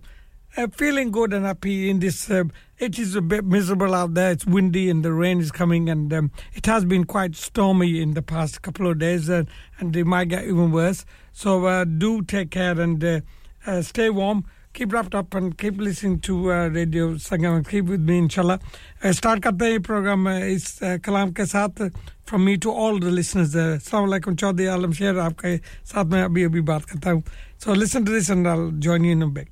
uh, 0.55 0.67
feeling 0.67 1.11
good 1.11 1.33
and 1.33 1.45
happy 1.45 1.89
in 1.89 1.99
this. 1.99 2.29
Uh, 2.29 2.45
it 2.77 2.99
is 2.99 3.15
a 3.15 3.21
bit 3.21 3.43
miserable 3.43 3.93
out 3.93 4.13
there. 4.13 4.31
It's 4.31 4.45
windy 4.45 4.89
and 4.89 5.03
the 5.03 5.11
rain 5.11 5.39
is 5.39 5.51
coming, 5.51 5.89
and 5.89 6.13
um, 6.13 6.31
it 6.53 6.65
has 6.67 6.85
been 6.85 7.05
quite 7.05 7.35
stormy 7.35 8.01
in 8.01 8.13
the 8.13 8.21
past 8.21 8.61
couple 8.61 8.89
of 8.89 8.99
days, 8.99 9.29
uh, 9.29 9.43
and 9.79 9.95
it 9.95 10.05
might 10.05 10.29
get 10.29 10.43
even 10.43 10.71
worse. 10.71 11.05
So 11.31 11.65
uh, 11.65 11.83
do 11.85 12.21
take 12.21 12.51
care 12.51 12.79
and 12.79 13.03
uh, 13.03 13.81
stay 13.81 14.09
warm 14.09 14.45
keep 14.73 14.91
wrapped 14.91 15.13
up 15.15 15.33
and 15.35 15.57
keep 15.57 15.77
listening 15.77 16.19
to 16.19 16.51
uh, 16.51 16.67
Radio 16.69 17.13
Sangam 17.15 17.67
keep 17.67 17.85
with 17.85 18.01
me, 18.01 18.17
inshallah. 18.17 18.59
Uh, 19.03 19.13
start 19.13 19.41
the 19.41 19.79
program. 19.79 20.27
Uh, 20.27 20.39
it's 20.39 20.81
uh, 20.81 20.97
Kalam 20.97 21.31
ke 21.31 21.45
saath 21.47 21.93
from 22.23 22.45
me 22.45 22.57
to 22.57 22.71
all 22.71 22.99
the 22.99 23.11
listeners. 23.11 23.55
Uh, 23.55 23.77
Assalamu 23.79 24.19
alaikum, 24.19 24.35
Chaudhary 24.35 24.73
Alam 24.73 24.91
Sher. 24.91 25.13
Aapke 25.13 25.61
saath 25.85 26.09
mein 26.09 26.27
abhi 26.29 26.47
abhi 26.49 26.65
baat 26.65 26.87
karta 26.87 27.11
hu. 27.11 27.23
So 27.57 27.71
listen 27.73 28.03
to 28.05 28.11
this 28.11 28.29
and 28.29 28.47
I'll 28.47 28.71
join 28.71 29.03
you 29.03 29.11
in 29.11 29.21
a 29.21 29.27
bit. 29.27 29.47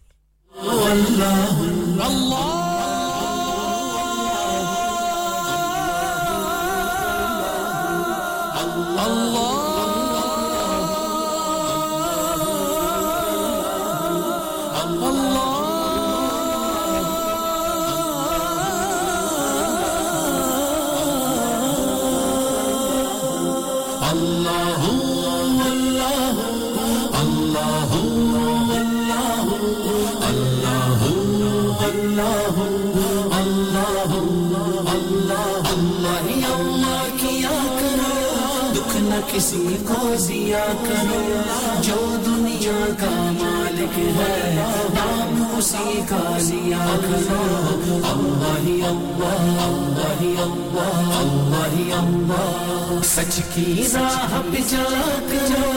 اللہ 32.12 32.58
اللہ 33.34 34.14
اللہ 34.14 34.90
اللہ 34.90 35.70
اللہ 36.48 37.06
کیا 37.18 37.50
کرو 37.50 38.72
دکھ 38.76 38.96
نہ 39.02 39.20
کسی 39.32 39.78
کو 39.88 40.16
زیا 40.20 40.66
کرو 40.84 41.42
جو 41.82 42.02
دنیا 42.26 42.86
کا 43.00 43.51
مالک 43.82 43.98
ہے 44.18 44.64
نام 44.96 45.44
اسی 45.58 46.02
کا 46.10 46.38
لیا 46.40 46.86
کرو 47.02 47.38
اللہ 48.04 48.86
اللہ 48.86 49.56
اللہ 49.62 50.22
اللہ 50.42 51.10
اللہ 51.20 51.96
اللہ۔ 51.96 53.02
سچ 53.04 53.40
کی 53.54 53.88
راہ 53.94 54.36
پہ 54.52 54.62
جا 54.70 54.84
کرو 55.30 55.72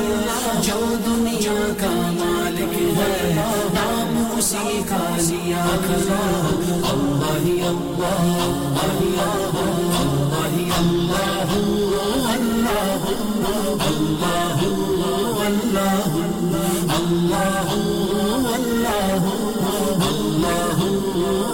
جو 0.61 0.79
دنیا 1.05 1.53
کا 1.79 1.91
مالک 2.11 2.73
ہے 2.97 3.31
نام 3.73 4.17
اسی 4.37 4.81
کا 4.89 4.99
ضیا 5.19 5.65
کرو 5.85 6.17
اللہ 6.89 7.37
ہی 7.37 7.55
اللہ 7.63 8.41
اللہ 8.83 9.55
اللہ 10.75 11.53
اللہ 11.53 11.55
اللہ 12.33 13.05
اللہ 13.85 14.61
اللہ 15.45 16.11
اللہ 16.97 17.71
اللہ 19.71 20.43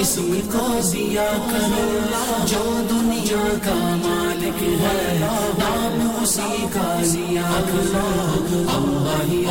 کسی 0.00 0.40
کو 0.52 0.80
دیا 0.92 1.32
کرو۔ 1.50 1.98
جو 2.46 2.82
دنیا 2.90 3.54
کا 3.64 3.74
مالک 3.74 4.62
ہے، 4.62 5.18
نام 5.20 6.22
اسی 6.22 6.66
کا 6.72 7.02
لیا 7.04 7.64
کرو۔ 7.68 8.64
اللہ 8.76 9.50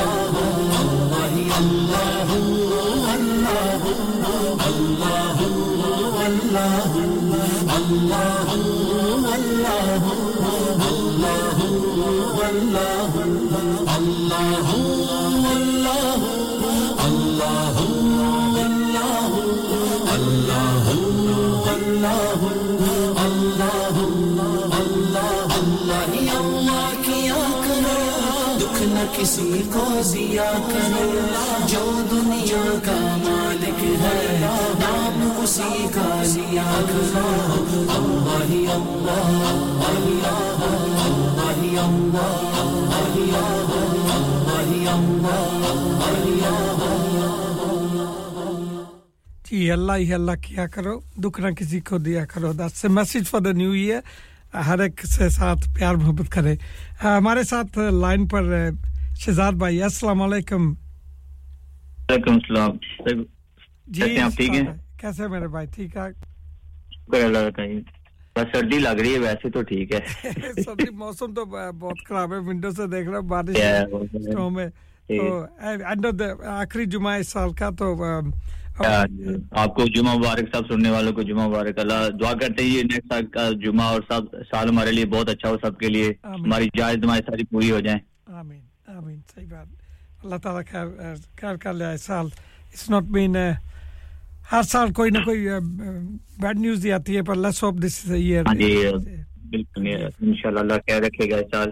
اللہ 1.56 2.32
اللہ 2.32 2.32
اللہ 3.12 3.84
اللہ 4.66 5.44
اللہ 6.26 6.56
اللہ 6.56 8.06
اللہ 9.34 9.66
اللہ 11.26 11.60
اللہ 12.46 13.16
اللہ 13.96 14.74
اللہ 15.48 16.45
اللہ 21.96 22.42
اللہ 23.18 23.98
اللہ 24.72 25.52
اللہ 25.52 26.02
ہی 26.12 26.26
اللہ 26.30 26.90
کیا 27.02 27.36
کرو 27.60 27.94
دکھ 28.60 28.82
نہ 28.84 29.04
کسی 29.16 29.62
کو 29.72 29.84
ضیا 30.04 30.50
کرو 30.66 31.06
جو 31.68 31.84
دنیا 32.10 32.64
کا 32.84 32.98
مالک 33.22 33.82
ہے 34.02 34.42
نام 34.80 35.22
اسی 35.38 35.86
کا 35.94 36.10
لیا 36.26 36.70
کرو 36.88 37.26
اللہ 37.96 38.44
ہی 38.50 38.64
اللہ 38.70 39.32
اللہ 39.88 40.62
اللہ 40.66 41.50
ہی 41.56 41.76
اللہ 41.78 42.60
اللہ 42.60 43.10
ہی 43.16 43.30
اللہ 43.32 43.74
اللہ 43.74 44.86
اللہ 44.88 45.66
اللہ 46.08 47.05
جی 49.46 49.70
اللہ 49.70 49.96
ہی 49.96 50.12
اللہ 50.14 50.36
کیا 50.42 50.66
کرو 50.66 50.98
دکھ 51.24 51.40
نہ 51.40 51.50
کسی 51.58 51.80
کو 51.80 51.98
دیا 51.98 52.24
کرو 52.24 52.52
this 52.52 52.84
a 52.84 52.90
message 52.92 53.28
for 53.28 53.40
the 53.40 53.52
new 53.52 53.70
year 53.72 54.00
ہر 54.66 54.78
ایک 54.78 55.04
سے 55.06 55.28
ساتھ 55.28 55.68
پیار 55.74 55.94
محبت 55.94 56.32
کرے 56.32 56.54
ہمارے 57.02 57.42
ساتھ 57.42 57.78
لائن 57.94 58.26
پر 58.28 58.52
شہزاد 59.16 59.52
بھائی 59.58 59.82
السلام 59.82 60.22
علیکم 60.22 60.72
وعلیکم 62.02 62.32
السلام 62.32 62.76
جی 63.88 64.16
ٹھیک 64.36 64.50
ہیں 64.50 64.64
کیسے 64.98 65.28
میرے 65.28 65.48
بھائی 65.48 65.66
ٹھیک 65.66 65.96
ہے 65.96 66.10
بس 68.36 68.52
سردی 68.52 68.78
لگ 68.78 69.00
رہی 69.00 69.14
ہے 69.14 69.18
ویسے 69.18 69.50
تو 69.50 69.62
ٹھیک 69.62 69.92
ہے 69.92 70.00
سردی 70.62 70.90
موسم 70.94 71.34
تو 71.34 71.44
بہت 71.44 72.04
خراب 72.08 72.32
ہے 72.32 72.38
ونڈو 72.46 72.70
سے 72.70 72.86
دیکھ 72.86 73.08
رہا 73.08 73.18
ہوں 73.18 73.28
بارش 73.28 73.56
ہے 73.56 74.68
تو 75.08 75.44
آخری 76.52 76.84
جمعہ 76.86 77.16
اس 77.16 77.28
سال 77.28 77.52
کا 77.52 77.70
تو 77.70 77.94
آپ 78.80 79.74
کو 79.74 79.86
جمعہ 79.86 80.14
مبارک 80.14 80.52
صاحب 80.52 80.64
سننے 80.68 80.90
والوں 80.90 81.12
کو 81.12 81.22
جمعہ 81.22 81.48
مبارک 81.48 81.78
اللہ 81.78 82.08
دعا 82.20 82.32
کرتے 82.32 82.62
ہیں 82.62 82.70
یہ 82.70 82.82
نیکسٹ 82.82 83.32
کا 83.32 83.50
جمعہ 83.64 83.86
اور 83.86 84.00
سب 84.08 84.36
سال 84.50 84.68
ہمارے 84.68 84.92
لیے 84.92 85.04
بہت 85.04 85.28
اچھا 85.28 85.48
ہو 85.50 85.56
سب 85.62 85.78
کے 85.78 85.88
لیے۔ 85.88 86.12
ہماری 86.24 86.68
جائز 86.76 86.96
دمائے 87.02 87.20
ساری 87.26 87.44
پوری 87.44 87.70
ہو 87.70 87.80
جائیں۔ 87.80 87.98
آمین 88.26 88.60
آمین 88.86 89.20
صحیح 89.34 89.46
بات۔ 89.50 89.66
اللہ 90.24 90.36
تعالیٰ 90.36 90.62
خیر 91.36 91.56
کر 91.56 91.72
لیا 91.72 91.90
ہے 91.90 91.96
سال۔ 91.96 92.26
اٹس 92.26 92.90
ناٹ 92.90 93.02
مین 93.02 93.36
ہر 94.52 94.62
سال 94.62 94.92
کوئی 94.92 95.10
نہ 95.10 95.18
کوئی 95.18 95.48
بیڈ 96.40 96.58
نیوز 96.58 96.82
دی 96.82 96.92
آتی 96.92 97.16
ہے 97.16 97.22
پر 97.22 97.34
let's 97.34 97.62
hope 97.62 97.74
this 97.78 98.00
is 98.04 98.12
year 98.12 98.44
بالکل 99.50 99.86
انشاءاللہ 100.20 100.60
اللہ 100.60 100.72
خیر 100.86 101.02
رکھے 101.02 101.30
گا 101.30 101.36
سال۔ 101.52 101.70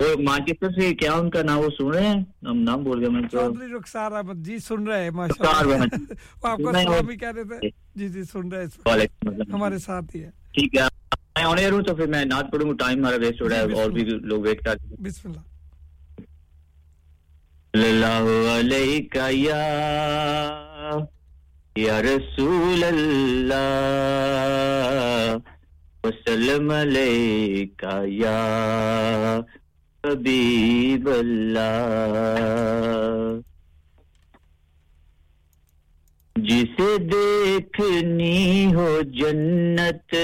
وہ 0.00 0.08
مانچسٹر 0.22 0.70
سے 0.70 0.92
کیا 0.94 1.12
ان 1.12 1.28
کا 1.30 1.42
نام 1.42 1.58
وہ 1.58 1.68
سن 1.78 1.88
رہے 1.88 2.06
ہیں؟ 2.06 2.20
ہم 2.46 2.58
نام 2.62 2.82
بول 2.84 3.00
گئے 3.00 3.08
میں 3.08 3.22
چودھری 3.28 3.72
رخسار 3.72 4.12
احمد 4.12 4.44
جی 4.46 4.58
سن 4.58 4.86
رہے 4.88 5.02
ہیں 5.02 5.10
ماشاء 5.12 5.52
اللہ۔ 5.52 5.84
جی۔ 5.86 6.14
آپ 6.42 6.58
کو 6.58 6.72
سلامی 6.72 7.16
کہہ 7.16 7.32
رہے 7.36 7.44
تھے 7.44 7.68
جی 7.94 8.08
جی 8.08 8.22
سن 8.24 8.52
رہے 8.52 8.64
ہیں۔ 8.64 9.06
ہمارے 9.52 9.78
ساتھ 9.78 10.16
ہی 10.16 10.22
ہے۔ 10.24 10.30
ٹھیک 10.54 10.76
ہے 10.76 10.82
میں 11.36 11.44
آن 11.44 11.58
ایئر 11.58 11.80
تو 11.82 11.94
پھر 11.96 12.06
میں 12.06 12.24
نعت 12.24 12.50
پڑھوں 12.52 12.72
ٹائم 12.78 12.98
ہمارا 12.98 13.16
ویسٹ 13.16 13.42
ہو 13.42 13.48
رہا 13.48 13.56
ہے 13.56 13.66
جی، 13.66 13.72
اور 13.74 13.90
بھی 13.90 14.04
لوگ 14.04 14.40
ویٹ 14.42 14.64
کر 14.64 14.76
بسم 15.00 15.28
اللہ۔ 15.28 15.44
اللہ 17.74 18.24
علیہ 18.50 19.28
یا 19.32 19.62
یا 21.76 22.00
رسول 22.02 22.84
اللہ 22.84 23.56
وسلم 26.04 26.70
علیہ 26.70 27.66
یا 28.06 28.38
حبیب 30.10 31.08
اللہ 31.08 32.48
جسے 36.36 36.98
دیکھنی 36.98 38.66
ہو 38.74 39.00
جنت۔ 39.02 40.14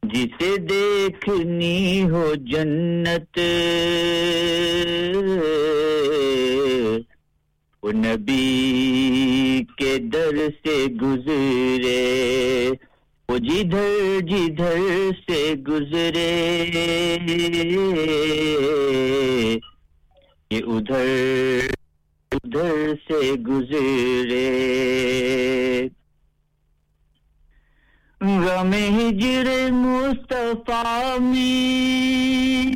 جسے 0.04 0.58
دیکھنی 0.58 2.04
ہو 2.10 2.34
جنت۔ 2.36 3.40
وہ 7.84 7.92
نبی 7.92 9.64
کے 9.78 9.98
در 9.98 10.38
سے 10.64 10.86
گزرے، 11.02 12.70
وہ 13.30 13.38
جدھر 13.38 14.20
جدھر 14.22 15.10
سے 15.30 15.54
گزرے۔ 15.68 16.32
یہ 20.52 20.62
ادھر 20.68 21.06
ادھر 22.32 22.94
سے 23.08 23.32
گزرے۔ 23.34 24.48
غم 28.22 28.74
ہجر 28.74 29.72
مصطفیٰ 29.72 31.20
میں 31.20 32.72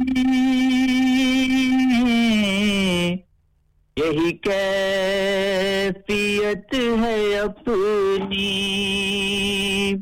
یہی 3.95 4.31
کیفیت 4.31 6.73
ہے 6.73 7.39
اپنی۔ 7.39 9.93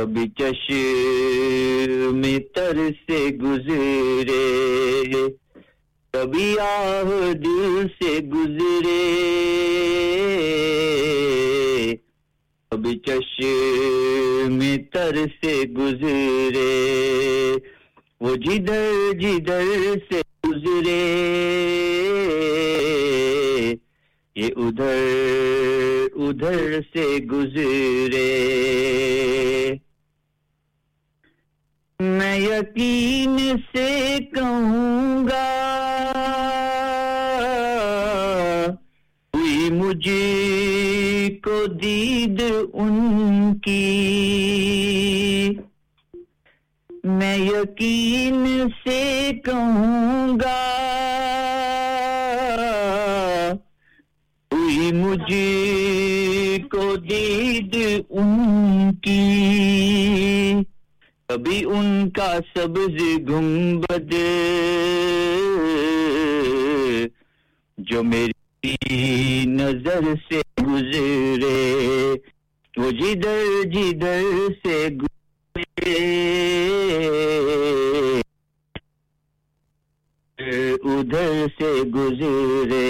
کبھی 0.00 0.28
چشم 0.38 2.22
تر 2.54 2.76
سے 3.06 3.28
گزرے، 3.42 5.02
کبھی 6.12 6.58
آہ 6.58 7.32
دل 7.32 7.86
سے 8.02 8.18
گزرے۔ 8.18 9.06
کبھی 12.70 12.98
چشم 12.98 14.58
تر 14.92 15.16
سے 15.44 15.62
گزرے، 15.78 17.56
وہ 18.20 18.36
جدھر 18.36 19.12
جدھر 19.12 19.94
سے 20.10 20.20
گزرے۔ 20.46 21.04
یہ 24.36 24.48
ادھر 24.56 24.98
ادھر 26.14 26.80
سے 26.92 27.18
گزرے۔ 27.32 28.46
میں 32.00 32.36
یقین 32.36 33.36
سے 33.64 33.88
کہوں 34.34 35.28
گا 35.28 35.46
ہوئی 39.34 39.70
مجھ 39.70 40.08
کو 41.44 41.64
دید 41.74 42.40
ان 42.74 43.54
کی 43.58 43.78
میں 47.04 47.36
یقین 47.36 48.46
سے 48.84 49.00
کہوں 49.44 50.38
گا 50.40 50.58
ہوئی 54.50 54.90
مجھ 54.94 55.32
کو 56.70 56.94
دید 57.04 57.76
ان 58.10 58.94
کی 59.02 59.18
کبھی 61.30 61.64
ان 61.64 62.10
کا 62.10 62.38
سبز 62.54 63.02
گنبد 63.28 64.14
جو 67.78 68.02
میری 68.02 69.44
نظر 69.44 70.00
سے 70.28 70.40
گزرے، 70.60 72.14
وہ 72.76 72.90
جدھر 72.90 73.62
جدھر 73.64 74.48
سے 74.64 74.88
گزرے۔ 75.02 75.94
ادھر 80.84 81.46
سے 81.58 81.82
گزرے۔ 81.82 82.88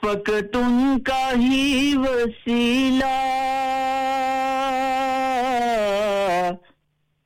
فقط 0.00 0.56
ان 0.56 1.02
کا 1.02 1.30
ہی 1.36 1.94
وسیلہ۔ 1.96 3.04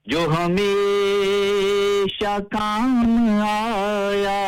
جو 0.06 0.27
ہمیشہ 0.40 2.39
کام 2.51 3.19
آیا۔ 3.43 4.40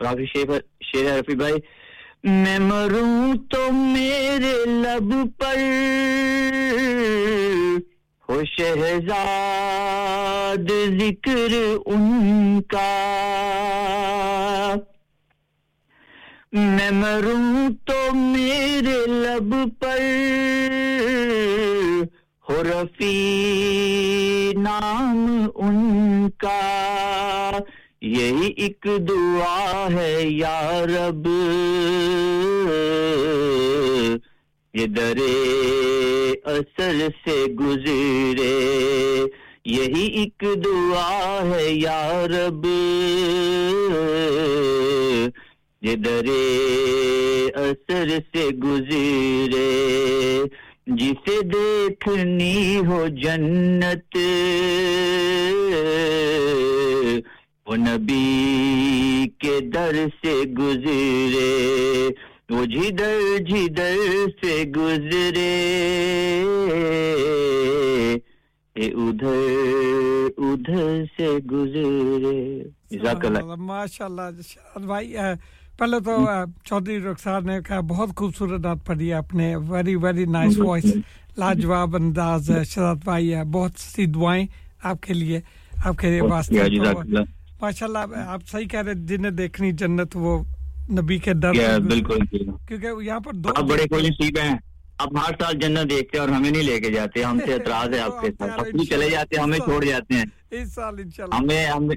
شیر 0.00 0.46
شیر 0.80 1.12
ہے 1.12 1.34
بھائی 1.34 1.54
میں 2.26 2.58
مروں 2.58 3.34
تو 3.50 3.72
میرے 3.72 4.66
لب 4.66 5.38
پر۔ 5.38 5.56
ہو 8.28 8.44
شہزاد، 8.44 10.70
ذکر 11.00 11.54
ان 11.86 12.62
کا۔ 12.62 14.74
میں 16.52 16.90
مروں 16.90 17.68
تو 17.84 18.14
میرے 18.14 19.06
لب 19.06 19.54
پر۔ 19.78 20.00
ہو 22.48 22.62
رفی 22.62 24.52
نام 24.56 25.46
ان 25.54 26.30
کا۔ 26.30 27.52
یہی 28.00 28.52
ایک 28.56 28.86
دعا 29.08 29.88
ہے 29.94 30.22
یا 30.22 30.84
رب۔ 30.84 31.26
یہ 34.74 34.86
درے 34.86 36.32
اثر 36.44 37.08
سے 37.24 37.44
گزرے۔ 37.60 39.24
یہی 39.64 40.06
ایک 40.06 40.44
دعا 40.64 41.42
ہے 41.54 41.70
یا 41.70 42.26
رب۔ 42.26 42.66
یہ 45.82 45.94
درے 45.94 47.46
اثر 47.54 48.08
سے 48.32 48.48
گزرے۔ 48.48 50.42
جسے 50.86 51.40
دیکھنی 51.42 52.76
ہو 52.76 53.06
جنت۔ 53.08 54.16
وہ 57.66 57.76
نبی 57.76 59.28
کے 59.38 59.60
در 59.74 59.94
سے 60.22 60.34
گزرے 60.58 62.08
وہ 62.50 62.64
جدھر 62.64 63.38
جدھر 63.38 63.96
سے 64.40 64.64
گزرے۔ 64.76 65.52
اے 68.74 68.86
ادھر 68.86 69.38
ادھر 70.38 71.04
سے 71.16 71.26
گزرے۔ 71.52 72.62
اللہ۔ 73.00 73.54
ماشاء 73.56 74.04
اللہ 74.04 74.78
بھائی 74.86 75.14
پہلے 75.78 76.00
تو 76.00 76.16
چودھری 76.64 77.00
رخسار 77.00 77.40
نے 77.40 77.58
کہا 77.68 77.80
بہت 77.80 78.16
خوبصورت 78.16 78.60
نعت 78.60 78.84
پڑھی 78.86 79.08
ہے 79.08 79.14
اپنے 79.14 79.56
ویری 79.68 79.96
ویری 79.96 80.24
نائس 80.24 80.58
وائس 80.58 80.84
لاجواب 81.36 81.96
انداز 81.96 82.50
شہزاد 82.64 82.96
بھائی 83.04 83.34
ہے 83.34 83.44
بہت 83.44 83.78
سی 83.78 84.06
دعائیں 84.06 84.46
آپ 84.82 85.02
کے 85.02 85.14
لیے 85.14 85.40
آپ 85.84 85.98
کے 85.98 86.20
واسطے۔ 86.20 86.60
ماشاء 87.60 87.86
اللہ 87.86 87.98
آپ 88.26 88.40
صحیح 88.46 88.66
کہہ 88.68 88.80
رہے 88.80 88.94
جنہیں 88.94 89.30
دیکھنی 89.30 89.72
جنت 89.72 90.16
وہ 90.16 90.42
نبی 90.90 91.18
کے 91.18 91.32
در 91.34 91.78
بالکل 91.88 92.26
کیونکہ 92.66 92.86
یہاں 93.02 93.20
پر 93.20 93.32
دو 93.34 93.62
بڑے 93.66 93.82
خوش 93.82 94.02
نصیب 94.02 94.38
ہیں۔ 94.38 94.56
آپ 94.98 95.08
ہر 95.16 95.34
سال 95.40 95.54
جنت 95.60 95.90
دیکھتے 95.90 96.18
ہیں 96.18 96.20
اور 96.20 96.28
ہمیں 96.28 96.50
نہیں 96.50 96.62
لے 96.62 96.80
کے 96.80 96.90
جاتے 96.90 97.22
ہم 97.22 97.38
سے 97.46 97.54
اعتراض 97.54 97.94
ہے 97.94 98.00
آپ 98.00 98.20
کے 98.20 98.30
ساتھ۔ 98.38 98.60
اپنی 98.60 98.84
چلے 98.84 99.10
جاتے 99.10 99.36
ہیں 99.36 99.42
ہمیں 99.42 99.58
چھوڑ 99.58 99.84
جاتے 99.84 100.14
ہیں۔ 100.14 100.24
اس 100.50 100.74
سال 100.74 100.94
انشاءاللہ۔ 100.98 101.34
ہمیں 101.34 101.66
ہمیں 101.66 101.96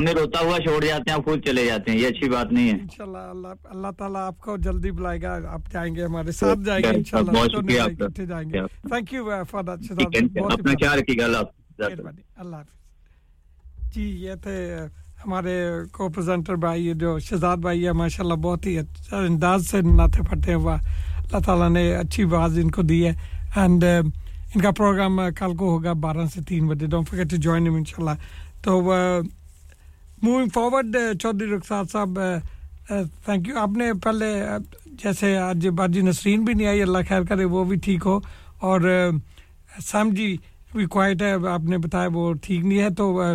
ہمیں 0.00 0.12
روتا 0.12 0.40
ہوا 0.40 0.58
چھوڑ 0.58 0.84
جاتے 0.84 1.10
ہیں 1.10 1.18
خود 1.18 1.44
چلے 1.44 1.66
جاتے 1.66 1.90
ہیں 1.90 1.98
یہ 1.98 2.06
اچھی 2.06 2.28
بات 2.28 2.52
نہیں 2.52 2.66
ہے۔ 2.68 2.78
انشاءاللہ 2.80 3.18
اللہ 3.18 3.48
اللہ 3.64 3.88
تعالیٰ 3.98 4.20
آپ 4.20 4.38
کو 4.38 4.56
جلدی 4.56 4.90
بلائے 4.90 5.22
گا 5.22 5.38
آپ 5.48 5.72
جائیں 5.72 5.94
گے 5.94 6.04
ہمارے 6.04 6.32
ساتھ 6.32 6.64
جائیں 6.66 6.82
گے 6.84 6.88
انشاءاللہ۔ 6.88 7.30
بہت 7.30 7.50
شکریہ 7.52 7.80
آپ 7.80 7.98
کا۔ 7.98 8.24
جائیں 8.24 8.50
گے۔ 8.50 8.58
تھینک 8.88 9.12
یو 9.12 9.30
فار 9.50 9.62
دیٹ 9.62 10.16
اپنا 10.36 10.72
خیال 10.72 10.98
رکھیے 10.98 11.20
گا 11.20 11.24
اللہ 11.24 11.38
اللہ 12.36 12.56
حافظ۔ 12.56 12.85
جی 13.96 14.02
یہ 14.22 14.34
تھے 14.42 14.56
ہمارے 15.24 15.54
کو 15.92 16.08
پریزنٹر 16.08 16.54
بھائی، 16.54 16.92
جو 17.00 17.18
شہزاد 17.18 17.56
بھائی 17.56 17.86
ہے 17.86 17.92
ماشاء 17.92 18.22
اللہ 18.24 18.34
بہت 18.34 18.66
ہی 18.66 18.78
اچھا 18.78 19.18
انداز 19.18 19.66
سے 19.66 19.80
ناطے 19.80 20.22
پھٹے 20.22 20.54
ہوا 20.54 20.74
اللہ 20.74 21.38
تعالیٰ 21.46 21.68
نے 21.70 21.84
اچھی 21.96 22.24
باز 22.34 22.58
ان 22.62 22.70
کو 22.70 22.82
دی 22.82 23.06
ہے۔ 23.06 23.12
اینڈ 23.56 23.84
uh, 23.84 24.04
ان 24.54 24.60
کا 24.62 24.70
پروگرام 24.70 25.20
کل 25.36 25.56
کو 25.56 25.70
ہوگا 25.70 25.92
بارہ 26.04 26.26
سے 26.34 26.40
تین 26.48 26.66
بجے۔ 26.68 26.86
ڈونٹ 26.86 27.08
فرگیٹ 27.08 27.30
ٹو 27.30 27.36
جوائن 27.36 27.66
ان 27.66 27.84
شاء 27.84 27.98
اللہ 27.98 28.62
تو 28.62 28.78
uh, 28.92 29.22
moving 30.22 30.48
forward 30.54 30.96
uh, 30.96 31.12
Chaudhry 31.22 31.50
Rukhsar 31.56 31.84
Sahib 31.92 32.18
thank 32.88 33.48
you 33.48 33.58
آپ 33.58 33.76
نے 33.76 33.92
پہلے 34.04 34.26
جیسے 35.02 35.36
آج 35.38 35.68
باجی 35.76 36.00
نسرین 36.00 36.44
بھی 36.44 36.54
نہیں 36.54 36.66
آئی، 36.66 36.82
اللہ 36.82 37.08
خیر 37.08 37.22
کرے، 37.28 37.44
وہ 37.44 37.64
بھی 37.64 37.76
ٹھیک 37.76 38.06
ہو۔ 38.06 38.18
اور 38.60 38.80
سیم 39.86 40.10
جی 40.10 40.36
کوائٹ 40.90 41.22
ہے 41.22 41.32
آپ 41.48 41.60
نے 41.60 41.78
بتایا 41.78 42.08
وہ 42.12 42.32
ٹھیک 42.42 42.64
نہیں 42.64 42.78
ہے 42.78 42.88
تو 42.90 43.34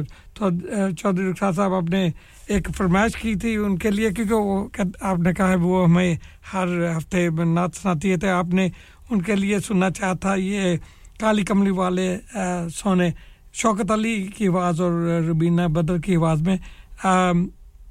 چودھری 0.97 1.29
رخسار 1.31 1.51
صاحب 1.51 1.73
آپ 1.73 1.89
نے 1.89 2.09
ایک 2.47 2.67
فرمائش 2.77 3.15
کی 3.15 3.35
تھی 3.35 3.55
ان 3.55 3.77
کے 3.77 3.91
لیے 3.91 4.09
کیونکہ 4.09 4.33
وہ 4.33 4.67
آپ 5.01 5.19
نے 5.19 5.33
کہا 5.33 5.49
ہے 5.49 5.55
وہ 5.55 5.83
ہمیں 5.83 6.15
ہر 6.53 6.67
ہفتے 6.97 7.27
نعت 7.43 7.75
سناتی 7.75 8.11
ہے 8.11 8.17
تو 8.17 8.27
آپ 8.27 8.53
نے 8.53 8.67
ان 9.09 9.21
کے 9.21 9.35
لیے 9.35 9.59
سننا 9.59 9.89
چاہا 9.89 10.13
تھا 10.13 10.35
یہ 10.35 10.75
کالی 11.19 11.43
کملی 11.43 11.71
والے 11.71 12.17
سونے 12.73 13.09
شوکت 13.53 13.91
علی 13.91 14.27
کی 14.37 14.47
آواز 14.47 14.81
اور 14.81 14.91
ربینہ 15.29 15.67
بدر 15.67 15.97
کی 15.97 16.15
آواز 16.15 16.41
میں 16.41 16.57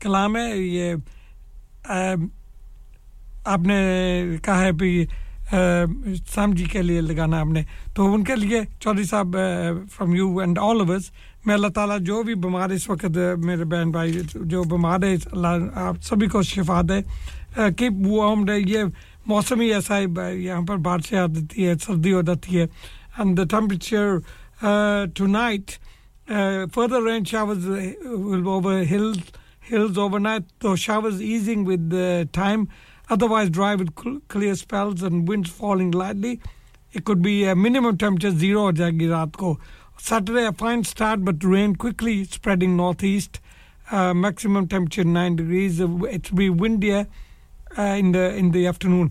کلام 0.01 0.37
ہے 0.37 0.57
یہ 0.57 0.95
آپ 3.45 3.59
نے 3.59 3.77
کہا 4.43 4.61
ہے 4.61 4.73
بھی 4.73 5.07
سام 5.51 6.53
جی 6.53 6.65
کے 6.65 6.83
لیے 6.83 7.01
لگانا 7.01 7.41
ہم 7.43 7.53
نے 7.53 7.63
تو 7.95 8.13
ان 8.15 8.25
کے 8.25 8.37
لیے 8.37 8.61
Chaudhry 8.81 9.05
Sahib 9.05 9.37
from 9.93 10.15
you 10.15 10.39
and 10.39 10.59
all 10.63 10.81
of us 10.81 11.11
میں 11.47 11.55
اللہ 11.55 11.69
تعالیٰ 11.75 11.99
جو 12.01 12.23
بھی 12.23 12.35
بیمار 12.43 12.71
اس 12.71 12.89
وقت 12.91 13.19
میرے 13.45 13.65
بہن 13.65 13.91
بھائی 13.91 14.21
جو 14.35 14.63
بیمار 14.71 15.03
ہے 15.03 15.15
اللہ 15.33 15.79
آپ 15.85 16.03
سبھی 16.03 16.27
کو 16.27 16.43
شفا 16.43 16.81
دے 16.89 17.01
کیپ 17.77 18.07
وارم 18.07 18.45
ڈے 18.45 18.59
یہ 18.59 18.85
موسم 19.27 19.61
ہی 19.61 19.73
ایسا 19.75 19.99
ہے 19.99 20.37
یہاں 20.37 20.61
پر 20.69 20.77
بارشیں 20.87 21.19
آ 21.19 21.27
جاتی 21.27 21.67
ہے 21.67 21.75
سردی 21.83 22.13
ہو 22.13 22.23
جاتی 22.23 22.59
ہے 22.59 22.67
and 23.19 23.37
the 23.39 23.45
temperature 23.51 24.19
tonight 25.15 25.79
uh, 26.29 26.67
further 26.69 27.03
rain 27.03 27.25
showers 27.25 27.65
will 27.67 28.49
over 28.49 28.85
hills 28.85 29.19
hills 29.63 29.97
overnight 29.97 30.43
though 30.59 30.77
showers 30.77 31.23
easing 31.23 31.65
with 31.65 31.89
the 31.91 32.29
time 32.33 32.69
Otherwise, 33.11 33.51
dry 33.51 33.75
with 33.75 33.95
clear 34.29 34.55
spells 34.55 35.03
and 35.03 35.29
winds 35.29 35.51
falling 35.51 35.91
lightly. 35.91 36.41
It 36.93 37.05
could 37.05 37.21
be 37.21 37.45
a 37.45 37.55
minimum 37.55 37.99
temperature 37.99 38.31
zero 38.31 38.69
at 38.69 38.77
Jagirathko. 38.77 39.59
Saturday, 39.99 40.47
a 40.47 40.53
fine 40.53 40.85
start, 40.85 41.25
but 41.25 41.45
rain 41.45 41.77
quickly 41.77 42.25
spreading 42.25 42.77
northeast. 42.77 43.41
Uh, 43.93 44.15
maximum 44.15 44.69
temperature 44.69 45.03
9 45.03 45.35
degrees. 45.35 45.81
Uh, 45.81 45.89
it 46.05 46.31
will 46.31 46.39
be 46.39 46.49
windier 46.49 47.09
uh, 47.77 47.83
in 47.83 48.13
the 48.13 48.37
in 48.37 48.53
the 48.53 48.67
afternoon. 48.69 49.11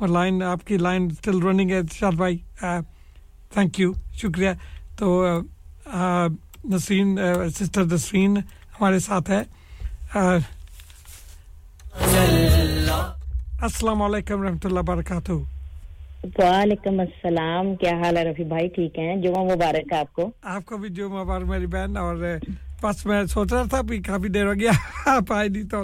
اور 0.00 0.08
line 0.08 0.42
آپ 0.42 0.64
کی 0.66 0.76
line 0.76 1.08
still 1.10 1.42
running 1.42 1.70
ہے 1.70 1.80
شاد 1.92 2.12
بھائی. 2.16 2.36
Thank 2.60 3.80
you 3.80 3.92
شکریہ. 4.20 4.50
تو 4.98 5.22
Nasreen 6.70 7.18
sister 7.54 7.84
Nasreen 7.92 8.36
ہمارے 8.80 8.98
ساتھ 8.98 9.30
ہے. 9.30 9.42
السلام 13.62 14.02
علیکم 14.02 14.42
رحمۃ 14.42 14.64
اللہ 14.64 14.80
وبرکاتہ. 14.80 15.32
وعلیکم 16.38 17.00
السلام. 17.00 17.74
کیا 17.76 17.92
حال 18.02 18.16
ہے 18.16 18.24
رفیع 18.24 18.46
بھائی؟ 18.48 18.68
ٹھیک 18.68 18.98
ہیں؟ 18.98 19.16
جمعہ 19.22 19.44
مبارک 19.44 19.92
آپ 19.92 20.12
کو. 20.12 20.30
آپ 20.42 20.64
کو 20.66 20.76
بھی 20.78 20.88
جمعہ 20.88 21.22
مبارک 21.24 21.46
میری 21.48 21.66
بہن. 21.66 21.96
اور 21.96 22.16
بس 22.82 23.04
میں 23.06 23.24
سوچ 23.24 23.52
رہا 23.52 23.62
تھا 23.70 23.80
بھی 23.88 24.00
کافی 24.02 24.28
دیر 24.28 24.46
ہو 24.46 24.54
گیا. 24.60 24.72
آپ 25.16 25.32
آئے 25.32 25.48
نہیں 25.48 25.68
تو 25.70 25.82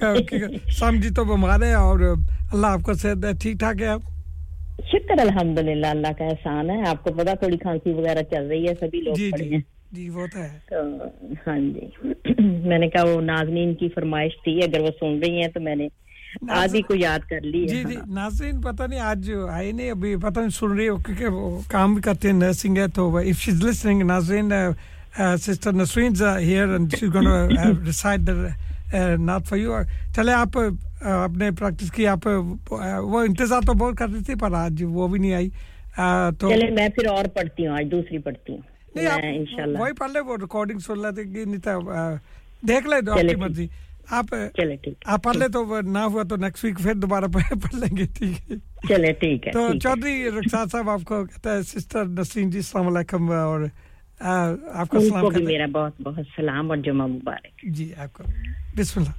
سام 0.78 1.00
تو 1.16 1.24
بمارے 1.24 1.66
ہیں 1.66 1.74
اور 1.74 2.00
اللہ 2.52 2.66
آپ 2.66 2.82
کو 2.82 2.94
صحت 2.94 3.24
ہے 3.24 3.32
ٹھیک 3.42 3.58
ٹھاک 3.60 3.82
ہے 3.82 3.86
آپ؟ 3.86 4.02
شکر 4.90 5.20
الحمدللہ 5.20 5.86
اللہ 5.86 6.12
کا 6.18 6.24
احسان 6.24 6.70
ہے۔ 6.70 6.80
آپ 6.88 7.02
کو 7.04 7.12
پتا 7.12 7.34
تھوڑی 7.40 7.56
کھانسی 7.56 7.92
وغیرہ 7.92 8.22
چل 8.30 8.46
رہی 8.46 8.68
ہے 8.68 8.74
سبھی 8.80 9.00
لوگ 9.00 9.14
جی، 9.14 9.24
جی، 9.24 9.30
پڑے 9.32 9.48
ہیں 9.48 9.60
جی 9.92 10.08
وہ 10.10 10.26
تو 10.26 10.38
ہے۔ 10.38 10.58
ہاں 11.46 11.58
جی۔ 11.58 11.88
میں 12.68 12.78
نے 12.78 12.88
کہا 12.88 13.02
وہ 13.06 13.20
ناظرین 13.22 13.74
کی 13.74 13.88
فرمائش 13.94 14.32
تھی 14.44 14.58
اگر 14.64 14.80
وہ 14.80 14.90
سن 15.00 15.18
رہی 15.22 15.40
ہیں 15.40 15.48
تو 15.48 15.60
میں 15.60 15.74
نے 15.76 15.88
آج 16.54 16.74
ہی 16.74 16.82
کو 16.82 16.94
یاد 16.96 17.28
کر 17.30 17.40
لی 17.42 17.66
جی 17.68 17.82
جی 17.84 17.96
ہاں۔ 17.96 18.06
ناظرین 18.14 18.60
پتہ 18.60 18.82
نہیں 18.82 19.00
آج 19.02 19.30
آئی 19.50 19.72
نہیں 19.72 19.90
ابھی 19.90 20.14
پتہ 20.22 20.40
نہیں 20.40 20.56
سن 20.58 20.76
رہی 20.76 20.88
ہو 20.88 20.96
کیونکہ 20.98 21.26
وہ 21.28 21.58
کام 21.68 21.94
بھی 21.94 22.02
کرتے 22.02 22.28
ہیں 22.28 22.36
نرسنگ 22.36 22.78
ہے 22.78 22.86
تو 22.94 23.16
اف 23.18 23.40
شی 23.40 23.50
از 23.50 23.62
لسننگ 23.64 24.02
ناظرین 24.06 24.52
sister 25.38 25.72
Nasreen 25.72 26.12
is 26.12 26.22
here 26.38 26.68
and 26.68 26.96
she 26.96 27.06
is 27.06 27.14
gonna 27.14 27.46
recite 27.86 28.20
not 29.18 29.46
for 29.46 29.58
you 29.58 29.76
چلے 30.16 30.32
آپ 30.32 30.58
آپ 31.00 31.30
نے 31.30 31.50
پریکٹس 31.50 31.90
کی 31.90 32.06
آپ 32.06 32.28
uh, 32.28 32.58
وہ 33.02 33.20
انتظار 33.20 33.60
تو 33.66 33.74
بہت 33.74 33.96
کر 33.96 34.08
رہی 34.08 34.22
تھی 34.24 34.34
پر 34.34 34.52
آج 34.52 34.84
وہ 34.88 35.08
بھی 35.08 35.18
نہیں 35.20 35.34
آئی. 35.34 35.48
Uh, 36.00 36.30
تو 36.38 36.50
چلے 36.50 36.70
میں 36.70 36.88
پھر 36.88 37.06
اور 37.06 37.24
پڑھتی 37.24 37.66
ہوں 37.66 37.74
آج 37.74 37.90
دوسری 37.90 38.18
پڑھتی 38.18 38.52
ہوں. 38.52 38.60
نہیں 38.94 39.76
وہی 39.78 39.92
پڑھ 39.92 40.10
لے 40.10 40.20
وہ 40.20 40.36
ریکارڈنگ 40.40 40.78
سن 40.78 40.98
لیتے 40.98 41.24
کہ 41.24 41.44
نہیں 41.44 41.68
uh, 41.68 42.16
دیکھ 42.68 42.86
لے 42.86 43.00
تو 43.06 43.12
آپ 43.12 43.18
کی 43.18 43.36
مرضی۔ 43.36 43.66
آپ 44.08 44.34
آپ 45.04 45.22
پڑھ 45.22 45.36
لے 45.36 45.48
تو 45.48 45.80
نہ 45.80 45.98
ہوا 45.98 46.22
تو 46.22 46.36
نیکسٹ 46.36 46.64
ویک 46.64 46.78
پھر 46.78 46.94
دوبارہ 46.94 47.24
پڑھ 47.32 47.74
لیں 47.74 47.96
گے 47.96 48.06
ٹھیک 48.18 48.50
ہے۔ 48.50 48.56
چلے 48.88 49.12
ٹھیک 49.12 49.46
ہے 49.46 49.52
تو 49.52 49.68
چودھری 49.78 50.30
رخصاد 50.30 50.66
صاحب 50.72 50.90
آپ 50.90 51.00
کو 51.04 51.24
کہتا 51.24 51.56
ہے 51.56 51.62
سسٹر 51.62 52.04
نسرین 52.04 52.50
جی 52.50 52.58
السلام 52.58 52.96
علیکم 52.96 53.30
اور 53.30 53.60
آپ 54.20 54.88
کو 54.88 55.00
سلام 55.00 55.20
کو 55.20 55.30
بھی 55.30 55.44
میرا 55.44 55.66
بہت 55.72 55.92
بہت 56.02 56.24
سلام 56.36 56.70
اور 56.70 56.76
جمعہ 56.76 57.06
مبارک۔ 57.06 57.62
جی 57.62 57.94
آپ 57.94 58.12
کو۔ 58.12 58.24
بسم 58.76 59.00
اللہ۔ 59.00 59.10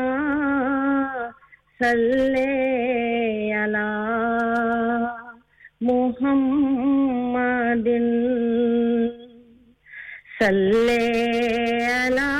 صلي 1.80 3.52
على 3.54 3.88
محمد 5.80 7.88
صلي 10.40 11.84
على 11.84 12.30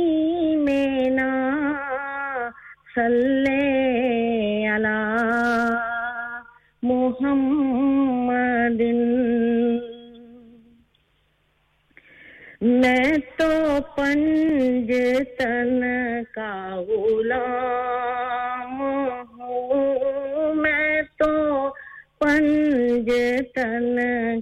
كريمنا 0.00 1.30
صلي 2.96 4.68
على 4.68 4.98
محمد 6.82 8.80
میں 12.60 13.04
تو 13.38 13.46
پنج 13.96 14.92
تن 15.38 15.80
کا 16.34 16.80
غلام 16.88 18.80
ہوں۔ 18.80 20.54
میں 20.54 21.02
تو 21.18 21.32
پنج 22.18 23.10
تن 23.54 23.98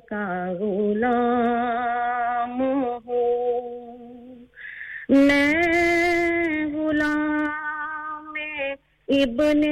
کا 0.07 0.27
غلام 0.61 2.61
ہوں۔ 3.07 4.36
میں 5.09 6.66
غلام 6.74 8.32
ابن 9.09 9.62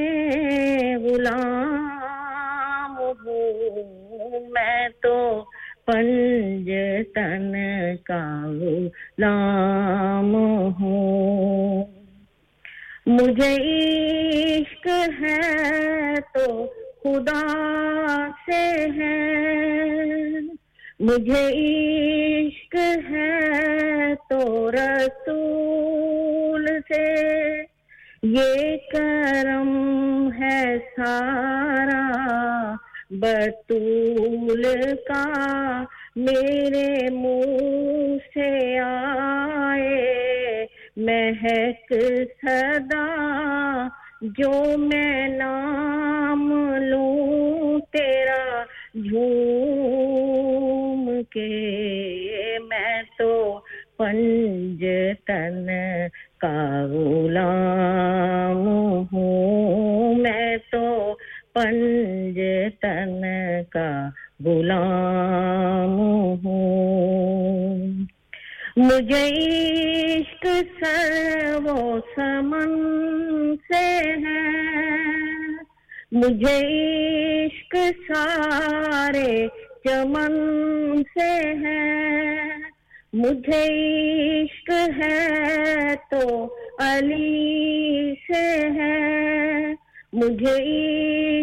غلام 1.05 2.99
ہوں۔ 2.99 4.51
میں 4.51 4.89
تو 5.03 5.17
پنج 5.87 6.71
تن 7.15 7.53
کا 8.05 8.53
لام 9.19 10.35
ہو۔ 10.81 11.85
مجھے 13.07 13.55
عشق 14.57 14.89
ہے 15.21 16.15
تو 16.35 16.67
خدا 17.03 17.57
سے 18.47 18.87
ہے۔ 18.97 19.27
مجھے 21.01 21.47
عشق 21.49 22.77
ہے 23.11 24.15
تو 24.31 24.71
رسول 24.71 26.67
سے۔ 26.67 27.37
یہ 28.23 28.77
کرم 28.93 29.71
ہے 30.41 30.79
سارا۔ 30.97 32.06
بطول 33.11 34.65
کا 35.09 35.25
میرے 36.17 37.11
منہ 37.11 38.17
سے 38.35 38.79
آئے۔ 38.79 40.67
مہک 40.97 41.93
صدا 42.43 43.07
جو 44.23 44.53
میں 44.79 45.29
نام 45.29 46.53
لوں 46.81 47.81
تیرا 47.81 48.65
جھوم 48.95 51.11
کے۔ 51.31 52.59
میں 52.69 53.03
تو 53.19 53.61
پنج 53.97 54.85
تن 55.27 55.67
کا 56.39 56.87
غلام 56.91 58.67
ہوں۔ 59.13 60.15
میں 60.15 60.57
تو 60.71 60.86
پنج 61.57 62.39
تن 62.83 63.23
کا 63.71 63.89
غلام 64.45 65.99
ہوں 66.45 68.05
مجھے 68.79 69.23
عشق 69.27 70.47
سر 70.81 71.57
وہ 71.65 71.79
سمن 72.15 72.75
سے 73.69 73.87
ہے 74.25 74.45
مجھے 76.13 76.57
عشق 77.47 77.77
سارے 78.09 79.47
چمن 79.85 81.03
سے 81.15 81.31
ہے 81.63 81.81
مجھے 83.15 83.65
عشق 84.35 84.71
ہے 84.99 85.95
تو 86.11 86.27
علی 86.83 88.15
سے 88.27 88.47
ہے 88.77 89.75
مجھے 90.17 90.57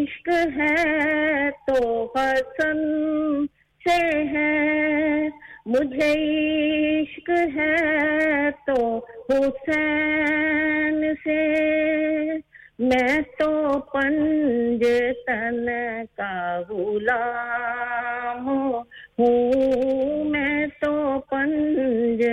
عشق 0.04 0.30
ہے 0.30 1.50
تو 1.68 2.14
حسن 2.16 2.80
سے 3.84 4.24
ہے۔ 4.24 5.28
مجھے 5.66 6.12
عشق 7.02 7.30
ہے 7.56 8.50
تو 8.68 9.06
حسین 9.30 11.14
سے۔ 11.24 11.54
میں 12.80 13.22
تو 13.40 13.80
پنج 13.94 14.86
تن 15.28 15.66
کا 16.18 16.62
غلام 16.70 18.48
ہوں۔ 18.48 20.24
میں 20.24 20.68
تو 20.82 21.20
پنج 21.30 22.24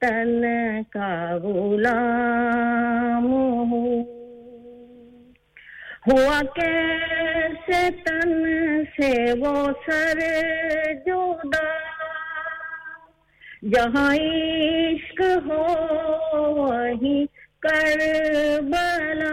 تن 0.00 0.42
کا 0.90 1.38
غلام 1.42 3.26
ہوں۔ 3.26 4.13
ہوا 6.12 6.40
کیسے 6.54 7.88
تن 8.04 8.84
سے 8.84 9.32
وہ 9.40 9.68
سر 9.86 10.18
جدا؟ 11.06 11.68
جہاں 13.62 14.14
عشق 14.14 15.20
ہو 15.20 16.54
وہیں 16.54 17.26
کربلا۔ 17.58 19.32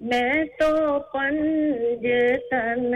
میں 0.00 0.44
تو 0.58 0.98
پنج 0.98 2.06
تن 2.50 2.92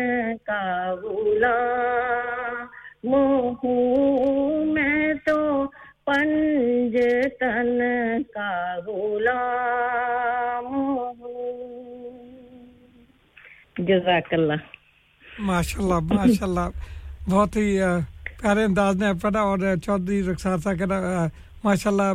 کا 0.46 0.94
غلام۔ 1.02 3.14
ہوں 3.14 4.64
میں 4.64 5.14
تو 5.26 5.64
پنج 6.04 6.98
تن 7.40 7.80
کا 8.34 8.76
غلام۔ 8.86 11.19
جزاک 13.90 14.32
اللہ 14.32 14.68
ماشاء 15.46 15.82
اللہ 15.82 15.98
ماشاء 16.14 16.46
اللہ 16.46 16.68
بہت 17.28 17.56
ہی 17.56 17.78
پیارے 18.40 18.64
انداز 18.64 18.96
میں 18.96 19.12
پڑھا 19.22 19.40
اور 19.40 19.58
چودھری 19.84 20.22
رخسار 20.24 20.58
صاحب 20.64 20.92
ماشاء 21.64 21.90
اللہ 21.90 22.12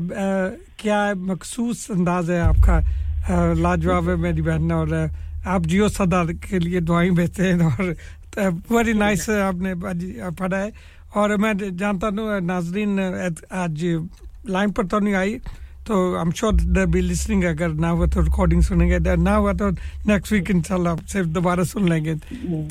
کیا 0.77 0.99
مخصوص 1.21 1.89
انداز 1.95 2.29
ہے 2.31 2.39
آپ 2.41 2.65
کا؟ 2.65 2.79
لاجواب 3.57 4.09
ہے 4.09 4.15
میری 4.23 4.41
بہن، 4.41 4.71
اور 4.71 4.87
آپ 5.45 5.61
جیو 5.71 5.87
صدا 5.87 6.21
کے 6.41 6.59
لیے 6.59 6.79
دعائیں 6.79 7.11
بھیجتے 7.11 7.51
ہیں، 7.51 7.59
اور 7.65 8.53
ویری 8.69 8.93
نائس 8.93 9.29
آپ 9.29 9.61
نے 9.61 9.73
پڑھا 10.37 10.57
ہے۔ 10.57 10.69
اور 11.13 11.29
میں 11.41 11.53
جانتا 11.53 12.07
ہوں، 12.07 12.39
ناظرین، 12.41 12.99
آج 13.63 13.85
لائن 14.45 14.71
پر 14.71 14.87
تو 14.87 14.99
نہیں 14.99 15.15
آئی 15.15 15.37
تو 15.85 16.15
am 16.17 16.31
sure 16.31 16.53
they 16.75 16.85
be 16.85 17.01
listening 17.01 17.43
اگر 17.43 17.69
نہ 17.69 17.85
ہوا 17.85 18.05
تو 18.05 18.21
ریکارڈنگ 18.21 18.61
سنیں 18.61 18.89
گے۔ 18.89 18.97
نہ 19.15 19.29
ہوا 19.29 19.51
تو 19.51 19.69
نیکسٹ 20.05 20.31
ویک 20.31 20.51
ان 20.53 20.61
شاء 20.63 20.75
انشاءاللہ 20.75 21.07
صرف 21.07 21.25
دوبارہ 21.25 21.63
سن 21.63 21.89
لیں 21.89 22.05
گے۔ 22.05 22.13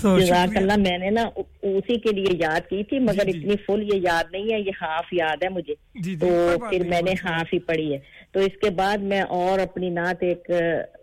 تو 0.03 0.19
جزاک 0.19 0.57
اللہ 0.57 0.77
میں 0.77 0.99
نے 0.99 1.11
نا 1.11 1.23
اسی 1.63 1.99
کے 1.99 2.13
لیے 2.13 2.37
یاد 2.39 2.69
کی 2.71 2.85
تھی 2.85 2.99
مگر 2.99 3.25
جی، 3.25 3.33
جی۔ 3.33 3.39
اتنی 3.39 3.57
فل 3.67 3.83
یہ 3.83 4.01
یاد 4.03 4.25
نہیں 4.33 4.53
ہے 4.53 4.61
یہ 4.61 4.71
ہاف 4.83 5.13
یاد 5.13 5.45
ہے 5.45 5.49
مجھے۔ 5.49 5.75
جی، 5.95 6.17
تو 6.17 6.27
پھر 6.71 6.89
میں 6.89 7.03
نے 7.03 7.13
ہاف 7.25 7.53
ہی 7.53 7.59
پڑھی 7.59 7.93
ہے۔ 7.93 7.99
تو 8.33 8.41
اس 8.41 8.57
کے 8.63 8.71
بعد 8.71 8.99
میں 8.99 9.21
اور 9.21 9.59
اپنی 9.59 9.91
نعت 9.91 10.23
ایک 10.23 10.51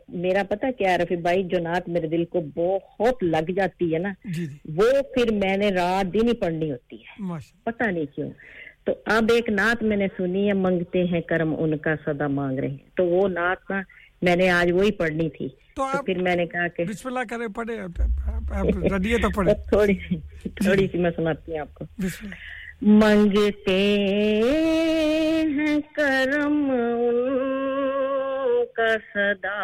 میرا 0.09 0.43
پتہ 0.49 0.65
کیا 0.77 0.97
رفیع 0.97 1.17
بھائی 1.17 1.43
جو 1.43 1.59
نعت 1.59 1.89
میرے 1.89 2.07
دل 2.07 2.25
کو 2.25 2.41
بہت 2.55 3.23
لگ 3.23 3.51
جاتی 3.55 3.93
ہے 3.93 3.99
نا 3.99 4.09
وہ 4.75 4.89
پھر 5.13 5.33
میں 5.33 5.57
نے 5.57 5.69
رات 5.69 6.13
دن 6.13 6.27
ہی 6.27 6.33
پڑھنی 6.33 6.71
ہوتی 6.71 6.95
ہے۔ 6.95 7.23
پتہ 7.63 7.83
نہیں 7.83 8.05
کیوں۔ 8.15 8.29
تو 8.83 8.93
اب 9.05 9.31
ایک 9.33 9.49
نعت 9.49 9.83
میں 9.83 9.97
نے 9.97 10.07
سنی 10.17 10.47
ہے 10.47 10.53
منگتے 10.53 11.03
ہیں 11.03 11.21
کرم 11.21 11.55
ان 11.57 11.77
کا 11.77 11.95
صدا 12.05 12.27
مانگ 12.27 12.59
رہے 12.59 12.67
ہیں۔ 12.67 12.77
تو 12.95 13.05
وہ 13.05 13.27
نعت 13.27 13.69
نا 13.69 13.81
میں 14.21 14.35
نے 14.35 14.49
آج 14.49 14.71
وہی 14.71 14.91
پڑھنی 14.91 15.29
تھی۔ 15.29 15.47
تو 15.75 15.83
پھر 16.05 16.21
میں 16.21 16.35
نے 16.35 16.45
کہا 16.45 16.67
کہ 16.67 16.83
بسم 16.83 17.07
اللہ 17.07 17.23
کرے 17.29 17.47
پڑھے 17.47 17.77
ردیے 18.89 19.17
تو 19.17 19.29
پڑھے 19.35 19.53
تھوڑی 19.69 19.93
تھوڑی 20.55 20.87
سی 20.91 20.97
میں 20.97 21.11
سناتی 21.15 21.51
ہوں 21.51 21.59
آپ 21.59 21.73
کو۔ 21.73 21.85
منگتے 22.81 23.79
ہیں 25.31 25.81
کرم 25.93 26.71
ان 26.71 27.15
کا 28.73 28.87
صدا 29.13 29.59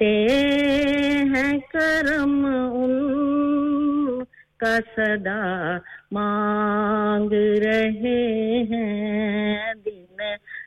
ہیں 0.00 1.58
کرم 1.72 2.44
ان 2.46 2.92
کا 4.56 4.76
صدا 4.96 5.76
مانگ 6.12 7.32
رہے 7.62 8.20
ہیں 8.70 9.74
دن 9.74 10.22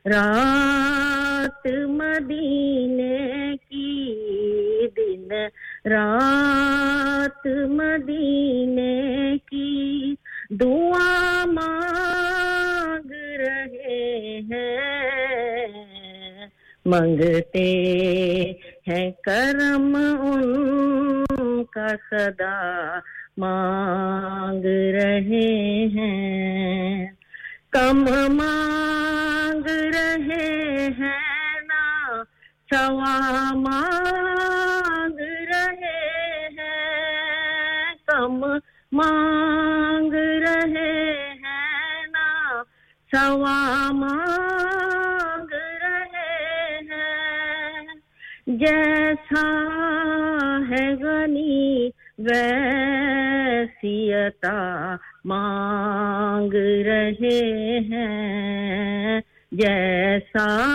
رات 0.06 1.66
مدینے 1.90 3.56
کی 3.70 4.88
دن 4.96 5.32
رات 5.86 7.46
مدینے 7.70 9.36
کی 9.46 10.14
دعا 10.50 11.44
مانگ 11.46 13.12
رہے 13.38 14.40
ہیں 14.50 16.01
منگتے 16.84 17.68
ہیں 18.88 19.10
کرم 19.10 19.96
ان 20.20 21.64
کا 21.64 21.86
صدا، 22.10 22.98
مانگ 23.38 24.64
رہے 24.64 25.86
ہیں۔ 25.94 27.06
کم 27.70 28.04
مانگ 28.28 29.66
رہے 29.66 30.86
ہیں 30.98 31.60
نا 31.60 32.22
سوا 32.70 33.52
مانگ 33.54 35.18
رہے 35.20 36.48
ہیں۔ 36.58 37.94
کم 38.06 38.44
مانگ 38.92 40.12
رہے 40.14 41.30
ہیں 41.42 42.06
نا 42.06 42.62
سوا 43.12 43.88
مانگ 43.92 44.91
جیسا 48.62 49.46
ہے 50.70 50.94
غنی 50.94 51.90
ویسی 52.18 54.12
عطا 54.12 54.96
مانگ 55.24 56.86
رہے 56.86 57.78
ہیں۔ 57.78 59.20
جیسا 59.52 60.66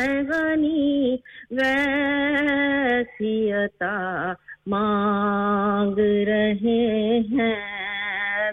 ہے 0.00 0.22
غنی 0.22 1.16
ویسی 1.50 3.52
عطا 3.52 4.32
مانگ 4.66 5.98
رہے 5.98 7.18
ہیں۔ 7.18 7.56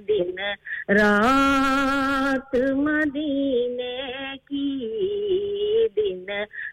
دن 0.07 0.35
رات 0.89 2.55
مدینے 2.71 3.97
کی 4.49 4.89
دن 5.95 6.29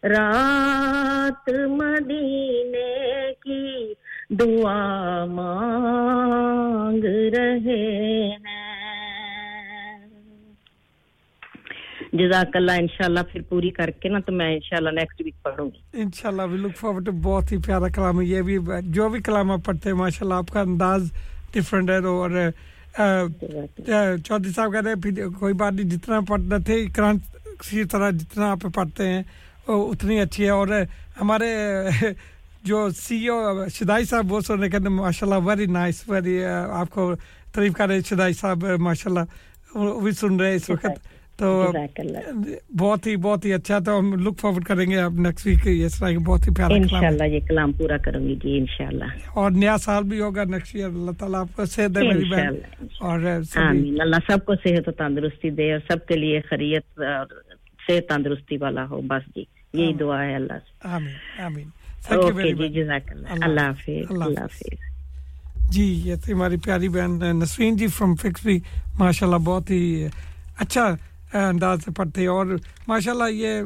رات 0.06 1.48
مدینے 1.70 3.32
کی 3.42 3.92
دعا 4.32 5.24
مانگ 5.26 7.04
رہے 7.34 7.78
ہیں 8.38 8.58
جزاک 12.12 12.56
اللہ 12.56 12.72
انشاءاللہ 12.72 13.20
پھر 13.32 13.42
پوری 13.48 13.70
کر 13.70 13.90
کے 14.00 14.08
نا 14.08 14.18
تو 14.18 14.32
میں 14.32 14.52
انشاءاللہ 14.54 14.90
نیکسٹ 14.90 15.20
ویک 15.24 15.42
پڑھوں 15.42 15.66
گی 15.66 16.00
انشاءاللہ 16.00 16.42
وی 16.50 16.58
لک 16.58 16.76
فارورڈ 16.76 17.08
بہت 17.22 17.52
ہی 17.52 17.58
پیارا 17.66 17.88
کلام 17.88 18.20
ہے 18.20 18.24
یہ 18.26 18.42
بھی 18.42 18.58
جو 18.88 19.08
بھی 19.08 19.20
کلام 19.22 19.50
آپ 19.50 19.64
پڑھتے 19.64 19.90
ہیں 19.90 19.96
ماشاءاللہ 19.96 20.34
آپ 20.34 20.50
کا 20.52 20.60
انداز 20.60 21.10
ڈیفرنٹ 21.52 21.90
ہے 21.90 21.96
اور 22.06 22.30
چودھری 22.96 24.52
صاحب 24.52 24.72
کہہ 24.72 24.80
رہے 24.80 24.94
پھر 24.94 25.28
کوئی 25.38 25.54
بات 25.54 25.72
نہیں 25.72 25.90
جتنا 25.90 26.20
پڑھنا 26.28 26.56
تھے 26.66 26.86
قرآن 26.96 27.18
کسی 27.60 27.84
طرح 27.84 28.10
جتنا 28.10 28.50
آپ 28.50 28.66
پڑھتے 28.74 29.08
ہیں 29.08 29.22
اتنی 29.68 30.20
اچھی 30.20 30.44
ہے 30.44 30.50
اور 30.50 30.68
ہمارے 31.20 31.54
جو 32.64 32.88
سی 32.90 33.26
او 33.28 33.66
شدائی 33.68 34.04
صاحب 34.04 34.32
وہ 34.32 34.40
سن 34.40 34.60
رہے 34.60 34.68
کہتے 34.68 34.88
ہیں 34.88 34.94
ماشاء 34.94 35.26
اللہ 35.26 35.46
ویری 35.46 35.66
نائس 35.66 36.02
ویری 36.08 36.42
آپ 36.44 36.90
کو 36.90 37.14
تعریف 37.52 37.74
کر 37.74 37.88
رہے 37.88 38.00
شدائی 38.08 38.32
صاحب 38.32 38.64
ماشاء 38.78 39.10
اللہ 39.10 39.78
وہ 39.78 40.00
بھی 40.00 40.12
سن 40.12 40.40
رہے 40.40 40.54
اس 40.54 40.70
وقت 40.70 41.06
تو 41.40 41.72
جی، 42.44 42.54
بہت 42.78 43.06
ہی 43.06 43.16
بہت 43.16 43.44
ہی 43.44 43.52
اچھا 43.52 43.78
تو 43.78 43.98
ہم 43.98 44.12
لک 44.14 44.38
فارورڈ 44.40 44.64
کریں 44.64 44.90
گے 44.90 44.98
اب 44.98 45.14
نیکسٹ 45.14 45.46
ویک 45.46 45.60
اس 45.86 45.98
طرح 45.98 46.10
بہت 46.26 46.48
ہی 46.48 46.54
پیارا 46.54 46.74
انشاءاللہ 46.74 47.24
یہ 47.24 47.40
کلام 47.48 47.72
پورا 47.72 47.96
کروں 47.96 48.20
گی 48.28 48.34
جی 48.34 48.58
انشاءاللہ۔ 48.58 49.04
اور 49.34 49.50
نیا 49.50 49.76
سال 49.78 50.02
بھی 50.04 50.20
ہوگا 50.20 50.44
نیکسٹ 50.44 50.74
ویئر 50.74 50.86
اللہ 50.86 51.10
تعالیٰ 51.10 51.40
آپ 51.40 51.56
کو 51.56 51.64
صحت 51.64 51.94
دے 51.94 52.00
میری 52.00 52.30
بہن۔ 52.30 52.54
اور 53.00 53.20
اللہ 54.00 54.16
سب 54.28 54.44
کو 54.44 54.54
صحت 54.54 54.88
و 54.88 54.92
تندرستی 54.92 55.50
دے 55.50 55.72
اور 55.72 55.80
سب 55.88 56.06
کے 56.06 56.16
لیے 56.16 56.40
خیریت 56.40 56.98
اور 56.98 57.26
صحت 57.88 58.08
تندرستی 58.08 58.56
والا 58.56 58.84
ہو۔ 58.90 59.00
بس 59.00 59.34
جی 59.36 59.44
یہی 59.74 59.92
دعا 59.92 60.24
ہے 60.24 60.34
اللہ 60.34 60.58
سے۔ 60.58 60.88
آمین 60.88 61.42
آمین۔ 61.44 61.68
جی 65.70 65.84
یہ 66.04 66.14
تھی 66.14 66.32
ہماری 66.32 66.56
پیاری 66.56 66.88
بہن 66.88 67.38
نسرین 67.38 67.76
جی 67.76 67.86
فرام 67.86 68.14
فکس 68.14 68.30
فکسری 68.30 68.58
ماشاءاللہ 68.98 69.38
بہت 69.38 69.70
ہی 69.70 70.06
اچھا 70.58 70.88
انداز 71.34 71.84
سے 71.84 71.90
پڑھتے 71.96 72.26
اور 72.26 72.46
ماشاء 72.88 73.12
اللہ 73.12 73.30
یہ 73.32 73.60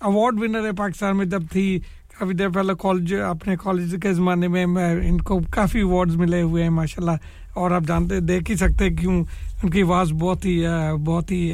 ایوارڈ 0.00 0.40
ونر 0.40 0.66
ہے 0.66 0.72
پاکستان 0.78 1.16
میں، 1.16 1.26
جب 1.26 1.42
تھی، 1.52 1.78
کافی 2.18 2.34
دیر 2.34 2.48
پہلے 2.48 2.72
کالج 2.82 3.14
اپنے 3.28 3.56
کالج 3.62 3.94
کے 4.02 4.12
زمانے 4.12 4.48
میں 4.48 4.64
ان 5.08 5.20
کو 5.20 5.38
کافی 5.50 5.80
اوارڈز 5.80 6.16
ملے 6.16 6.42
ہوئے 6.42 6.62
ہیں 6.62 6.70
ماشاء 6.70 7.02
اللہ 7.02 7.56
اور 7.58 7.70
آپ 7.70 7.82
جانتے، 7.86 8.20
دیکھ 8.20 8.50
ہی 8.50 8.56
سکتے 8.56 8.90
کیوں 8.90 9.22
ان 9.62 9.70
کی 9.70 9.82
آواز 9.82 10.12
بہت 10.12 10.44
ہی 10.44 10.62
بہت 11.06 11.30
ہی 11.30 11.52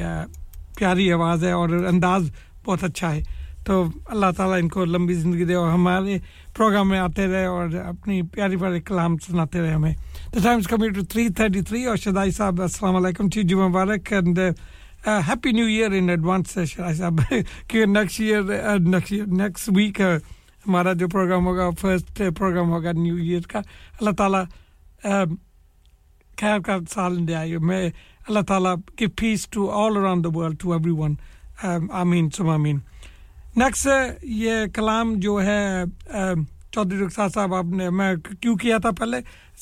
پیاری 0.78 1.12
آواز 1.12 1.44
ہے 1.44 1.52
اور 1.52 1.68
انداز 1.68 2.30
بہت 2.64 2.84
اچھا 2.84 3.14
ہے۔ 3.14 3.20
تو 3.64 3.84
اللہ 4.06 4.30
تعالیٰ 4.36 4.58
ان 4.58 4.68
کو 4.68 4.84
لمبی 4.84 5.14
زندگی 5.14 5.44
دے 5.44 5.54
اور 5.54 5.70
ہمارے 5.70 6.16
پروگرام 6.56 6.88
میں 6.88 6.98
آتے 6.98 7.26
رہے 7.26 7.44
اور 7.46 7.74
اپنی 7.86 8.20
پیاری 8.34 8.56
پیاری 8.56 8.80
کلام 8.80 9.16
سناتے 9.26 9.60
رہے 9.60 9.72
ہمیں۔ 9.72 9.92
The 10.34 10.38
Times 10.42 10.66
کمیٹر 10.66 11.04
three 11.04 11.28
thirty 11.28 11.60
three 11.60 11.84
اور 11.84 11.96
شدائی 11.96 12.30
صاحب، 12.30 12.62
السلام 12.62 12.96
علیکم 12.96 13.28
جی 13.32 13.54
مبارک 13.54 14.12
and 14.12 14.38
happy 15.06 15.52
new 15.52 15.66
year 15.66 15.90
in 15.90 16.08
advance 16.10 16.58
Sahib 16.76 17.20
کہ 17.68 17.84
next 17.86 18.20
year 18.20 18.78
next 18.78 19.12
year 19.12 19.26
next 19.26 19.68
week 19.76 20.00
ہمارا 20.66 20.92
جو 20.92 21.08
پروگرام 21.08 21.46
ہوگا 21.46 21.68
فرسٹ 21.80 22.22
پروگرام 22.38 22.70
ہوگا 22.70 22.92
نیو 22.92 23.16
ایئر 23.16 23.46
کا 23.48 23.60
اللہ 24.00 24.10
تعالیٰ 24.10 24.44
خیر 26.40 26.58
کا 26.58 26.76
سال 26.90 27.16
دے 27.28 27.34
آئیے 27.34 27.58
میں 27.58 27.88
اللہ 28.28 28.40
تعالیٰ 28.40 28.74
کی 28.96 29.06
peace 29.20 29.48
to 29.48 29.70
all 29.84 29.96
around 29.96 30.24
the 30.24 30.36
world 30.36 30.60
to 30.60 30.72
everyone 30.98 31.14
آمین 31.92 32.30
سم 32.30 32.48
آمین 32.48 32.78
نیکسٹ 33.56 33.88
یہ 34.22 34.64
کلام 34.74 35.14
جو 35.14 35.42
ہے 35.42 35.84
چودھری 36.70 37.04
رخسار 37.04 37.28
صاحب، 37.28 37.54
آپ 37.54 37.64
نے 37.64 37.90
میں 37.90 38.14
کیوں 38.40 38.56
کیا 38.56 38.78
تھا؟ 38.78 38.90
پہلے 38.90 39.16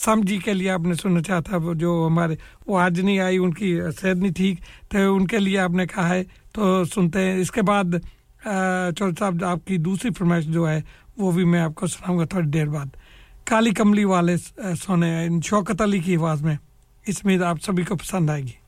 سم 0.05 0.21
جی 0.23 0.39
کے 0.39 0.53
لیے 0.55 0.71
آپ 0.71 0.81
نے 0.81 0.95
سننا 0.95 1.23
چاہا 1.23 1.41
تھا 1.41 1.59
جو 1.75 2.09
ہمارے، 2.11 2.35
وہ 2.67 2.79
آج 2.81 3.01
نہیں 3.01 3.19
آئی، 3.19 3.39
ان 3.39 3.55
کی 3.55 3.81
صحت 4.01 4.17
نہیں 4.17 4.33
ٹھیک، 4.33 4.61
تو 4.89 5.17
ان 5.17 5.27
کے 5.27 5.39
لیے 5.39 5.59
آپ 5.59 5.71
نے 5.71 5.87
کہا 5.87 6.09
ہے۔ 6.09 6.25
تو 6.53 6.85
سنتے 6.85 7.21
ہیں، 7.21 7.39
اس 7.39 7.51
کے 7.51 7.63
بعد 7.63 7.85
چودھری 8.97 9.19
صاحب، 9.19 9.45
آپ 9.45 9.67
کی 9.67 9.77
دوسری 9.77 10.11
فرمائش 10.19 10.45
جو 10.45 10.69
ہے، 10.69 10.81
وہ 11.17 11.33
بھی 11.33 11.45
میں 11.45 11.61
آپ 11.61 11.75
کو 11.75 11.87
سناؤں 11.87 12.19
گا 12.19 12.25
تھوڑی 12.25 12.49
دیر 12.49 12.67
بعد۔ 12.67 12.87
کالی 13.45 13.71
کملی 13.71 14.05
والے 14.05 14.37
سونے، 14.85 15.25
ان 15.25 15.41
شوکت 15.45 15.83
علی 15.83 15.99
کی 15.99 16.17
آواز 16.17 16.43
میں۔ 16.43 16.57
اس 17.07 17.25
میں 17.25 17.39
آپ 17.47 17.63
سبھی 17.63 17.85
کو 17.85 17.97
پسند 17.97 18.31
آئے 18.31 18.43
گی۔ 18.43 18.68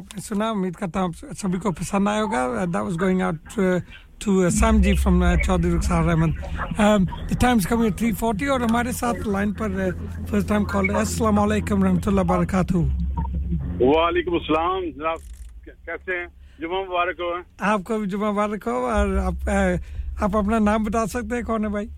آپ 0.00 0.14
نے 0.14 0.20
سنا 0.20 0.48
امید 0.50 0.74
کرتا 0.74 1.00
ہوں 1.00 1.32
سبھی 1.38 1.58
کو 1.58 1.70
پسند 1.72 2.08
آئے 2.08 2.20
ہوگا 2.20 2.64
that 2.64 2.76
was 2.76 3.00
going 3.00 3.20
out 3.22 3.58
to 4.24 4.48
Saim 4.50 4.80
ji 4.82 4.94
from 4.94 5.22
Chaudhry 5.44 5.76
Rukhsar 5.76 6.08
Ahmed 6.08 7.38
times 7.40 7.66
come 7.66 7.88
three 7.88 8.10
forty 8.12 8.46
اور 8.46 8.60
ہمارے 8.60 8.92
ساتھ 8.92 9.28
لائن 9.28 9.52
پر 9.52 9.76
فرسٹ 10.30 10.48
ٹائم 10.48 10.64
کال 10.64 10.90
السلام 10.94 11.38
علیکم 11.38 11.82
و 11.82 11.86
رحمۃ 11.86 12.06
اللہ 12.06 12.20
وبرکاتہ 12.20 12.76
وعلیکم 13.80 14.34
السلام 14.34 14.90
جناب 14.90 15.64
کیسے 15.86 16.18
ہیں 16.18 16.26
جمعہ 16.58 16.82
مبارک 16.82 17.20
ہو 17.20 17.32
آپ 17.66 17.84
کو 17.84 17.98
بھی 17.98 18.08
جمعہ 18.08 18.32
مبارک 18.32 18.66
ہو 18.66 18.84
اور 18.86 19.16
آپ 19.18 20.36
اپنا 20.36 20.58
نام 20.64 20.84
بتا 20.84 21.06
سکتے 21.06 21.34
ہیں 21.34 21.42
کون 21.42 21.64
ہے 21.64 21.70
بھائی 21.70 21.88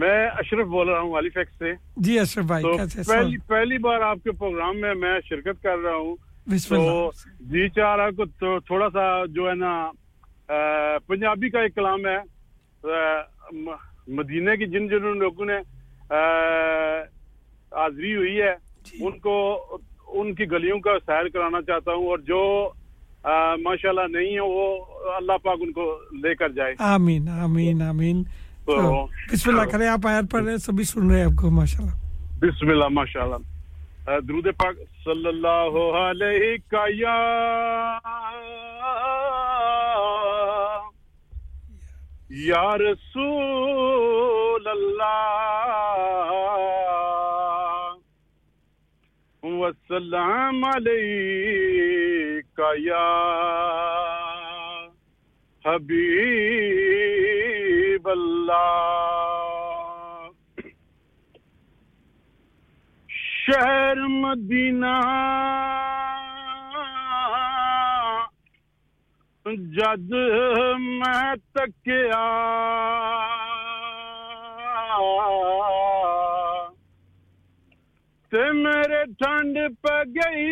میں 0.00 0.26
اشرف 0.38 0.66
بول 0.66 0.88
رہا 0.88 1.00
ہوں 1.00 1.18
علی 1.18 1.28
فیکس 1.28 1.58
سے 1.58 1.72
جی 1.96 2.18
اشرف 2.18 2.44
بھائی 2.44 3.36
پہلی 3.48 3.78
بار 3.78 4.00
آپ 4.00 4.22
کے 4.24 4.32
پروگرام 4.32 4.80
میں 4.80 4.94
میں 4.94 5.18
شرکت 5.28 5.62
کر 5.62 5.78
رہا 5.78 5.96
ہوں 5.96 6.16
جی 6.46 7.68
چاہ 7.68 7.94
رہا 7.96 8.10
کو 8.10 8.24
تھوڑا 8.60 8.88
سا 8.92 9.04
جو 9.26 9.48
ہے 9.48 9.54
نا 9.54 9.72
پنجابی 11.06 11.50
کا 11.50 11.60
ایک 11.60 11.74
کلام 11.74 12.06
ہے 12.06 12.18
مدینہ 14.08 14.54
کی 14.54 14.66
جن 14.66 14.88
جن 14.88 15.18
لوگوں 15.18 15.46
نے 15.46 15.58
حاضری 17.72 18.14
ہوئی 18.16 18.40
ہے 18.40 18.52
ان 19.00 19.18
کو 19.18 19.36
ان 20.08 20.34
کی 20.34 20.50
گلیوں 20.50 20.78
کا 20.80 20.98
سیر 21.06 21.28
کرانا 21.28 21.62
چاہتا 21.62 21.92
ہوں 21.92 22.06
اور 22.06 22.18
جو 22.26 22.42
ماشاء 23.62 23.88
اللہ 23.88 24.06
نہیں 24.10 24.34
ہے 24.34 24.40
وہ 24.40 24.66
اللہ 25.16 25.38
پاک 25.42 25.58
ان 25.60 25.72
کو 25.72 25.86
لے 26.22 26.34
کر 26.34 26.50
جائے 26.50 26.74
آمین 26.88 27.28
آمین 27.40 27.82
آمین 27.82 28.22
بسم 28.66 29.50
اللہ 29.50 29.70
کریں 29.72 29.88
آپ 29.88 30.06
آیات 30.06 30.30
پڑھ 30.30 30.42
رہے 30.44 30.50
ہیں 30.50 30.58
سبھی 30.58 30.84
سن 30.84 31.10
رہے 31.10 31.18
ہیں 31.18 31.26
آپ 31.26 31.42
کو 31.42 31.50
ماشاء 31.52 31.82
اللہ 31.82 32.46
بسم 32.46 32.68
اللہ 32.68 32.88
ماشاء 32.92 33.22
اللہ 33.22 33.53
درود 34.06 34.46
پاک 34.56 34.76
صلی 35.04 35.28
اللہ 35.28 35.76
علیہ 35.98 36.56
کا 36.68 36.84
یا 36.88 37.14
یا 42.40 42.64
رسول 42.78 44.68
اللہ 44.68 45.64
وسلام 49.42 50.64
علیہ 50.64 52.40
کا 52.54 52.72
یا 52.78 53.06
حبیب 55.64 56.94
اللہ 58.08 59.33
شہر 63.46 64.06
مدینہ۔ 64.08 64.94
جد 69.46 70.12
میں 70.78 71.34
تکیا 71.52 72.22
تے 78.30 78.52
میرے 78.52 79.04
ٹھنڈ 79.18 79.58
پہ 79.82 80.02
گئی۔ 80.14 80.46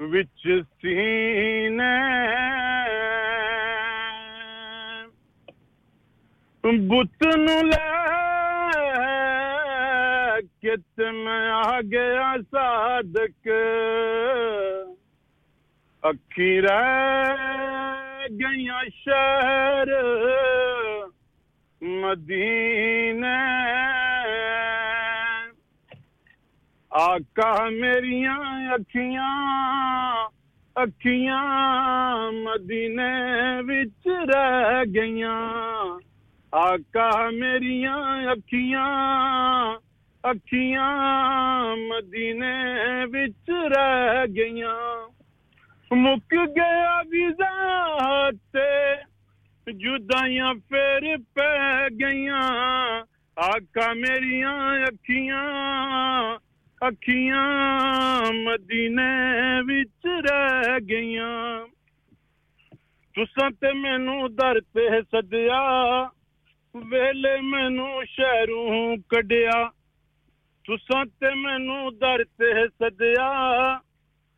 وچ 0.00 0.46
سینے۔ 0.80 1.96
بت 6.62 7.22
نو 7.22 7.62
لے۔ 7.62 8.01
کت 10.62 10.98
میں 10.98 11.50
آ 11.50 11.80
گیا 11.80 12.34
صادق۔ 12.50 13.48
اکھی 16.02 16.60
رہ 16.60 17.24
گیا 18.30 18.80
شہر۔ 19.04 19.88
مدینے۔ 21.82 23.62
آقا 26.90 27.68
میریاں 27.68 28.72
اکھیاں 28.72 29.32
اکھیاں 30.74 31.44
مدینے 32.32 33.12
وچ 33.60 34.06
رہ 34.06 34.82
گیاں 34.94 35.98
آقا 36.52 37.30
میریاں 37.30 38.26
اکھیاں 38.30 39.81
اکھیاں 40.30 41.76
مدینے 41.76 42.54
وچ 43.12 43.50
رہ 43.72 44.24
گئیاں 44.36 44.76
مک 45.90 46.34
گیا 46.56 46.94
ویزا 47.10 47.50
تے 48.52 48.70
جدائیاں 49.66 50.52
پھر 50.68 51.06
پہ 51.34 51.48
گئیاں 52.00 52.44
آقا 53.36 53.92
میریاں 53.94 54.54
اکھیاں 54.86 55.42
اکھیاں 56.80 57.42
مدینے 58.44 59.10
وچ 59.68 60.06
رہ 60.24 60.78
گئیاں 60.88 61.34
تساں 63.14 63.50
تے 63.60 63.72
مینوں 63.82 64.28
در 64.38 64.60
تے 64.72 64.88
سدیا 65.10 65.62
ویلے 66.74 67.36
مینوں 67.50 67.94
شہروں 68.16 68.96
کڈیا 69.10 69.62
ਤੁਸਾਂ 70.64 71.06
ਤੇ 71.06 71.34
ਮੈਨੂੰ 71.34 71.98
ਦਰ 71.98 72.24
ਤੇ 72.24 72.68
ਸੱਦਿਆ 72.68 73.30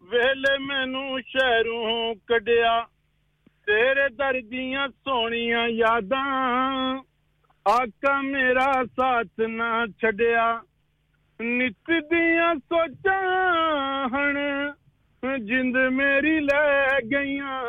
ਵੇਲੇ 0.03 0.59
ਮੈਨੂੰ 0.59 1.21
ਸ਼ਹਿਰੋਂ 1.21 2.15
ਕੱਢਿਆ। 2.27 2.87
ਤੇਰੇ 3.67 4.09
ਦਰ 4.09 4.41
ਦੀਆਂ 4.43 4.89
ਸੋਹਣੀਆਂ 4.89 5.69
ਯਾਦਾਂ, 5.69 7.03
ਆਕਾ 7.69 8.21
ਮੇਰਾ 8.23 8.85
ਸਾਥ 8.85 9.41
ਨਾ 9.49 9.87
ਛੱਡਿਆ। 9.87 10.63
ਨਿਤ 11.41 11.91
ਦੀਆਂ 11.91 12.55
ਸੋਚਾਂ 12.55 14.09
ਹਣ 14.09 14.39
ਜਿੰਦ 15.41 15.77
ਮੇਰੀ 15.77 16.41
ਲੈ 16.41 17.01
ਗਈਆਂ। 17.13 17.61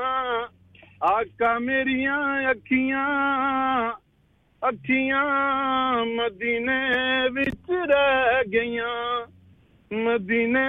ਆਕਾ 1.04 1.60
ਮੇਰੀਆਂ 1.60 2.52
ਅੱਖੀਆਂ 2.52 3.06
ਅੱਖੀਆਂ 4.70 5.24
ਮਦੀਨੇ 6.06 6.80
ਵਿੱਚ 7.30 7.72
ਰਹਿ 7.72 8.44
ਗਈਆਂ, 8.54 9.26
ਮਦੀਨੇ 9.94 10.66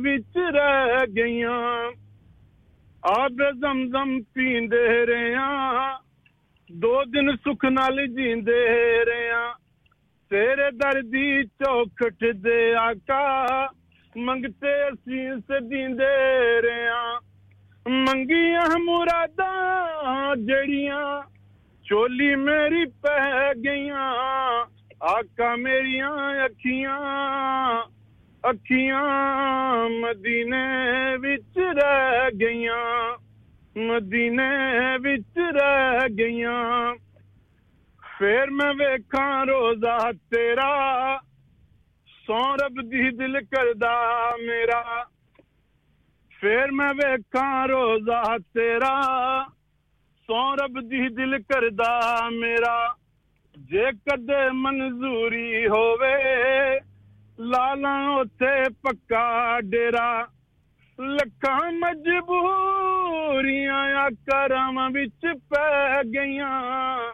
ਵਿੱਚ 0.00 0.38
ਰਹਿ 0.38 1.06
ਗਈਆਂ। 1.06 1.92
ਆਬ 3.04 3.36
ਜ਼ਮਜ਼ਮ 3.60 4.20
ਪੀਂਦੇ 4.34 5.06
ਰਿਆਂ, 5.06 5.98
ਦੋ 6.72 7.04
ਦਿਨ 7.04 7.36
ਸੁਖ 7.36 7.64
ਨਾਲ 7.64 8.06
ਜੀਂਦੇ 8.06 8.66
ਰਿਆਂ। 9.04 9.54
ਤੇਰੇ 10.30 10.70
ਦਰ 10.70 11.02
ਦੀ 11.02 11.44
ਚੌਖਟ 11.44 12.24
ਦੇ 12.34 12.74
ਆਕਾ, 12.74 13.46
ਮੰਗਤੇ 14.16 14.88
ਅਸੀਂ 14.88 15.40
ਸਦੀਂਦੇ 15.40 16.14
ਰਿਆਂ। 16.62 17.20
ਮੰਗੀਆਂ 17.88 18.78
ਮੁਰਾਦਾਂ 18.78 20.36
ਜਿਹੜੀਆਂ 20.36 21.22
چولی 21.88 22.34
میری 22.34 22.86
پہ 22.86 23.52
گئیاں، 23.64 24.64
آقا 25.00 25.54
میری 25.54 26.02
اکھیاں 26.02 26.98
اکھیاں 28.42 29.88
مدینے 29.88 30.66
وچ 31.22 31.58
رہ 31.58 32.28
گئیاں، 32.40 33.16
مدینے 33.76 34.52
وچ 35.04 35.38
رہ 35.38 35.98
گئیاں۔ 36.18 36.94
پھر 38.18 38.50
میں 38.50 38.72
ویکھاں 38.78 39.46
روزہ 39.46 40.10
تیرا 40.30 41.16
سورب 42.26 42.76
دی 42.76 43.10
دل 43.10 43.44
کردا 43.44 43.96
میرا۔ 44.36 45.02
پھر 46.40 46.70
میں 46.70 46.92
ویکھاں 46.98 47.66
روزہ 47.66 48.36
تیرا 48.54 48.96
سورب 50.28 50.90
دی 50.90 51.08
دل 51.08 51.42
کردا 51.42 52.28
میرا۔ 52.28 52.86
جے 53.70 53.84
کدے 54.06 54.50
منظوری 54.52 55.66
ہووے 55.66 56.14
لالا 57.38 58.06
اوتھے 58.06 58.68
پکا 58.82 59.60
ڈیرا۔ 59.60 60.22
لکھاں 60.98 61.72
مجبوریاں 61.72 63.90
یا 63.90 64.08
کرم 64.26 64.78
وچ 64.94 65.26
پہ 65.48 66.02
گئیاں۔ 66.14 67.12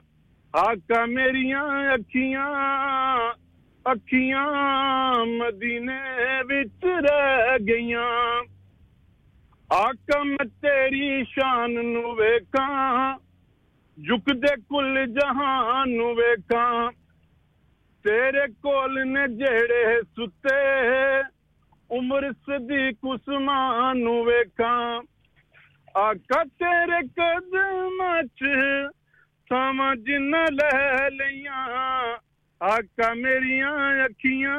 آقا 0.53 1.05
میریاں 1.05 1.93
اکھیاں 1.93 2.49
اکھیاں 3.85 5.25
مدینے 5.39 6.03
وچ 6.49 6.85
رہ 6.85 7.57
گئیاں۔ 7.69 8.54
ਰਹਿ 9.73 9.81
ਗਈਆਂ 9.81 9.89
ਆਕਾ 9.89 10.23
ਮੈਂ 10.23 10.45
ਤੇਰੀ 10.45 11.25
ਸ਼ਾਨ 11.25 11.71
ਨੂੰ 11.71 12.15
ਵੇਖਾਂ 12.15 13.19
ਝੁਕਦੇ 14.09 14.57
ਕੁੱਲ 14.57 15.07
ਜਹਾਨ 15.07 15.91
ਨੂੰ 15.91 16.15
ਵੇਖਾਂ। 16.15 16.93
ਤੇਰੇ 18.05 18.49
ਕੋਲ 18.49 19.07
ਨੇ 19.07 19.29
ਜਿਹੜੇ 19.29 20.03
ਸੁੱਤੇ, 20.03 21.23
ਉਮਰ 21.91 22.33
ਸਦੀਕ 22.33 22.99
ਉਸਮਾਨ 23.05 23.99
ਨੂੰ 23.99 24.25
ਵੇਖਾਂ। 24.25 25.03
ਆਕਾ 25.97 26.45
ਤੇਰੇ 26.45 27.07
ਕਦਮਾਂ 27.07 28.23
'ਚ 28.23 28.45
ਸਮਝ 29.49 30.11
ਨ 30.11 30.35
ਲੈ 30.53 31.11
ਲਈਆਂ, 31.11 31.67
ਆਕਾ 32.63 33.15
ਮੇਰੀਆਂ 33.15 34.05
ਅੱਖੀਆਂ। 34.05 34.57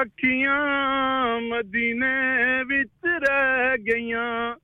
ਅੱਖੀਆਂ 0.00 1.40
ਮਦੀਨੇ 1.40 2.64
ਵਿੱਚ 2.64 3.06
ਰਹਿ 3.06 3.78
ਗਈਆਂ, 3.78 4.56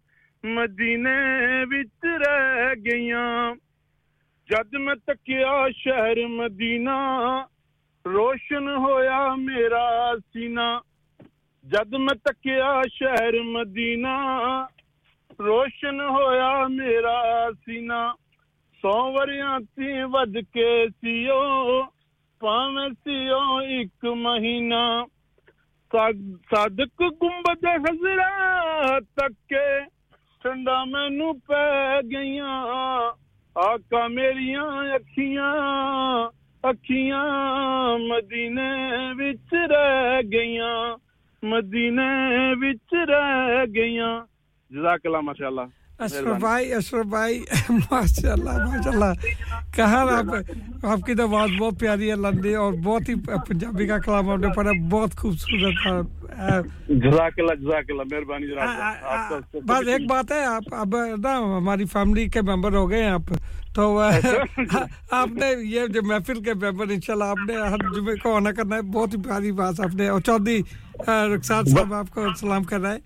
ਮਦੀਨੇ 0.46 1.64
ਵਿੱਚ 1.64 2.06
ਰਹਿ 2.06 2.76
ਗਈਆਂ। 2.76 3.54
ਜਦ 4.48 4.76
ਮੈਂ 4.76 4.96
ਤੱਕਿਆ 4.96 5.68
ਸ਼ਹਿਰ 5.70 6.26
ਮਦੀਨਾ, 6.26 6.96
ਰੋਸ਼ਨ 8.06 8.68
ਹੋਇਆ 8.68 9.36
ਮੇਰਾ 9.36 10.16
ਸੀਨਾ। 10.18 10.82
ਜਦ 11.66 11.94
ਮੈਂ 11.94 12.14
ਤੱਕਿਆ 12.14 12.82
ਸ਼ਹਿਰ 12.88 13.42
ਮਦੀਨਾ, 13.42 14.68
ਰੋਸ਼ਨ 15.40 16.00
ਹੋਇਆ 16.00 16.68
ਮੇਰਾ 16.68 17.50
ਸੀਨਾ। 17.52 18.14
ਸੌ 18.82 19.12
ਵਰਿਆਂ 19.12 19.60
ਤੀ 19.60 20.02
ਵੱਧ 20.02 20.34
ਕੇ 20.52 20.88
ਸੀਓ, 20.88 21.82
ਭਾਵੇਂ 22.40 22.90
ਸੀਓ 22.90 23.62
ਇੱਕ 23.62 24.06
ਮਹੀਨਾ। 24.06 25.06
صادق 25.92 27.00
گنبد 27.00 27.64
حضرات 27.64 29.02
تک 29.14 29.48
کے 29.48 29.80
ٹھنڈا 30.42 30.84
مینو 30.84 31.32
پہ 31.32 32.00
گئیاں۔ 32.12 32.66
آقا 33.54 34.06
میریاں 34.06 34.94
اکھیاں 34.94 36.28
اکھیاں 36.62 37.98
مدینے 37.98 38.70
وچ 39.18 39.52
رہ 39.52 40.20
گئیاں۔ 40.32 40.96
مدینے 41.42 42.10
وچ 42.60 42.94
رہ 43.08 43.64
گئیاں۔ 43.74 44.20
جزاک 44.70 45.00
اللہ، 45.04 45.20
ماشاءاللہ۔ 45.20 45.79
اشرف 46.04 46.38
بھائی 46.40 46.72
اشرف 46.74 47.06
بھائی 47.06 47.38
ماشاء 47.70 48.32
اللہ 48.32 48.58
ماشاء 48.66 48.90
اللہ 48.90 49.12
کہاں 49.76 50.00
آپ؟ 50.16 50.84
آپ 50.84 51.00
کی 51.06 51.14
تو 51.14 51.22
آواز 51.22 51.50
بہت 51.60 51.78
پیاری 51.80 52.10
ہے 52.10 52.16
لندی 52.16 52.54
اور 52.54 52.72
بہت 52.84 53.08
ہی 53.08 53.14
پنجابی 53.48 53.86
کا 53.86 53.98
کلام 53.98 54.28
آپ 54.30 54.38
نے 54.38 54.48
پڑھا 54.56 54.70
بہت 54.90 55.16
خوبصورت 55.16 55.82
تھا۔ 55.82 56.00
بس 59.54 59.88
ایک 59.88 60.08
بات 60.10 60.32
ہے 60.32 60.44
آپ 60.44 60.74
اب 60.74 60.96
نا 61.22 61.36
ہماری 61.56 61.84
فیملی 61.84 62.28
کے 62.28 62.42
ممبر 62.42 62.74
ہو 62.74 62.88
گئے 62.90 63.02
ہیں 63.02 63.10
آپ 63.10 63.32
تو 63.74 63.98
آپ 64.00 65.28
نے 65.32 65.52
یہ 65.64 65.86
جو 65.86 66.02
محفل 66.02 66.42
کے 66.42 66.54
ممبر 66.54 66.86
انشاءاللہ 66.90 67.24
آپ 67.24 67.48
نے 67.48 67.56
ہر 67.56 67.84
جمعے 67.94 68.14
کو 68.22 68.32
ہونا 68.32 68.52
کرنا 68.52 68.76
ہے 68.76 68.82
بہت 68.94 69.14
ہی 69.14 69.20
پیاری 69.22 69.52
بات 69.60 69.80
آپ 69.80 69.94
نے 69.94 70.08
اور 70.08 70.20
چودھری 70.20 70.60
رخسار 71.34 71.64
صاحب 71.64 71.94
آپ 71.94 72.14
کو 72.14 72.26
سلام 72.40 72.64
کر 72.64 72.80
رہا 72.80 72.92
ہے 72.92 72.98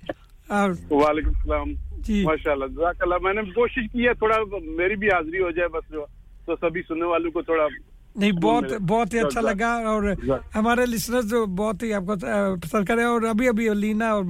وعلیکم 0.91 1.29
السلام۔ 1.29 1.73
جی۔ 2.07 2.23
ماشاء 2.25 2.53
اللہ 2.53 2.67
جزاک 2.67 3.03
اللہ 3.03 3.23
میں 3.23 3.33
نے 3.35 3.43
کوشش 3.55 3.91
کی 3.93 4.07
ہے 4.07 4.15
تھوڑا 4.15 4.37
میری 4.77 4.97
بھی 4.97 5.09
حاضری 5.09 5.43
ہو 5.43 5.51
جائے 5.51 5.69
بس 5.69 5.93
تو 6.47 6.55
سبھی 6.61 6.83
سننے 6.89 7.07
والوں 7.07 7.31
کو 7.31 7.43
تھوڑا 7.43 7.67
نہیں 8.17 8.33
بہت 8.33 8.73
بہت 8.89 9.15
ہی 9.15 9.19
اچھا 9.19 9.41
لگا 9.41 9.71
اور 9.85 10.03
ہمارے 10.55 10.85
لسنرز 10.87 11.31
جو 11.31 11.45
بہت 11.57 11.83
ہی 11.83 11.93
آپ 11.95 12.03
کو 12.07 12.15
پسند 12.63 12.85
کرے 12.87 13.03
اور 13.03 13.23
ابھی 13.29 13.49
ابھی 13.49 13.69
لینا 13.75 14.11
اور 14.11 14.25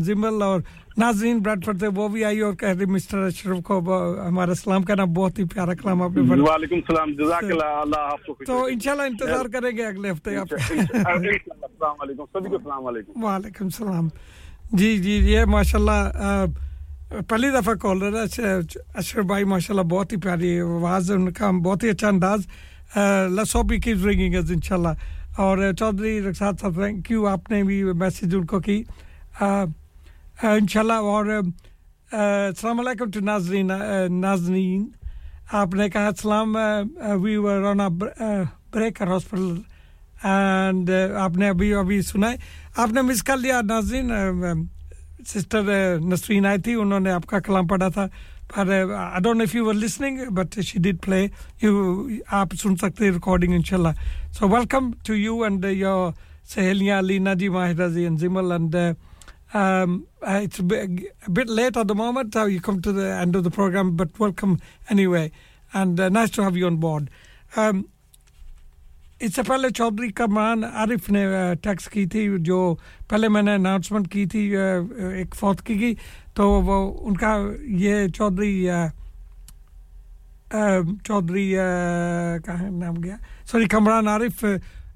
زمبل 0.00 0.42
اور 0.42 0.60
ناظرین 0.98 1.38
براڈ 1.38 1.64
پر 1.66 1.76
تھے 1.78 1.86
وہ 1.96 2.08
بھی 2.08 2.24
آئی 2.24 2.40
اور 2.40 2.52
کہہ 2.54 2.68
رہی 2.68 2.84
مسٹر 2.84 3.18
اشرف 3.18 3.62
کو 3.64 3.78
ہمارا 4.26 4.54
سلام 4.54 4.82
کرنا 4.82 5.04
بہت 5.16 5.38
ہی 5.38 5.44
پیارا 5.44 5.74
کلام 5.74 6.02
آپ 6.02 6.10
نے 6.10 6.40
وعلیکم 6.40 6.74
السلام 6.74 7.12
جزاک 7.12 7.44
اللہ 7.44 7.80
اللہ 7.80 8.12
آپ 8.12 8.26
کو 8.26 8.34
تو 8.46 8.64
انشاءاللہ 8.64 9.02
انتظار 9.02 9.48
کریں 9.52 9.76
گے 9.76 9.84
اگلے 9.84 10.10
ہفتے 10.10 10.36
آپ۔ 10.36 10.52
السلام 10.52 11.96
علیکم 12.00 12.24
سبھی 12.32 12.50
کو 12.50 12.56
السلام 12.56 12.86
علیکم۔ 12.86 13.24
وعلیکم 13.24 13.64
السلام۔ 13.64 14.08
جی 14.72 14.96
جی 14.98 15.16
یہ 15.32 15.44
ماشاءاللہ 15.44 16.44
پہلی 17.08 17.50
دفعہ 17.50 17.74
کال 17.74 17.98
رہا 17.98 18.20
اشرف 18.22 18.64
اچھا، 18.64 18.80
اچھا 18.94 19.20
بھائی 19.20 19.44
ماشاء 19.44 19.74
اللہ 19.74 19.82
بہت 19.82 20.12
ہی 20.12 20.16
پیاری 20.16 20.58
آواز 20.60 21.10
ان 21.10 21.30
کا 21.32 21.50
بہت 21.64 21.84
ہی 21.84 21.88
اچھا 21.88 22.08
انداز۔ 22.08 22.40
لیٹس 23.30 23.54
ہوپ 23.56 23.72
ہی 23.72 23.78
کیپس 23.80 24.50
ان 24.50 24.60
شاء 24.64 24.76
اللہ 24.76 24.88
اور 25.36 25.58
چودھری 25.78 26.20
رخصاد 26.22 26.60
صاحب 26.60 26.74
تھینک 26.74 27.10
یو 27.10 27.26
آپ 27.26 27.50
نے 27.50 27.62
بھی 27.62 27.82
میسج 27.92 28.34
ان 28.34 28.44
کو 28.46 28.60
کی۔ 28.60 28.82
ان 29.40 30.66
شاء 30.70 30.80
اللہ 30.80 30.92
اور 30.92 31.26
السلام 31.26 32.80
علیکم 32.80 33.10
ٹو 33.10 33.20
ناظرین 33.24 33.70
ناظرین۔ 34.20 34.86
آپ 35.52 35.74
نے 35.74 35.88
کہا، 35.90 36.06
السلام 36.06 36.56
we 37.22 37.36
were 37.36 37.62
on 37.70 37.80
breaker 38.72 39.06
hospital 39.06 39.54
and 40.24 40.90
آپ 41.20 41.36
نے 41.36 41.48
ابھی 41.48 41.74
ابھی 41.74 42.00
سنا 42.02 42.30
ہے۔ 42.30 42.36
آپ 42.76 42.92
نے 42.92 43.02
مس 43.02 43.22
کر 43.22 43.36
لیا، 43.36 43.60
ناظرین 43.68 44.10
sister 45.26 45.58
uh, 45.58 45.98
Nasreen 45.98 46.44
Aiti, 46.44 46.80
unhone 46.80 47.04
aapka 47.04 47.40
kalam 47.40 47.66
padha 47.66 47.92
tha. 47.92 48.10
But 48.48 48.68
uh, 48.68 49.10
I 49.12 49.18
don't 49.18 49.38
know 49.38 49.44
if 49.44 49.54
you 49.54 49.64
were 49.64 49.74
listening, 49.74 50.30
but 50.30 50.56
she 50.64 50.78
did 50.78 51.02
play. 51.02 51.32
You, 51.58 52.22
aap 52.30 52.56
sun 52.56 52.76
sakte 52.76 53.12
recording, 53.12 53.52
inshallah. 53.52 53.96
So 54.30 54.46
welcome 54.46 54.94
to 55.02 55.14
you 55.14 55.42
and 55.42 55.64
uh, 55.64 55.68
your 55.68 56.14
Sahelia 56.46 56.98
Ali, 56.98 57.18
Naji 57.18 57.50
Mahiraji 57.50 58.06
and 58.06 58.18
Zimal. 58.20 58.54
And 58.54 58.96
um, 59.52 60.06
it's 60.22 60.60
a 60.60 60.62
bit, 60.62 61.48
late 61.48 61.76
at 61.76 61.88
the 61.88 61.94
moment. 61.96 62.36
You 62.36 62.60
come 62.60 62.80
to 62.82 62.92
the 62.92 63.06
end 63.06 63.34
of 63.34 63.42
the 63.42 63.50
program, 63.50 63.96
but 63.96 64.16
welcome 64.20 64.60
anyway. 64.88 65.32
And 65.72 65.96
nice 65.96 66.30
to 66.30 66.42
have 66.44 66.56
you 66.56 66.66
on 66.66 66.76
board. 66.76 67.10
Um, 67.56 67.88
اس 69.20 69.34
سے 69.34 69.42
پہلے 69.42 69.68
چودھری 69.76 70.08
کمران 70.12 70.64
عارف 70.64 71.08
نے 71.10 71.24
tax 71.62 71.88
کی 71.90 72.04
تھی، 72.06 72.26
جو 72.44 72.58
پہلے 73.08 73.28
میں 73.28 73.42
نے 73.42 73.54
announcement 73.54 74.10
کی 74.12 74.24
تھی 74.32 74.44
ایک 74.56 75.34
فوت 75.34 75.62
کی 75.66 75.80
گئی، 75.80 75.94
تو 76.34 76.48
وہ 76.62 76.76
ان 77.06 77.16
کا 77.16 77.36
یہ 77.80 78.06
چودھری 78.16 78.68
چودھری 81.04 81.54
کا 82.44 82.56
نام 82.70 83.00
گیا، 83.04 83.16
سوری 83.50 83.66
کمران 83.68 84.08
عارف، 84.08 84.44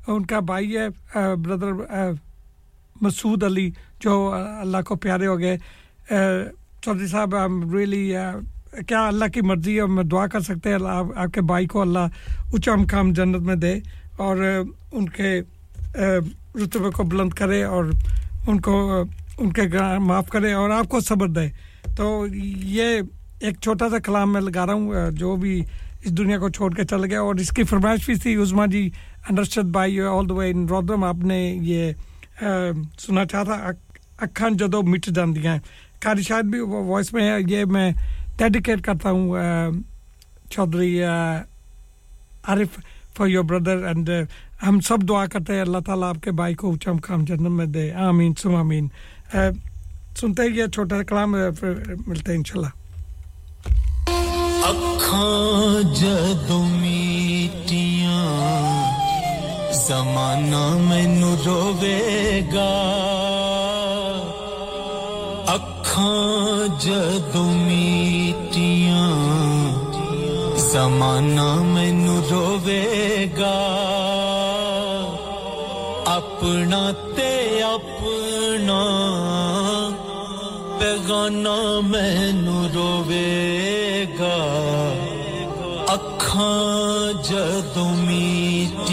ان 0.07 0.27
کا 0.27 0.41
بھائی 0.51 0.77
ہے 0.77 0.87
بردر 1.15 1.73
مسعود 3.03 3.43
علی، 3.45 3.71
جو 4.01 4.33
اللہ 4.33 4.83
کو 4.87 4.97
پیارے 4.97 5.27
ہو 5.27 5.39
گئے 5.41 5.57
چودھری 6.83 7.07
صاحب 7.07 7.35
ریئلی 7.75 8.13
کیا 8.89 9.07
اللہ 9.07 9.25
کی 9.35 9.41
مرضی 9.41 9.79
ہے 9.81 9.87
میں 9.87 10.05
دعا 10.05 10.27
کر 10.33 10.41
سکتے 10.41 10.71
ہیں 10.71 10.79
آپ 10.87 11.33
کے 11.35 11.41
بھائی 11.43 11.67
کو 11.67 11.81
اللہ 11.83 11.99
اونچا 12.53 12.75
مقام 12.77 13.13
جنت 13.13 13.43
میں 13.47 13.57
دے 13.57 13.79
اور 14.21 14.37
ان 14.93 15.09
کے 15.09 15.41
رتبے 16.55 16.91
کو 16.91 17.03
بلند 17.03 17.33
کرے 17.33 17.63
اور 17.65 17.85
ان 18.47 18.61
کو 18.61 18.75
ان 19.39 19.53
کے 19.53 19.63
معاف 19.99 20.29
کرے 20.29 20.53
اور 20.53 20.71
آپ 20.71 20.89
کو 20.89 21.01
صبر 21.01 21.29
دے۔ 21.29 21.49
تو 21.97 22.27
یہ 22.33 23.01
ایک 23.41 23.61
چھوٹا 23.61 23.89
سا 23.91 23.99
کلام 23.99 24.33
میں 24.33 24.41
لگا 24.41 24.67
رہا 24.67 24.75
ہوں 24.75 25.11
جو 25.11 25.35
بھی 25.37 25.61
اس 26.05 26.17
دنیا 26.19 26.39
کو 26.39 26.49
چھوڑ 26.49 26.73
کے 26.75 26.85
چل 26.85 27.05
گیا۔ 27.05 27.21
اور 27.21 27.35
اس 27.35 27.51
کی 27.51 27.63
فرمائش 27.65 28.07
بھی 28.07 28.15
تھی 28.15 28.35
عظما 28.43 28.67
جی 28.67 28.89
انڈرسٹ 29.29 29.59
بائی 29.73 30.01
آل 30.01 30.29
دا 30.29 30.35
وے 30.35 30.51
ان 30.51 30.67
رودم 30.71 31.05
آپ 31.05 31.25
نے 31.25 31.39
یہ 31.63 31.93
سنا 32.99 33.25
چاہا 33.25 33.43
تھا 33.45 33.71
اکھان 34.19 34.57
جدو 34.57 34.83
مٹ 34.83 35.07
جاندیاں 35.07 35.57
کاری 36.01 36.23
شاید 36.23 36.45
بھی 36.45 36.61
وائس 36.61 37.13
میں 37.13 37.31
ہے، 37.31 37.37
یہ 37.49 37.65
میں 37.65 37.91
ڈیڈیکیٹ 38.37 38.81
کرتا 38.81 39.11
ہوں 39.11 39.37
Chaudhry 40.51 41.03
Arif 41.03 42.79
for 43.17 43.27
your 43.27 43.45
brother 43.45 43.77
and 43.77 44.11
ہم 44.67 44.81
سب 44.81 44.99
دعا 45.09 45.27
کرتے 45.27 45.55
ہیں 45.55 45.61
اللہ 45.61 45.79
تعالیٰ 45.87 46.09
آپ 46.09 46.23
کے 46.23 46.31
بھائی 46.31 46.55
کو 46.55 46.67
اونچا 46.67 46.93
مقام 46.93 47.25
جنم 47.25 47.57
میں 47.57 47.67
دے۔ 47.67 47.93
آمین 47.93 48.35
سم 48.35 48.55
آمین۔ 48.55 48.89
سنتے 50.17 50.43
ہیں 50.43 50.57
یہ 50.57 50.67
چھوٹا 50.67 51.03
کلام 51.03 51.31
ملتے 52.07 52.33
ہیں 52.33 52.39
انشاءاللہ۔ 52.39 52.67
ਅੱਖਾਂ 54.69 55.83
ਜਦੋਂ 55.95 56.67
ਮੀਟੀਆਂ 56.67 58.27
ਜ਼ਮਾਨਾ 59.73 60.79
ਮੈਨੂੰ 60.91 61.37
ਰੋਵੇਗਾ 61.47 62.71
ਅੱਖਾਂ 65.55 66.81
ਜਦੋਂ 66.81 67.53
ਮੀਟੀਆਂ 67.53 69.11
ਜ਼ਮਾਨਾ 70.73 71.55
ਮੈਨੂੰ 71.55 72.23
ਰੋਵੇਗਾ। 72.31 73.55
ਆਪਣਾ 76.07 76.93
ਤੇ 77.17 77.63
ਆਪਣਾ 77.63 78.83
ਬੇਗਾਨਾ 80.81 81.81
ਮੈਨੂੰ 81.81 82.69
ਰੋਵੇਗਾ। 82.75 84.37
ਅੱਖਾਂ 85.95 87.13
ਜਦੋਂ 87.23 87.91
ਮੀਚ 87.97 88.90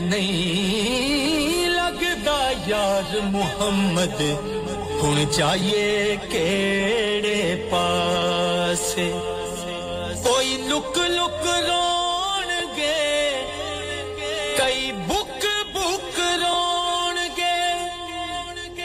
نہیں 0.00 1.68
لگتا 1.68 2.50
یار 2.66 3.16
محمد۔ 3.22 4.20
ہوں 5.02 5.32
چاہیے 5.32 6.16
کیڑے 6.30 7.68
پاس 7.70 8.94
کوئی 10.22 10.56
لک 10.66 10.98
لک 10.98 11.46
رون 11.46 12.76
گے۔ 12.76 13.42
کئی 14.56 14.92
بک 15.08 15.46
بک 15.72 16.20
رون 16.20 17.16
گے۔ 17.36 17.86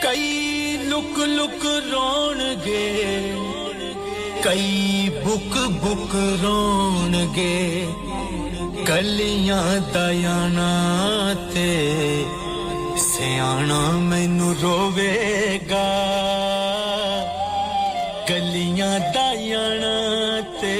کئی 0.01 0.77
لک 0.83 1.19
لک 1.19 1.65
رون 1.91 2.55
گے۔ 2.65 3.31
کئی 4.41 5.09
بک 5.25 5.57
بک 5.57 6.15
رون 6.43 7.27
گے۔ 7.35 7.85
ਗਲੀਆਂ 8.89 9.79
ਦਇਆਣਾ 9.79 10.71
ਤੇ 11.53 12.25
ਸਿਆਣਾ 12.97 13.91
ਮੈਨੂੰ 13.91 14.55
ਰੋਵੇਗਾ। 14.63 15.85
ਗਲੀਆਂ 18.29 18.99
ਦਇਆਣਾ 18.99 20.41
ਤੇ 20.61 20.77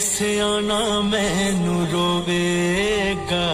ਸਿਆਣਾ 0.00 1.00
ਮੈਨੂੰ 1.00 1.86
ਰੋਵੇਗਾ। 1.92 3.48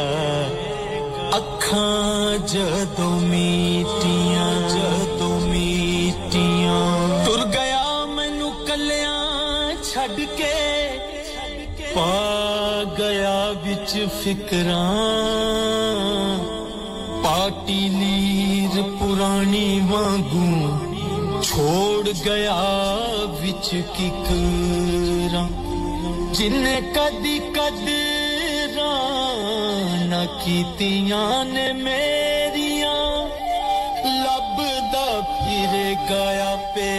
ਅੱਖਾਂ 1.36 2.38
ਜਦੋਂ 2.38 3.20
ਮੀਟੀਆਂ 3.20 3.71
ਫਿਕਰਾਂ, 14.06 14.88
ਪਾਟੀ 17.24 17.80
ਲੀਰ 17.88 18.82
ਪੁਰਾਣੀ 18.98 19.80
ਵਾਂਗੂ 19.90 20.50
ਛੋੜ 21.42 22.08
ਗਿਆ 22.24 22.62
ਵਿੱਚ 23.40 23.68
ਕਿਕਰਾਂ। 23.96 25.48
ਜਿਨੇ 26.32 26.76
ਕਦੀ 26.94 27.38
ਕਦਰਾਂ 27.54 28.96
ਨਾ 30.06 30.24
ਕੀਤੀਆਂ 30.44 31.44
ਨੇ 31.44 31.72
ਮੇਰੀਆਂ 31.72 33.00
ਲੱਭਦਾ 34.24 35.06
ਫਿਰ 35.30 35.72
ਗਿਆ 36.10 36.56
ਪੇ 36.74 36.92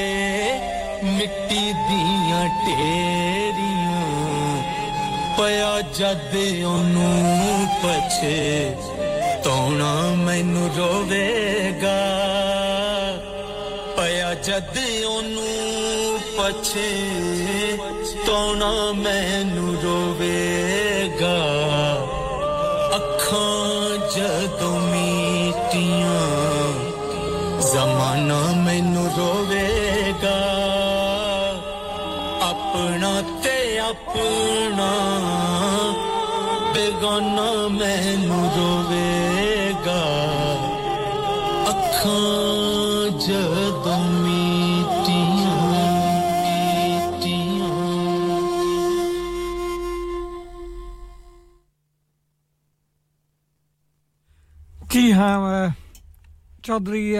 ਮਿੱਟੀ 1.04 1.64
ਦੀਆਂ 1.90 2.44
ਢੇਰੀਆਂ। 2.60 3.83
ਪਿਆ 5.44 5.82
ਜਦ 5.82 6.36
ਉਹਨੂੰ 6.66 7.68
ਪਛੇ 7.84 8.76
ਤੋਣਾ 9.44 10.16
ਮੈਨੂੰ 10.18 10.70
ਰੋਵੇਗਾ? 10.78 11.98
ਪਿਆ 13.98 14.34
ਜਦ 14.34 14.78
ਉਹਨੂੰ 15.08 16.20
ਪਛੇ 16.38 16.92
ਤੋਣਾ 18.26 18.92
ਮੈਨੂੰ 18.92 19.76
ਰੋਵੇਗਾ? 19.84 21.38
ਅੱਖਾਂ 22.96 23.98
ਜਦੋਂ 24.18 24.80
ਮੀਟੀਆਂ, 24.80 26.24
ਜ਼ਮਾਨਾ 27.60 28.42
ਮੈਨੂੰ 28.56 29.10
ਰੋਵੇਗਾ। 29.18 30.40
ਆਪਣਾ 32.50 33.22
اپنا 33.84 34.92
بیگانا 36.74 37.52
میں 37.72 38.16
روے 38.56 39.72
گا 39.86 40.04
اکھاں 41.68 42.54
جی 54.94 55.12
ہاں 55.12 55.68
چودھری 56.64 57.16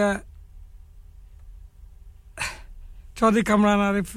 چودھری 3.14 3.42
کمران 3.42 3.80
عارف 3.80 4.16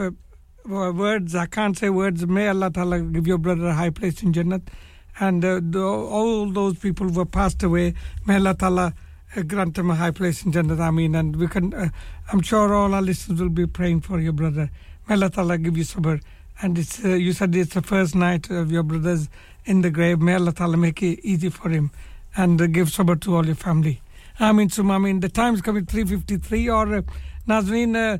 words 0.68 1.35
I 1.35 1.45
can't 1.45 1.77
say 1.77 1.89
words 1.89 2.26
may 2.27 2.48
Allah 2.49 2.69
Ta'ala 2.69 2.99
give 2.99 3.26
your 3.26 3.38
brother 3.38 3.68
a 3.68 3.73
high 3.73 3.89
place 3.89 4.22
in 4.22 4.34
Jannat. 4.34 4.64
And 5.19 5.44
uh, 5.44 5.60
the, 5.64 5.81
all 5.81 6.52
those 6.52 6.77
people 6.77 7.10
who 7.10 7.19
have 7.19 7.31
passed 7.31 7.64
away 7.64 7.94
may 8.26 8.35
Allah 8.35 8.56
Ta'ala 8.56 8.94
uh, 9.35 9.41
grant 9.44 9.76
them 9.76 9.89
a 9.89 9.95
high 9.95 10.11
place 10.11 10.44
in 10.44 10.52
Jannat 10.52 10.80
Ameen 10.80 11.15
and 11.15 11.35
we 11.38 11.48
can 11.48 11.73
uh, 11.73 11.89
I'm 12.31 12.41
sure 12.41 12.73
all 12.73 12.94
our 12.94 13.02
listeners 13.02 13.39
will 13.39 13.49
be 13.49 13.65
praying 13.65 14.02
for 14.02 14.19
your 14.19 14.34
brother. 14.34 14.69
May 15.07 15.15
Allah 15.15 15.30
Ta'ala 15.30 15.57
give 15.57 15.77
you 15.77 15.84
sabr. 15.84 16.22
And 16.61 16.77
it's 16.77 17.03
uh, 17.03 17.10
you 17.10 17.34
said 17.34 17.56
it's 17.56 17.73
the 17.73 17.81
first 17.81 18.15
night 18.15 18.49
of 18.49 18.72
your 18.72 18.84
brother's 18.84 19.30
in 19.65 19.81
the 19.81 19.89
grave. 19.89 20.19
May 20.19 20.34
Allah 20.34 20.53
Ta'ala 20.53 20.76
make 20.76 21.02
it 21.02 21.19
easy 21.23 21.49
for 21.49 21.69
him 21.69 21.91
and 22.35 22.61
uh, 22.61 22.68
give 22.68 22.89
sabr 22.89 23.19
to 23.22 23.35
all 23.35 23.45
your 23.45 23.56
family. 23.56 24.02
I 24.39 24.52
mean, 24.52 24.69
so 24.69 24.88
I 24.91 24.98
mean, 24.98 25.22
the 25.22 25.30
time's 25.30 25.61
coming 25.61 25.85
3:53 25.85 26.73
or 26.73 26.95
uh, 26.98 27.02
Nazreen. 27.48 28.19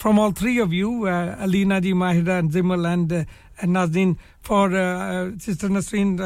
from 0.00 0.18
all 0.20 0.32
three 0.40 0.58
of 0.60 0.72
you 0.72 0.90
Alina 1.06 1.78
ji 1.80 1.92
Mahira 2.04 2.36
and 2.38 2.50
Jimal 2.52 2.86
and 2.86 3.12
Nazneen 3.64 4.16
for 4.46 4.72
sister 5.44 5.68
Nasreen 5.76 6.18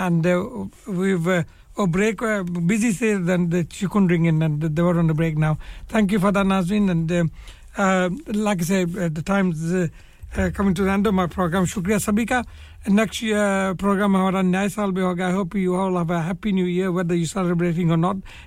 and 0.00 0.26
we 0.88 1.44
Oh, 1.78 1.86
break, 1.86 2.22
uh, 2.22 2.42
busy 2.42 2.90
say 2.90 3.12
than 3.16 3.50
the 3.50 3.62
chicken 3.62 4.06
ringing, 4.06 4.42
and 4.42 4.62
they 4.62 4.80
were 4.80 4.98
on 4.98 5.08
the 5.08 5.12
break 5.12 5.36
now. 5.36 5.58
Thank 5.88 6.10
you 6.10 6.18
for 6.18 6.32
that, 6.32 6.46
Nazrin. 6.46 6.90
And 6.90 7.12
uh, 7.12 7.24
uh, 7.76 8.08
like 8.28 8.62
I 8.62 8.64
said, 8.64 8.92
the 9.14 9.20
time's 9.20 9.90
uh, 10.34 10.50
coming 10.50 10.74
to 10.74 10.82
the 10.84 10.90
end 10.90 11.06
of 11.06 11.14
my 11.14 11.26
program. 11.26 11.64
Shukriya 11.64 11.98
Sabika. 11.98 12.44
Next 12.86 13.22
year, 13.22 13.74
program 13.74 14.12
hamara 14.12 14.44
naya 14.46 14.68
saal 14.68 14.92
bhi 14.92 15.00
hoga. 15.00 15.28
I 15.28 15.30
hope 15.30 15.54
you 15.54 15.74
all 15.74 15.96
have 15.96 16.10
a 16.10 16.20
happy 16.20 16.52
new 16.52 16.66
year, 16.66 16.92
whether 16.92 17.14
you're 17.14 17.26
celebrating 17.26 17.90
or 17.90 17.96
not. 17.96 18.16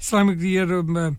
Islamic 0.00 0.40
year 0.40 0.64
um, 0.64 1.18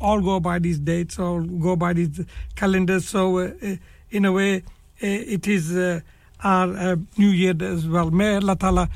all 0.00 0.20
go 0.20 0.38
by 0.38 0.58
these 0.60 0.78
dates 0.78 1.18
or 1.18 1.42
go 1.42 1.74
by 1.74 1.92
these 1.92 2.20
calendars. 2.54 3.08
So 3.08 3.38
uh, 3.38 3.76
in 4.10 4.24
a 4.24 4.30
way, 4.30 4.62
it 5.00 5.48
is 5.48 5.76
our 6.44 6.96
new 7.18 7.28
year 7.28 7.54
as 7.60 7.88
well. 7.88 8.10
May 8.10 8.36
Allah 8.36 8.88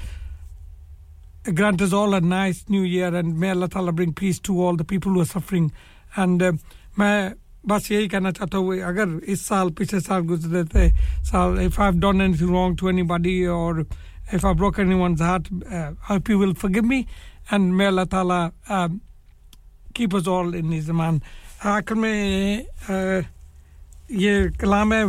grant 1.52 1.82
us 1.82 1.92
all 1.92 2.14
a 2.14 2.20
nice 2.20 2.64
new 2.68 2.82
year 2.82 3.14
and 3.14 3.38
may 3.38 3.50
Allah 3.50 3.92
bring 3.92 4.12
peace 4.12 4.38
to 4.40 4.62
all 4.62 4.76
the 4.76 4.84
people 4.84 5.12
who 5.12 5.20
are 5.20 5.26
suffering. 5.26 5.72
And 6.14 6.60
may 6.96 7.32
بس 7.68 7.90
یہی 7.90 8.08
کہنا 8.08 8.30
چاہتا 8.32 8.58
ہوں، 8.58 8.80
اگر 8.86 9.08
اس 9.26 9.40
سال، 9.40 9.72
پچھلے 9.76 10.00
سال 10.00 10.22
گزرتے 10.30 10.88
سال 11.30 11.58
if 11.58 11.78
I 11.80 11.98
done 12.00 12.20
and 12.20 12.42
wrong 12.42 12.76
to 12.76 12.86
anybody 13.12 13.44
اور 13.44 13.74
if 14.32 14.44
I 14.44 14.54
broke 14.54 14.78
anyone 14.94 15.14
heart 15.20 15.52
I 15.72 16.20
pray 16.26 16.34
will 16.34 16.52
forgive 16.60 16.82
me 16.82 17.02
and 17.50 17.72
میں 17.72 17.86
اللہ 17.86 18.04
تعالیٰ 18.10 18.46
کیپ 19.94 20.16
از 20.16 20.28
آل 20.28 20.54
ان 20.54 20.80
زمان 20.80 21.18
آخر 21.64 21.94
میں 21.94 22.58
uh, 22.90 23.20
یہ 24.10 24.48
کلام 24.60 24.92
ہے، 24.92 25.02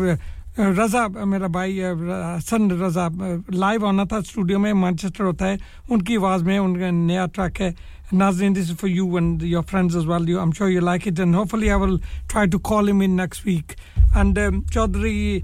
رضا، 0.77 1.05
میرا 1.25 1.47
بھائی، 1.47 1.83
حسن 1.83 2.69
رضا 2.71 3.07
لائیو 3.49 3.85
آنا 3.85 4.03
تھا 4.03 4.17
اسٹوڈیو 4.17 4.59
میں 4.59 4.73
مانچسٹر 4.73 5.23
ہوتا 5.23 5.47
ہے، 5.47 5.55
ان 5.89 6.01
کی 6.01 6.15
آواز 6.15 6.43
میں، 6.43 6.57
ان 6.57 6.79
کا 6.79 6.89
نیا 6.91 7.25
ٹریک 7.33 7.61
ہے۔ 7.61 7.71
Nazreen, 8.11 8.53
this 8.53 8.69
is 8.69 8.75
for 8.77 8.87
you 8.87 9.17
and 9.17 9.41
your 9.41 9.63
friends 9.63 9.95
as 9.95 10.05
well. 10.05 10.27
You, 10.27 10.39
I'm 10.39 10.51
sure 10.51 10.69
you 10.69 10.81
like 10.81 11.07
it, 11.07 11.17
and 11.19 11.33
hopefully, 11.33 11.71
I 11.71 11.75
will 11.75 11.99
try 12.27 12.45
to 12.45 12.59
call 12.59 12.87
him 12.87 13.01
in 13.01 13.15
next 13.15 13.45
week. 13.45 13.75
And 14.15 14.37
um, 14.37 14.61
Chaudhry 14.63 15.43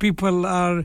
people 0.00 0.46
are 0.46 0.84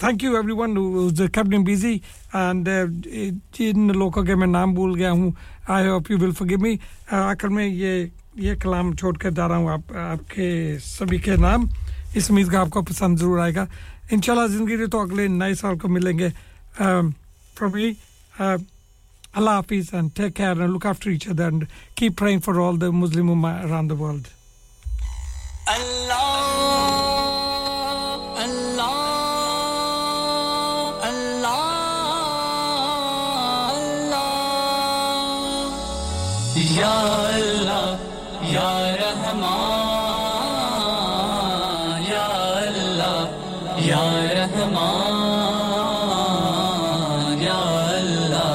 thank 0.00 0.22
you 0.22 0.36
everyone 0.36 0.74
who's 0.76 1.20
kept 1.28 1.50
busy 1.62 2.02
and 2.32 2.68
ان 3.58 3.86
لوگوں 3.98 4.22
کے 4.22 4.34
میں 4.34 4.46
نام 4.46 4.74
بھول 4.74 4.94
گیا 4.94 5.10
ہوں 5.12 5.30
I 5.68 5.88
hope 5.88 6.10
you 6.10 6.18
will 6.20 6.32
forgive 6.32 6.58
me 6.58 6.74
آخر 7.10 7.48
میں 7.48 7.66
یہ 7.66 8.04
یہ 8.36 8.54
کلام 8.54 8.94
چھوڑ 8.96 9.16
کر 9.18 9.30
جا 9.30 9.48
رہا 9.48 9.56
ہوں 9.56 9.68
آپ 9.68 9.96
آپ 9.96 10.30
کے 10.30 10.76
سبھی 10.84 11.18
کے 11.18 11.36
نام 11.36 11.64
اس 12.14 12.30
امید 12.30 12.52
کا 12.52 12.60
آپ 12.60 12.70
کو 12.70 12.82
پسند 12.82 13.18
ضرور 13.18 13.38
آئے 13.38 13.54
گا 13.54 13.64
ان 14.10 14.22
شاء 14.22 14.32
اللہ 14.32 14.46
زندگی 14.46 14.76
رہے 14.76 14.86
تو 14.86 15.00
اگلے 15.00 15.26
نئے 15.28 15.54
سال 15.54 15.78
کو 15.78 15.88
ملیں 15.88 16.18
گے 16.18 16.28
فرمی 17.56 17.92
اللہ 19.32 19.50
حافظ 19.50 19.94
and 19.94 20.10
take 20.14 20.34
care 20.36 20.60
and 20.60 20.74
look 20.74 20.86
after 20.86 21.10
each 21.10 21.28
other 21.28 21.44
and 21.44 21.64
keep 21.94 22.18
praying 22.18 22.40
for 22.40 22.66
all 22.68 22.80
the 22.80 22.90
Muslim 22.94 23.44
around 23.44 23.90
the 23.90 24.02
world 24.02 24.28
اللہ 25.66 27.09
یا 36.80 36.98
اللہ، 37.34 37.86
یا 38.50 38.72
رحمان، 39.00 39.58
یا 42.08 42.28
اللہ، 42.60 43.18
یا 43.86 44.04
رحمان، 44.38 45.12
یا 47.42 47.60
اللہ 47.98 48.54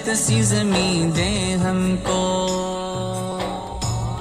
رحمت 0.08 0.18
سی 0.18 0.42
زمین 0.42 1.12
دے 1.16 1.56
ہم 1.64 1.96
کو۔ 2.04 2.48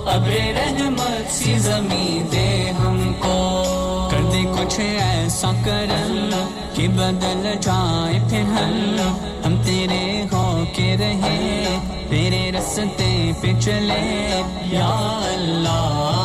ابر 0.07 0.29
رحمت 0.29 1.33
سی 1.33 1.57
زمین 1.57 2.31
دے 2.31 2.71
ہم 2.79 3.13
کو۔ 3.19 4.07
کر 4.11 4.17
دے 4.31 4.41
کچھ 4.59 4.79
ایسا 4.79 5.51
کرم 5.65 6.29
کہ 6.73 6.87
بدل 6.87 7.53
جائے 7.61 8.19
پھر 8.29 8.41
ہم 8.41 9.11
ہم 9.45 9.61
تیرے 9.65 10.23
ہو 10.31 10.63
کے 10.75 10.95
رہے، 10.99 11.77
تیرے 12.09 12.51
رستے 12.51 13.31
پہ 13.41 13.59
چلے۔ 13.59 14.41
یا 14.63 15.19
اللہ۔ 15.33 16.20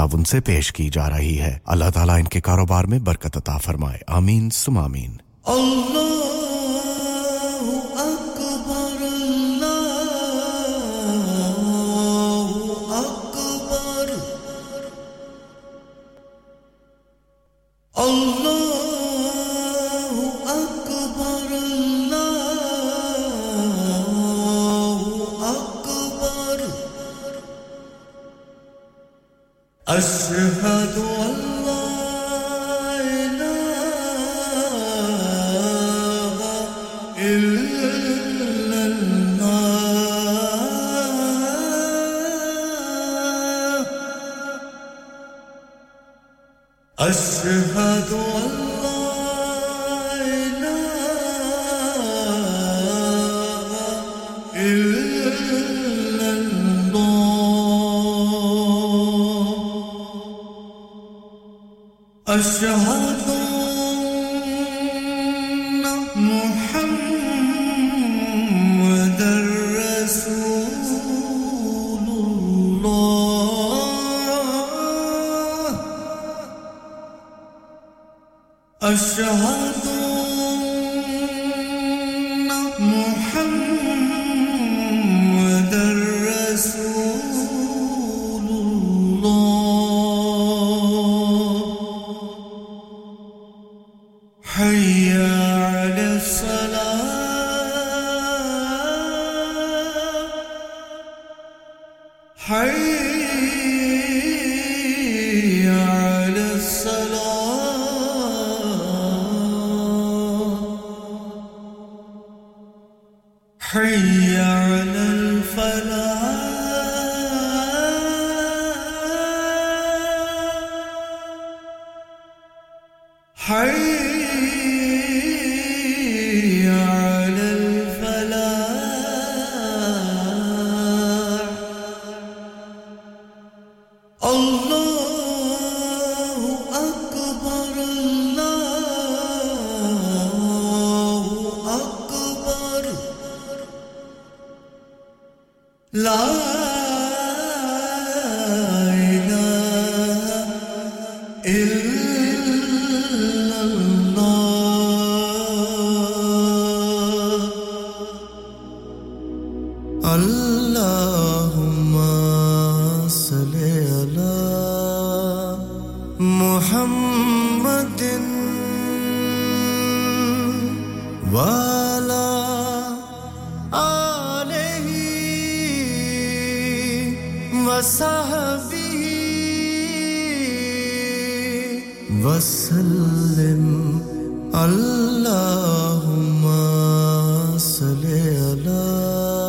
تعاون 0.00 0.24
سے 0.24 0.40
پیش 0.40 0.72
کی 0.72 0.88
جا 0.92 1.10
رہی 1.10 1.38
ہے۔ 1.40 1.58
اللہ 1.66 1.90
تعالیٰ 1.94 2.18
ان 2.18 2.24
کے 2.24 2.40
کاروبار 2.40 2.84
میں 2.84 2.98
برکت 2.98 3.36
عطا 3.36 3.58
فرمائے۔ 3.58 3.98
آمین 4.06 4.50
سم 4.50 4.78
آمین۔ 4.78 5.16
اللہ 5.44 6.19